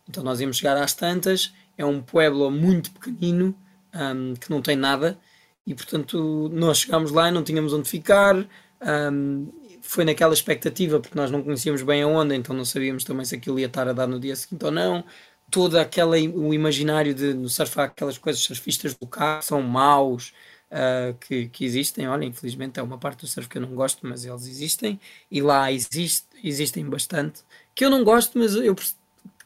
Então 0.08 0.24
nós 0.24 0.40
íamos 0.40 0.56
chegar 0.56 0.76
às 0.76 0.94
tantas, 0.94 1.52
é 1.76 1.84
um 1.84 2.00
pueblo 2.00 2.50
muito 2.50 2.90
pequenino 2.90 3.54
um, 3.94 4.34
que 4.34 4.50
não 4.50 4.62
tem 4.62 4.76
nada 4.76 5.18
e 5.66 5.74
portanto 5.74 6.50
nós 6.52 6.78
chegámos 6.78 7.10
lá 7.10 7.28
e 7.28 7.32
não 7.32 7.44
tínhamos 7.44 7.72
onde 7.72 7.88
ficar. 7.88 8.34
Um, 8.80 9.52
foi 9.82 10.04
naquela 10.04 10.34
expectativa 10.34 11.00
porque 11.00 11.16
nós 11.16 11.30
não 11.30 11.42
conhecíamos 11.42 11.82
bem 11.82 12.02
a 12.02 12.06
onda, 12.06 12.34
então 12.34 12.54
não 12.54 12.64
sabíamos 12.64 13.04
também 13.04 13.24
se 13.24 13.34
aquilo 13.34 13.58
ia 13.58 13.66
estar 13.66 13.88
a 13.88 13.92
dar 13.92 14.06
no 14.06 14.20
dia 14.20 14.36
seguinte 14.36 14.64
ou 14.64 14.70
não. 14.70 15.04
Todo 15.50 15.78
aquela, 15.78 16.16
o 16.16 16.54
imaginário 16.54 17.14
de 17.14 17.34
no 17.34 17.48
surfar 17.48 17.86
aquelas 17.86 18.18
coisas 18.18 18.40
surfistas 18.42 18.94
do 18.94 19.06
carro 19.06 19.42
são 19.42 19.62
maus, 19.62 20.32
uh, 20.70 21.14
que, 21.18 21.48
que, 21.48 21.64
existem. 21.64 22.08
Olha, 22.08 22.24
infelizmente 22.24 22.78
é 22.78 22.82
uma 22.82 22.98
parte 22.98 23.20
do 23.20 23.26
surf 23.26 23.48
que 23.48 23.58
eu 23.58 23.62
não 23.62 23.74
gosto, 23.74 24.06
mas 24.06 24.24
eles 24.24 24.46
existem. 24.46 25.00
E 25.30 25.42
lá 25.42 25.70
existe, 25.72 26.26
existem 26.42 26.84
bastante. 26.84 27.42
Que 27.74 27.84
eu 27.84 27.90
não 27.90 28.04
gosto, 28.04 28.38
mas 28.38 28.54
eu 28.54 28.76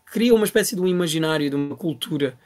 cria 0.07 0.35
uma 0.35 0.45
espécie 0.45 0.75
de 0.77 0.81
um 0.81 0.87
imaginário, 0.87 1.51
de 1.51 1.57
uma 1.57 1.77
cultura 1.77 2.39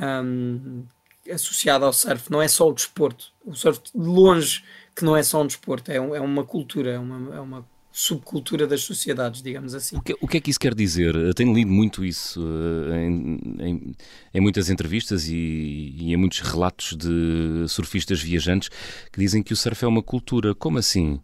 um, 0.00 0.84
associada 1.30 1.86
ao 1.86 1.92
surf. 1.92 2.30
Não 2.30 2.40
é 2.40 2.48
só 2.48 2.68
o 2.68 2.72
desporto. 2.72 3.32
O 3.44 3.54
surf, 3.54 3.80
de 3.94 4.06
longe, 4.06 4.62
que 4.94 5.04
não 5.04 5.16
é 5.16 5.22
só 5.22 5.42
um 5.42 5.46
desporto, 5.46 5.90
é, 5.90 6.00
um, 6.00 6.14
é 6.14 6.20
uma 6.20 6.44
cultura, 6.44 6.92
é 6.92 6.98
uma, 6.98 7.36
é 7.36 7.40
uma 7.40 7.66
subcultura 7.96 8.66
das 8.66 8.82
sociedades, 8.82 9.40
digamos 9.40 9.72
assim. 9.72 9.96
O 9.96 10.02
que, 10.02 10.16
o 10.20 10.26
que, 10.26 10.36
é 10.36 10.40
que 10.40 10.50
isso 10.50 10.58
quer 10.58 10.74
dizer? 10.74 11.14
Eu 11.14 11.32
tenho 11.32 11.54
lido 11.54 11.70
muito 11.70 12.04
isso 12.04 12.42
uh, 12.42 12.92
em, 12.92 13.40
em, 13.60 13.96
em, 14.34 14.40
muitas 14.40 14.68
entrevistas 14.68 15.28
e, 15.28 15.94
e, 15.96 16.12
em 16.12 16.16
muitos 16.16 16.40
relatos 16.40 16.96
de 16.96 17.64
surfistas 17.68 18.20
viajantes 18.20 18.68
que 19.12 19.20
dizem 19.20 19.44
que 19.44 19.52
o 19.52 19.56
surf 19.56 19.84
é 19.84 19.86
uma 19.86 20.02
cultura. 20.02 20.56
Como 20.56 20.76
assim? 20.76 21.20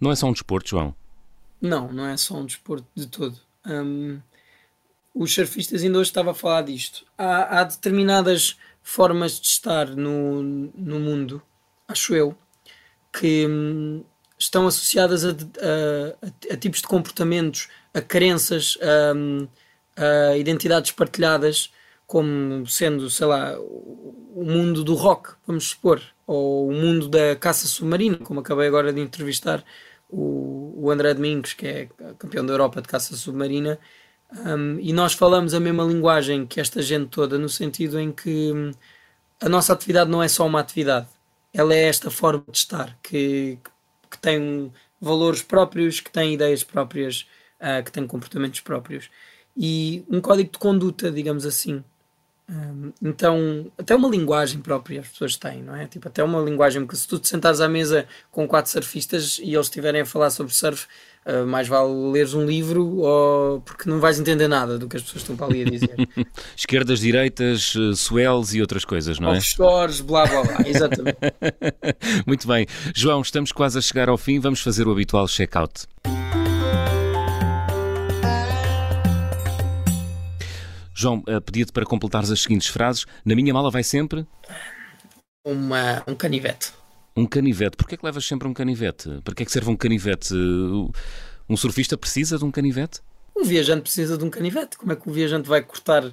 Não 0.00 0.12
é 0.12 0.16
só 0.16 0.28
um 0.28 0.32
desporto, 0.32 0.70
João? 0.70 0.94
Não, 1.60 1.92
não 1.92 2.06
é 2.06 2.16
só 2.16 2.36
um 2.36 2.46
desporto 2.46 2.86
de 2.94 3.06
todo. 3.06 3.36
Um, 3.66 4.20
os 5.12 5.34
surfistas 5.34 5.82
ainda 5.82 5.98
hoje 5.98 6.10
estava 6.10 6.30
a 6.30 6.34
falar 6.34 6.62
disto. 6.62 7.04
Há, 7.18 7.60
há 7.60 7.64
determinadas 7.64 8.56
formas 8.82 9.40
de 9.40 9.46
estar 9.46 9.88
no, 9.88 10.42
no 10.42 10.98
mundo, 10.98 11.42
acho 11.88 12.14
eu, 12.14 12.36
que 13.12 13.46
hum, 13.46 14.04
estão 14.38 14.66
associadas 14.66 15.24
a, 15.24 15.30
a, 15.30 16.54
a, 16.54 16.56
tipos 16.56 16.80
de 16.80 16.88
comportamentos, 16.88 17.68
a 17.94 18.00
crenças, 18.00 18.76
a, 18.82 20.30
a, 20.30 20.36
identidades 20.36 20.90
partilhadas, 20.90 21.72
como 22.06 22.66
sendo, 22.66 23.08
sei 23.08 23.26
lá, 23.26 23.58
o 23.58 24.44
mundo 24.44 24.84
do 24.84 24.94
rock, 24.94 25.34
vamos 25.46 25.68
supor, 25.68 26.02
ou 26.26 26.68
o 26.68 26.72
mundo 26.72 27.08
da 27.08 27.36
caça 27.36 27.66
submarina, 27.66 28.18
como 28.18 28.40
acabei 28.40 28.66
agora 28.66 28.92
de 28.92 29.00
entrevistar 29.00 29.64
o, 30.10 30.74
o 30.76 30.90
André 30.90 31.14
Domingos, 31.14 31.54
que 31.54 31.66
é 31.66 31.88
campeão 32.18 32.44
da 32.44 32.52
Europa 32.52 32.82
de 32.82 32.88
caça 32.88 33.16
submarina, 33.16 33.78
um, 34.32 34.78
e 34.80 34.92
nós 34.92 35.12
falamos 35.12 35.52
a 35.52 35.60
mesma 35.60 35.84
linguagem 35.84 36.46
que 36.46 36.60
esta 36.60 36.80
gente 36.80 37.08
toda, 37.08 37.38
no 37.38 37.48
sentido 37.48 38.00
em 38.00 38.10
que 38.10 38.52
hum, 38.52 38.70
a 39.40 39.48
nossa 39.48 39.72
atividade 39.72 40.10
não 40.10 40.22
é 40.22 40.28
só 40.28 40.46
uma 40.46 40.60
atividade, 40.60 41.06
ela 41.52 41.74
é 41.74 41.82
esta 41.82 42.10
forma 42.10 42.44
de 42.48 42.56
estar 42.56 42.96
que, 43.02 43.58
que 44.10 44.18
tem 44.18 44.72
valores 45.00 45.42
próprios, 45.42 46.00
que 46.00 46.10
tem 46.10 46.32
ideias 46.32 46.64
próprias, 46.64 47.26
uh, 47.60 47.84
que 47.84 47.92
tem 47.92 48.06
comportamentos 48.06 48.60
próprios. 48.60 49.10
E 49.56 50.04
um 50.08 50.20
código 50.20 50.50
de 50.50 50.58
conduta, 50.58 51.10
digamos 51.10 51.44
assim. 51.44 51.84
Um, 52.50 52.92
então, 53.00 53.70
até 53.78 53.94
uma 53.94 54.08
linguagem 54.08 54.60
própria 54.60 55.00
as 55.00 55.08
pessoas 55.08 55.36
têm, 55.36 55.62
não 55.62 55.74
é? 55.74 55.86
Tipo, 55.86 56.08
até 56.08 56.22
uma 56.22 56.40
linguagem, 56.40 56.84
porque 56.84 56.96
se 56.96 57.06
tu 57.06 57.18
te 57.18 57.28
sentares 57.28 57.60
à 57.60 57.68
mesa 57.68 58.06
com 58.30 58.46
quatro 58.46 58.70
surfistas 58.70 59.38
e 59.38 59.54
eles 59.54 59.66
estiverem 59.66 60.02
a 60.02 60.06
falar 60.06 60.28
sobre 60.30 60.52
surf, 60.52 60.86
uh, 61.24 61.46
mais 61.46 61.68
vale 61.68 61.92
leres 62.12 62.34
um 62.34 62.44
livro 62.44 62.98
ou 62.98 63.60
porque 63.60 63.88
não 63.88 64.00
vais 64.00 64.18
entender 64.18 64.48
nada 64.48 64.78
do 64.78 64.88
que 64.88 64.96
as 64.96 65.02
pessoas 65.02 65.22
estão 65.22 65.36
para 65.36 65.46
ali 65.46 65.62
a 65.62 65.64
dizer. 65.64 65.94
Esquerdas, 66.56 67.00
direitas, 67.00 67.74
uh, 67.74 67.94
swells 67.94 68.56
e 68.56 68.60
outras 68.60 68.84
coisas, 68.84 69.18
não 69.18 69.32
é? 69.32 69.38
Offshores, 69.38 70.00
blá 70.00 70.26
blá 70.26 70.42
blá, 70.42 70.56
exatamente. 70.66 71.18
Muito 72.26 72.46
bem. 72.46 72.66
João, 72.94 73.22
estamos 73.22 73.52
quase 73.52 73.78
a 73.78 73.80
chegar 73.80 74.08
ao 74.08 74.18
fim, 74.18 74.40
vamos 74.40 74.60
fazer 74.60 74.86
o 74.86 74.92
habitual 74.92 75.26
check-out. 75.28 75.86
João, 81.02 81.18
uh, 81.28 81.40
pedia-te 81.40 81.72
para 81.72 81.84
completares 81.84 82.30
as 82.30 82.40
seguintes 82.40 82.68
frases. 82.68 83.04
Na 83.24 83.34
minha 83.34 83.52
mala 83.52 83.70
vai 83.70 83.82
sempre? 83.82 84.24
Uma, 85.44 86.02
um 86.06 86.14
canivete. 86.14 86.72
Um 87.16 87.26
canivete. 87.26 87.76
Porquê 87.76 87.96
é 87.96 87.98
que 87.98 88.06
levas 88.06 88.24
sempre 88.24 88.46
um 88.46 88.54
canivete? 88.54 89.20
Para 89.24 89.34
que 89.34 89.42
é 89.42 89.46
que 89.46 89.52
serve 89.52 89.70
um 89.70 89.76
canivete? 89.76 90.32
Um 91.48 91.56
surfista 91.56 91.98
precisa 91.98 92.38
de 92.38 92.44
um 92.44 92.50
canivete? 92.50 93.00
Um 93.36 93.44
viajante 93.44 93.82
precisa 93.82 94.16
de 94.16 94.24
um 94.24 94.30
canivete. 94.30 94.78
Como 94.78 94.92
é 94.92 94.96
que 94.96 95.08
o 95.08 95.12
viajante 95.12 95.48
vai 95.48 95.60
cortar 95.60 96.04
uh, 96.04 96.12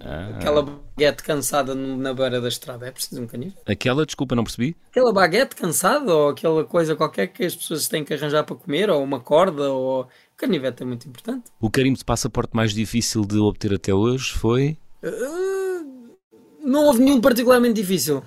ah. 0.00 0.36
aquela 0.36 0.62
baguete 0.62 1.22
cansada 1.22 1.74
na 1.74 2.14
beira 2.14 2.40
da 2.40 2.48
estrada? 2.48 2.86
É 2.86 2.90
preciso 2.90 3.20
um 3.20 3.26
canivete. 3.26 3.60
Aquela, 3.66 4.06
desculpa, 4.06 4.34
não 4.34 4.44
percebi? 4.44 4.74
Aquela 4.90 5.12
baguete 5.12 5.54
cansada 5.54 6.12
ou 6.12 6.30
aquela 6.30 6.64
coisa 6.64 6.96
qualquer 6.96 7.26
que 7.26 7.44
as 7.44 7.54
pessoas 7.54 7.86
têm 7.86 8.02
que 8.02 8.14
arranjar 8.14 8.44
para 8.44 8.56
comer, 8.56 8.88
ou 8.88 9.04
uma 9.04 9.20
corda, 9.20 9.70
ou. 9.70 10.08
O 10.36 10.38
canivete 10.38 10.82
é 10.82 10.86
muito 10.86 11.08
importante. 11.08 11.44
O 11.58 11.70
carimbo 11.70 11.96
de 11.96 12.04
passaporte 12.04 12.54
mais 12.54 12.74
difícil 12.74 13.24
de 13.24 13.38
obter 13.38 13.72
até 13.72 13.94
hoje 13.94 14.34
foi? 14.34 14.76
Uh, 15.02 16.14
não 16.62 16.84
houve 16.84 17.02
nenhum 17.02 17.22
particularmente 17.22 17.72
difícil. 17.72 18.22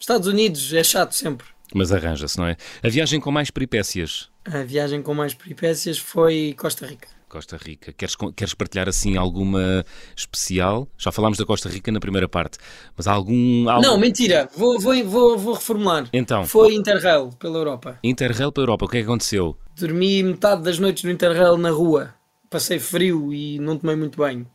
Estados 0.00 0.26
Unidos 0.26 0.72
é 0.72 0.82
chato 0.82 1.14
sempre. 1.14 1.46
Mas 1.74 1.92
arranja-se, 1.92 2.38
não 2.38 2.46
é? 2.46 2.56
A 2.82 2.88
viagem 2.88 3.20
com 3.20 3.30
mais 3.30 3.50
peripécias? 3.50 4.30
A 4.46 4.62
viagem 4.62 5.02
com 5.02 5.12
mais 5.12 5.34
peripécias 5.34 5.98
foi 5.98 6.54
Costa 6.56 6.86
Rica. 6.86 7.08
Costa 7.32 7.56
Rica. 7.56 7.94
Queres, 7.94 8.14
queres 8.36 8.52
partilhar 8.52 8.90
assim 8.90 9.16
alguma 9.16 9.86
especial? 10.14 10.86
Já 10.98 11.10
falámos 11.10 11.38
da 11.38 11.46
Costa 11.46 11.66
Rica 11.66 11.90
na 11.90 11.98
primeira 11.98 12.28
parte, 12.28 12.58
mas 12.94 13.06
há 13.06 13.12
algum. 13.12 13.66
algum... 13.70 13.80
Não, 13.80 13.96
mentira. 13.96 14.50
Vou, 14.54 14.78
vou, 14.78 15.02
vou, 15.02 15.38
vou 15.38 15.54
reformular. 15.54 16.10
Então. 16.12 16.44
Foi 16.44 16.74
Interrail 16.74 17.30
pela 17.38 17.56
Europa. 17.56 17.98
Interrail 18.04 18.52
pela 18.52 18.64
Europa. 18.64 18.84
O 18.84 18.88
que 18.88 18.98
é 18.98 19.00
que 19.00 19.06
aconteceu? 19.06 19.56
Dormi 19.74 20.22
metade 20.22 20.62
das 20.62 20.78
noites 20.78 21.04
no 21.04 21.10
Interrail 21.10 21.56
na 21.56 21.70
rua. 21.70 22.14
Passei 22.50 22.78
frio 22.78 23.32
e 23.32 23.58
não 23.58 23.78
tomei 23.78 23.96
muito 23.96 24.18
banho. 24.18 24.46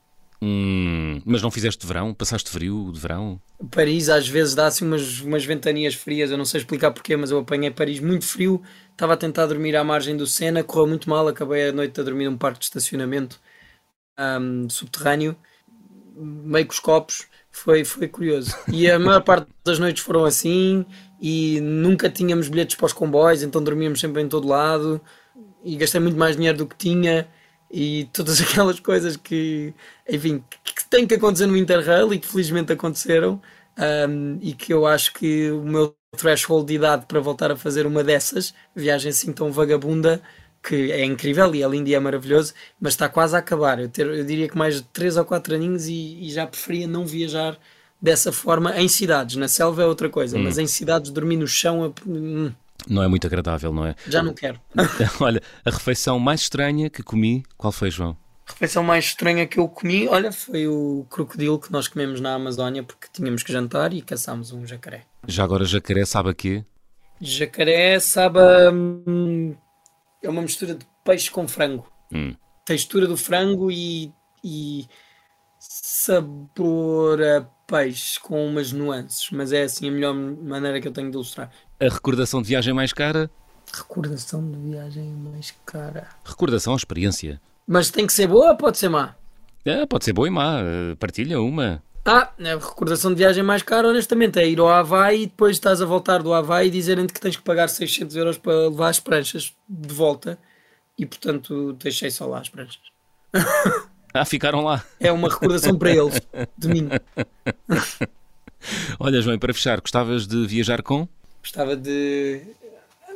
Hum, 0.42 1.20
mas 1.26 1.42
não 1.42 1.50
fizeste 1.50 1.86
verão? 1.86 2.14
Passaste 2.14 2.50
frio 2.50 2.92
de 2.94 3.00
verão? 3.00 3.42
Paris 3.72 4.08
às 4.08 4.28
vezes 4.28 4.54
dá 4.54 4.68
assim 4.68 4.86
umas, 4.86 5.20
umas 5.22 5.44
ventanias 5.44 5.96
frias, 5.96 6.30
eu 6.30 6.38
não 6.38 6.46
sei 6.46 6.62
explicar 6.62 6.92
porquê, 6.92 7.18
mas 7.18 7.32
eu 7.32 7.40
apanhei 7.40 7.72
Paris 7.72 8.00
muito 8.00 8.26
frio, 8.26 8.62
estava 8.92 9.14
a 9.14 9.18
tentar 9.18 9.48
dormir 9.48 9.76
à 9.76 9.84
margem 9.84 10.16
do 10.16 10.28
Sena, 10.28 10.64
correu 10.64 10.88
muito 10.88 11.10
mal, 11.10 11.28
acabei 11.28 11.70
a 11.70 11.72
noite 11.72 12.00
a 12.00 12.04
dormir 12.04 12.26
num 12.26 12.38
parque 12.38 12.60
de 12.60 12.66
estacionamento 12.66 13.40
um, 14.20 14.70
subterrâneo, 14.70 15.36
meio 16.16 16.68
com 16.68 16.74
os 16.74 16.80
copos, 16.80 17.26
foi, 17.52 17.84
foi 17.84 18.08
curioso. 18.08 18.56
E 18.72 18.90
a 18.90 19.00
maior 19.00 19.22
parte 19.22 19.48
das 19.66 19.80
noites 19.80 20.04
foram 20.04 20.24
assim, 20.24 20.86
e 21.20 21.60
nunca 21.62 22.10
tínhamos 22.10 22.48
bilhetes 22.48 22.76
para 22.76 22.86
os 22.86 22.94
comboios, 22.94 23.42
então 23.42 23.64
dormíamos 23.64 24.00
sempre 24.00 24.22
em 24.22 24.30
todo 24.30 24.48
lado, 24.48 25.02
e 25.64 25.76
gastei 25.76 26.00
muito 26.00 26.18
mais 26.18 26.36
dinheiro 26.36 26.60
do 26.60 26.68
que 26.68 26.78
tinha 26.78 27.28
e 27.72 28.10
todas 28.14 28.40
aquelas 28.42 28.80
coisas 28.80 29.18
que, 29.18 29.74
enfim, 30.10 30.44
que 30.64 30.86
têm 30.90 31.06
que 31.06 31.16
acontecer 31.16 31.46
no 31.46 31.58
Interrail 31.58 32.14
e 32.14 32.20
que 32.20 32.28
felizmente 32.28 32.72
aconteceram 32.72 33.42
um, 33.78 34.40
e 34.42 34.54
que 34.54 34.74
eu 34.74 34.86
acho 34.86 35.14
que 35.14 35.52
o 35.52 35.62
meu 35.64 35.96
threshold 36.18 36.66
de 36.68 36.76
idade 36.76 37.06
para 37.06 37.20
voltar 37.20 37.52
a 37.52 37.56
fazer 37.56 37.86
uma 37.86 38.04
dessas, 38.04 38.54
viagem 38.76 39.10
assim 39.10 39.32
tão 39.32 39.52
vagabunda, 39.52 40.22
que 40.64 40.92
é 40.92 41.06
incrível 41.06 41.54
e 41.54 41.64
é 41.64 41.68
lindo 41.68 41.90
e 41.90 41.96
é 41.96 42.00
maravilhoso, 42.00 42.54
mas 42.80 42.94
está 42.94 43.08
quase 43.08 43.36
a 43.36 43.40
acabar. 43.40 43.80
Eu, 43.80 43.88
ter, 43.88 44.08
eu 44.08 44.26
diria 44.26 44.50
que 44.50 44.58
mais 44.58 44.76
de 44.76 44.84
3 44.84 45.18
ou 45.18 45.26
4 45.26 45.56
aninhos 45.56 45.88
e, 45.88 46.18
e, 46.22 46.30
já 46.32 46.46
preferia 46.48 46.88
não 46.88 47.06
viajar 47.06 47.58
dessa 48.02 48.32
forma 48.32 48.76
em 48.80 48.88
cidades. 48.88 49.36
Na 49.36 49.48
selva 49.48 49.84
é 49.84 49.86
outra 49.86 50.10
coisa, 50.10 50.38
hum. 50.38 50.44
mas 50.44 50.58
em 50.58 50.68
cidades 50.68 51.12
dormir 51.12 51.38
no 51.38 51.48
chão. 51.48 51.94
Hum, 52.06 52.52
não 52.90 53.04
é 53.04 53.08
muito 53.08 53.28
agradável, 53.28 53.74
não 53.74 53.86
é? 53.86 53.96
Já 54.08 54.24
não 54.24 54.34
quero. 54.34 54.60
olha, 55.20 55.42
a 55.66 55.70
refeição 55.70 56.20
mais 56.20 56.42
estranha 56.42 56.90
que 56.90 57.04
comi, 57.04 57.44
qual 57.58 57.72
foi, 57.72 57.90
João? 57.92 58.18
A 58.48 58.52
refeição 58.54 58.84
mais 58.84 59.06
estranha 59.06 59.46
que 59.46 59.60
eu 59.60 59.68
comi, 59.68 60.08
olha, 60.08 60.32
foi 60.32 60.68
o 60.68 61.06
crocodilo 61.10 61.60
que 61.60 61.72
nós 61.72 61.88
comemos 61.88 62.22
na 62.22 62.34
Amazónia 62.34 62.82
porque 62.82 63.08
tínhamos 63.12 63.44
que 63.44 63.52
jantar 63.52 63.94
e 63.94 64.02
caçámos 64.02 64.52
um 64.52 64.66
jacaré. 64.66 65.04
Já 65.28 65.44
agora 65.44 65.66
jacaré 65.66 66.06
sabe 66.06 66.30
a 66.30 66.34
quê? 66.34 66.64
Jacaré 67.20 68.00
sabe 68.00 68.40
a... 68.40 68.72
Hum, 68.72 69.56
é 70.24 70.30
uma 70.30 70.42
mistura 70.42 70.76
de 70.76 70.86
peixe 71.04 71.30
com 71.30 71.48
frango. 71.48 71.92
Hum. 72.12 72.34
Textura 72.66 73.06
do 73.06 73.18
frango 73.18 73.70
e, 73.70 74.14
e 74.44 74.88
sabor 75.60 77.22
a 77.22 77.42
peixe 77.68 78.20
com 78.20 78.46
umas 78.48 78.72
nuances, 78.72 79.30
mas 79.32 79.52
é 79.52 79.64
assim 79.64 79.90
a 79.90 79.92
melhor 79.92 80.14
maneira 80.14 80.80
que 80.80 80.88
eu 80.88 80.92
tenho 80.92 81.10
de 81.10 81.16
ilustrar. 81.16 81.52
A 81.80 81.86
recordação 81.86 82.42
de 82.42 82.48
viagem 82.48 82.74
mais 82.74 82.92
cara? 82.92 83.30
Recordação 83.72 84.50
de 84.50 84.58
viagem 84.58 85.04
mais 85.12 85.54
cara. 85.66 86.08
Recordação, 86.26 86.76
experiência. 86.76 87.40
Mas 87.68 87.92
tem 87.92 88.08
que 88.08 88.14
ser 88.14 88.28
boa 88.28 88.52
ou 88.52 88.58
pode 88.58 88.78
ser 88.78 88.90
má? 88.90 89.16
É, 89.64 89.86
pode 89.86 90.06
ser 90.06 90.14
boa 90.14 90.28
e 90.28 90.32
má. 90.32 90.58
Partilha 91.00 91.40
uma. 91.40 91.84
Ah, 92.04 92.32
a 92.40 92.54
recordação 92.56 93.12
de 93.12 93.18
viagem 93.18 93.44
mais 93.44 93.62
cara, 93.62 93.90
honestamente, 93.90 94.40
é 94.40 94.48
ir 94.48 94.60
ao 94.60 94.70
Havaí 94.70 95.24
e 95.24 95.28
depois 95.28 95.58
estás 95.58 95.82
a 95.82 95.86
voltar 95.86 96.24
do 96.24 96.34
Havaí 96.34 96.68
e 96.68 96.72
dizerem-te 96.72 97.14
que 97.14 97.20
tens 97.20 97.36
que 97.36 97.44
pagar 97.44 97.68
600 97.68 98.16
euros 98.16 98.38
para 98.38 98.70
levar 98.70 98.90
as 98.90 99.00
pranchas 99.00 99.54
de 99.68 99.94
volta 99.94 100.40
e 100.98 101.06
portanto 101.06 101.74
deixei 101.74 102.10
só 102.10 102.26
lá 102.26 102.40
as 102.40 102.50
pranchas. 102.50 102.80
Ah, 104.14 104.26
ficaram 104.26 104.64
lá. 104.64 104.84
É 105.00 105.12
uma 105.12 105.30
recordação 105.30 105.78
para 105.78 105.92
eles, 105.92 106.22
de 106.58 106.68
mim. 106.70 106.90
Olha, 109.00 109.22
João, 109.22 109.38
para 109.38 109.54
fechar, 109.54 109.80
gostavas 109.80 110.26
de 110.26 110.48
viajar 110.48 110.82
com? 110.82 111.08
Gostava 111.48 111.78
de, 111.78 112.42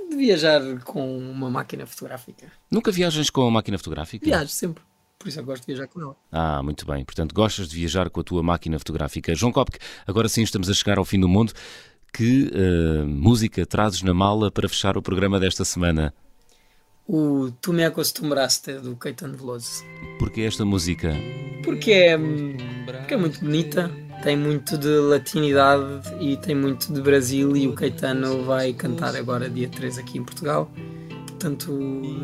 de 0.09 0.15
viajar 0.15 0.61
com 0.86 1.17
uma 1.17 1.49
máquina 1.49 1.86
fotográfica. 1.86 2.49
Nunca 2.71 2.89
viajas 2.89 3.29
com 3.29 3.45
a 3.45 3.51
máquina 3.51 3.77
fotográfica? 3.77 4.25
Viajo 4.25 4.47
sempre. 4.47 4.82
Por 5.19 5.27
isso 5.27 5.41
eu 5.41 5.43
gosto 5.43 5.63
de 5.63 5.73
viajar 5.73 5.88
com 5.88 5.99
ela. 5.99 6.15
Ah, 6.32 6.63
muito 6.63 6.86
bem. 6.86 7.03
Portanto, 7.03 7.36
gostas 7.36 7.67
de 7.67 7.75
viajar 7.75 8.09
com 8.09 8.21
a 8.21 8.23
tua 8.23 8.41
máquina 8.41 8.79
fotográfica. 8.79 9.36
João 9.36 9.51
Kopke, 9.51 9.79
agora 10.07 10.29
sim 10.29 10.43
estamos 10.43 10.69
a 10.69 10.73
chegar 10.73 10.97
ao 10.97 11.03
fim 11.03 11.19
do 11.19 11.27
mundo. 11.27 11.51
Que 12.13 12.49
uh, 12.53 13.05
música 13.05 13.65
trazes 13.65 14.01
na 14.01 14.13
mala 14.13 14.49
para 14.49 14.69
fechar 14.69 14.97
o 14.97 15.01
programa 15.01 15.38
desta 15.38 15.65
semana? 15.65 16.13
O 17.05 17.51
Tu 17.59 17.73
Me 17.73 17.84
Acostumbraste 17.84 18.75
do 18.75 18.95
Caetano 18.95 19.36
Veloso. 19.36 19.84
Porquê 20.17 20.43
esta 20.43 20.63
música? 20.63 21.13
Porque 21.65 21.91
é, 21.91 22.17
porque 22.86 23.13
é 23.13 23.17
muito 23.17 23.41
bonita, 23.41 23.91
tem 24.24 24.38
muito 24.38 24.78
de 24.78 24.88
latinidade 24.88 26.01
e 26.19 26.38
tem 26.38 26.55
muito 26.55 26.93
de 26.93 27.01
Brasil 27.01 27.55
e 27.55 27.67
o 27.67 27.74
Caetano 27.74 28.43
vai 28.43 28.74
cantar 28.74 29.15
agora 29.15 29.49
dia 29.49 29.67
3 29.67 29.97
aqui 29.97 30.17
em 30.17 30.24
Portugal. 30.24 30.72
Portanto, 31.28 31.72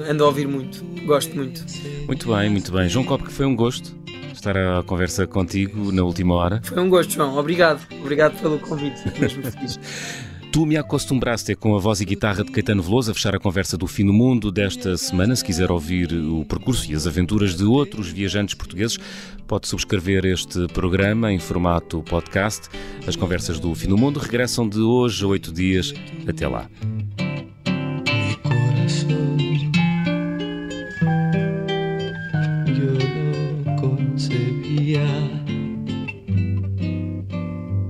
ando 0.07 0.23
a 0.23 0.27
ouvir 0.27 0.47
muito, 0.47 0.83
gosto 1.05 1.35
muito. 1.35 1.65
Muito 2.05 2.27
bem, 2.33 2.49
muito 2.49 2.71
bem. 2.71 2.87
João 2.87 3.03
Copo, 3.03 3.25
que 3.25 3.31
foi 3.31 3.45
um 3.45 3.55
gosto 3.55 3.97
estar 4.33 4.55
a 4.55 4.83
conversa 4.83 5.25
contigo 5.27 5.91
na 5.91 6.03
última 6.03 6.35
hora. 6.35 6.61
Foi 6.63 6.79
um 6.79 6.89
gosto, 6.89 7.13
João. 7.13 7.35
Obrigado. 7.37 7.81
Obrigado 7.99 8.39
pelo 8.39 8.59
convite. 8.59 9.01
Mesmo 9.19 9.43
feliz. 9.43 9.79
Tu 10.57 10.65
me 10.65 10.75
acostumbraste 10.75 11.53
com 11.53 11.75
a 11.75 11.79
voz 11.79 12.01
e 12.01 12.05
guitarra 12.05 12.43
de 12.43 12.51
Caetano 12.51 12.81
Veloso 12.81 13.11
a 13.11 13.13
fechar 13.13 13.35
a 13.35 13.39
conversa 13.39 13.77
do 13.77 13.85
Fim 13.85 14.07
do 14.07 14.11
Mundo 14.11 14.51
desta 14.51 14.97
semana. 14.97 15.35
Se 15.35 15.45
quiser 15.45 15.69
ouvir 15.69 16.11
o 16.11 16.43
percurso 16.45 16.91
e 16.91 16.95
as 16.95 17.05
aventuras 17.05 17.55
de 17.55 17.63
outros 17.63 18.09
viajantes 18.09 18.55
portugueses, 18.55 18.97
pode 19.45 19.67
subscrever 19.67 20.25
este 20.25 20.65
programa 20.69 21.31
em 21.31 21.37
formato 21.37 22.01
podcast. 22.01 22.69
As 23.05 23.15
conversas 23.15 23.59
do 23.59 23.75
Fim 23.75 23.87
do 23.87 23.99
Mundo 23.99 24.19
regressam 24.19 24.67
de 24.67 24.79
hoje 24.79 25.23
a 25.23 25.27
oito 25.27 25.53
dias. 25.53 25.93
Até 26.27 26.47
lá. 26.47 26.67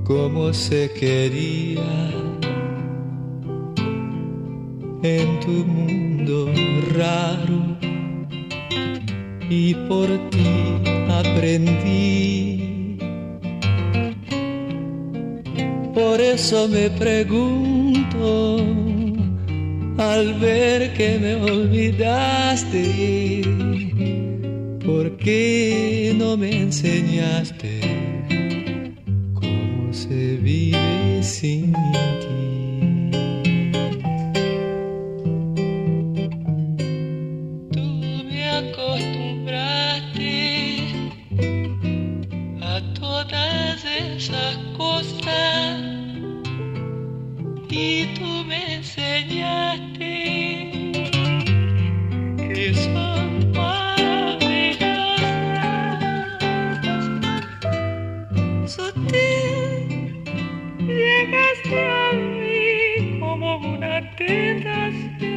como 0.03 0.53
se 0.53 0.89
en 5.15 5.39
tu 5.39 5.65
mundo 5.65 6.51
raro 6.95 7.59
y 9.49 9.73
por 9.87 10.07
ti 10.29 10.49
aprendí. 11.09 12.97
Por 15.93 16.19
eso 16.21 16.67
me 16.67 16.89
pregunto 16.89 18.57
al 19.97 20.33
ver 20.35 20.93
que 20.93 21.17
me 21.19 21.35
olvidaste, 21.35 22.83
¿por 24.85 25.17
qué 25.17 26.13
no 26.17 26.37
me 26.37 26.49
enseñaste 26.63 27.79
cómo 29.33 29.91
se 29.91 30.37
vive 30.37 31.23
sin 31.23 31.73
ti? 64.15 65.36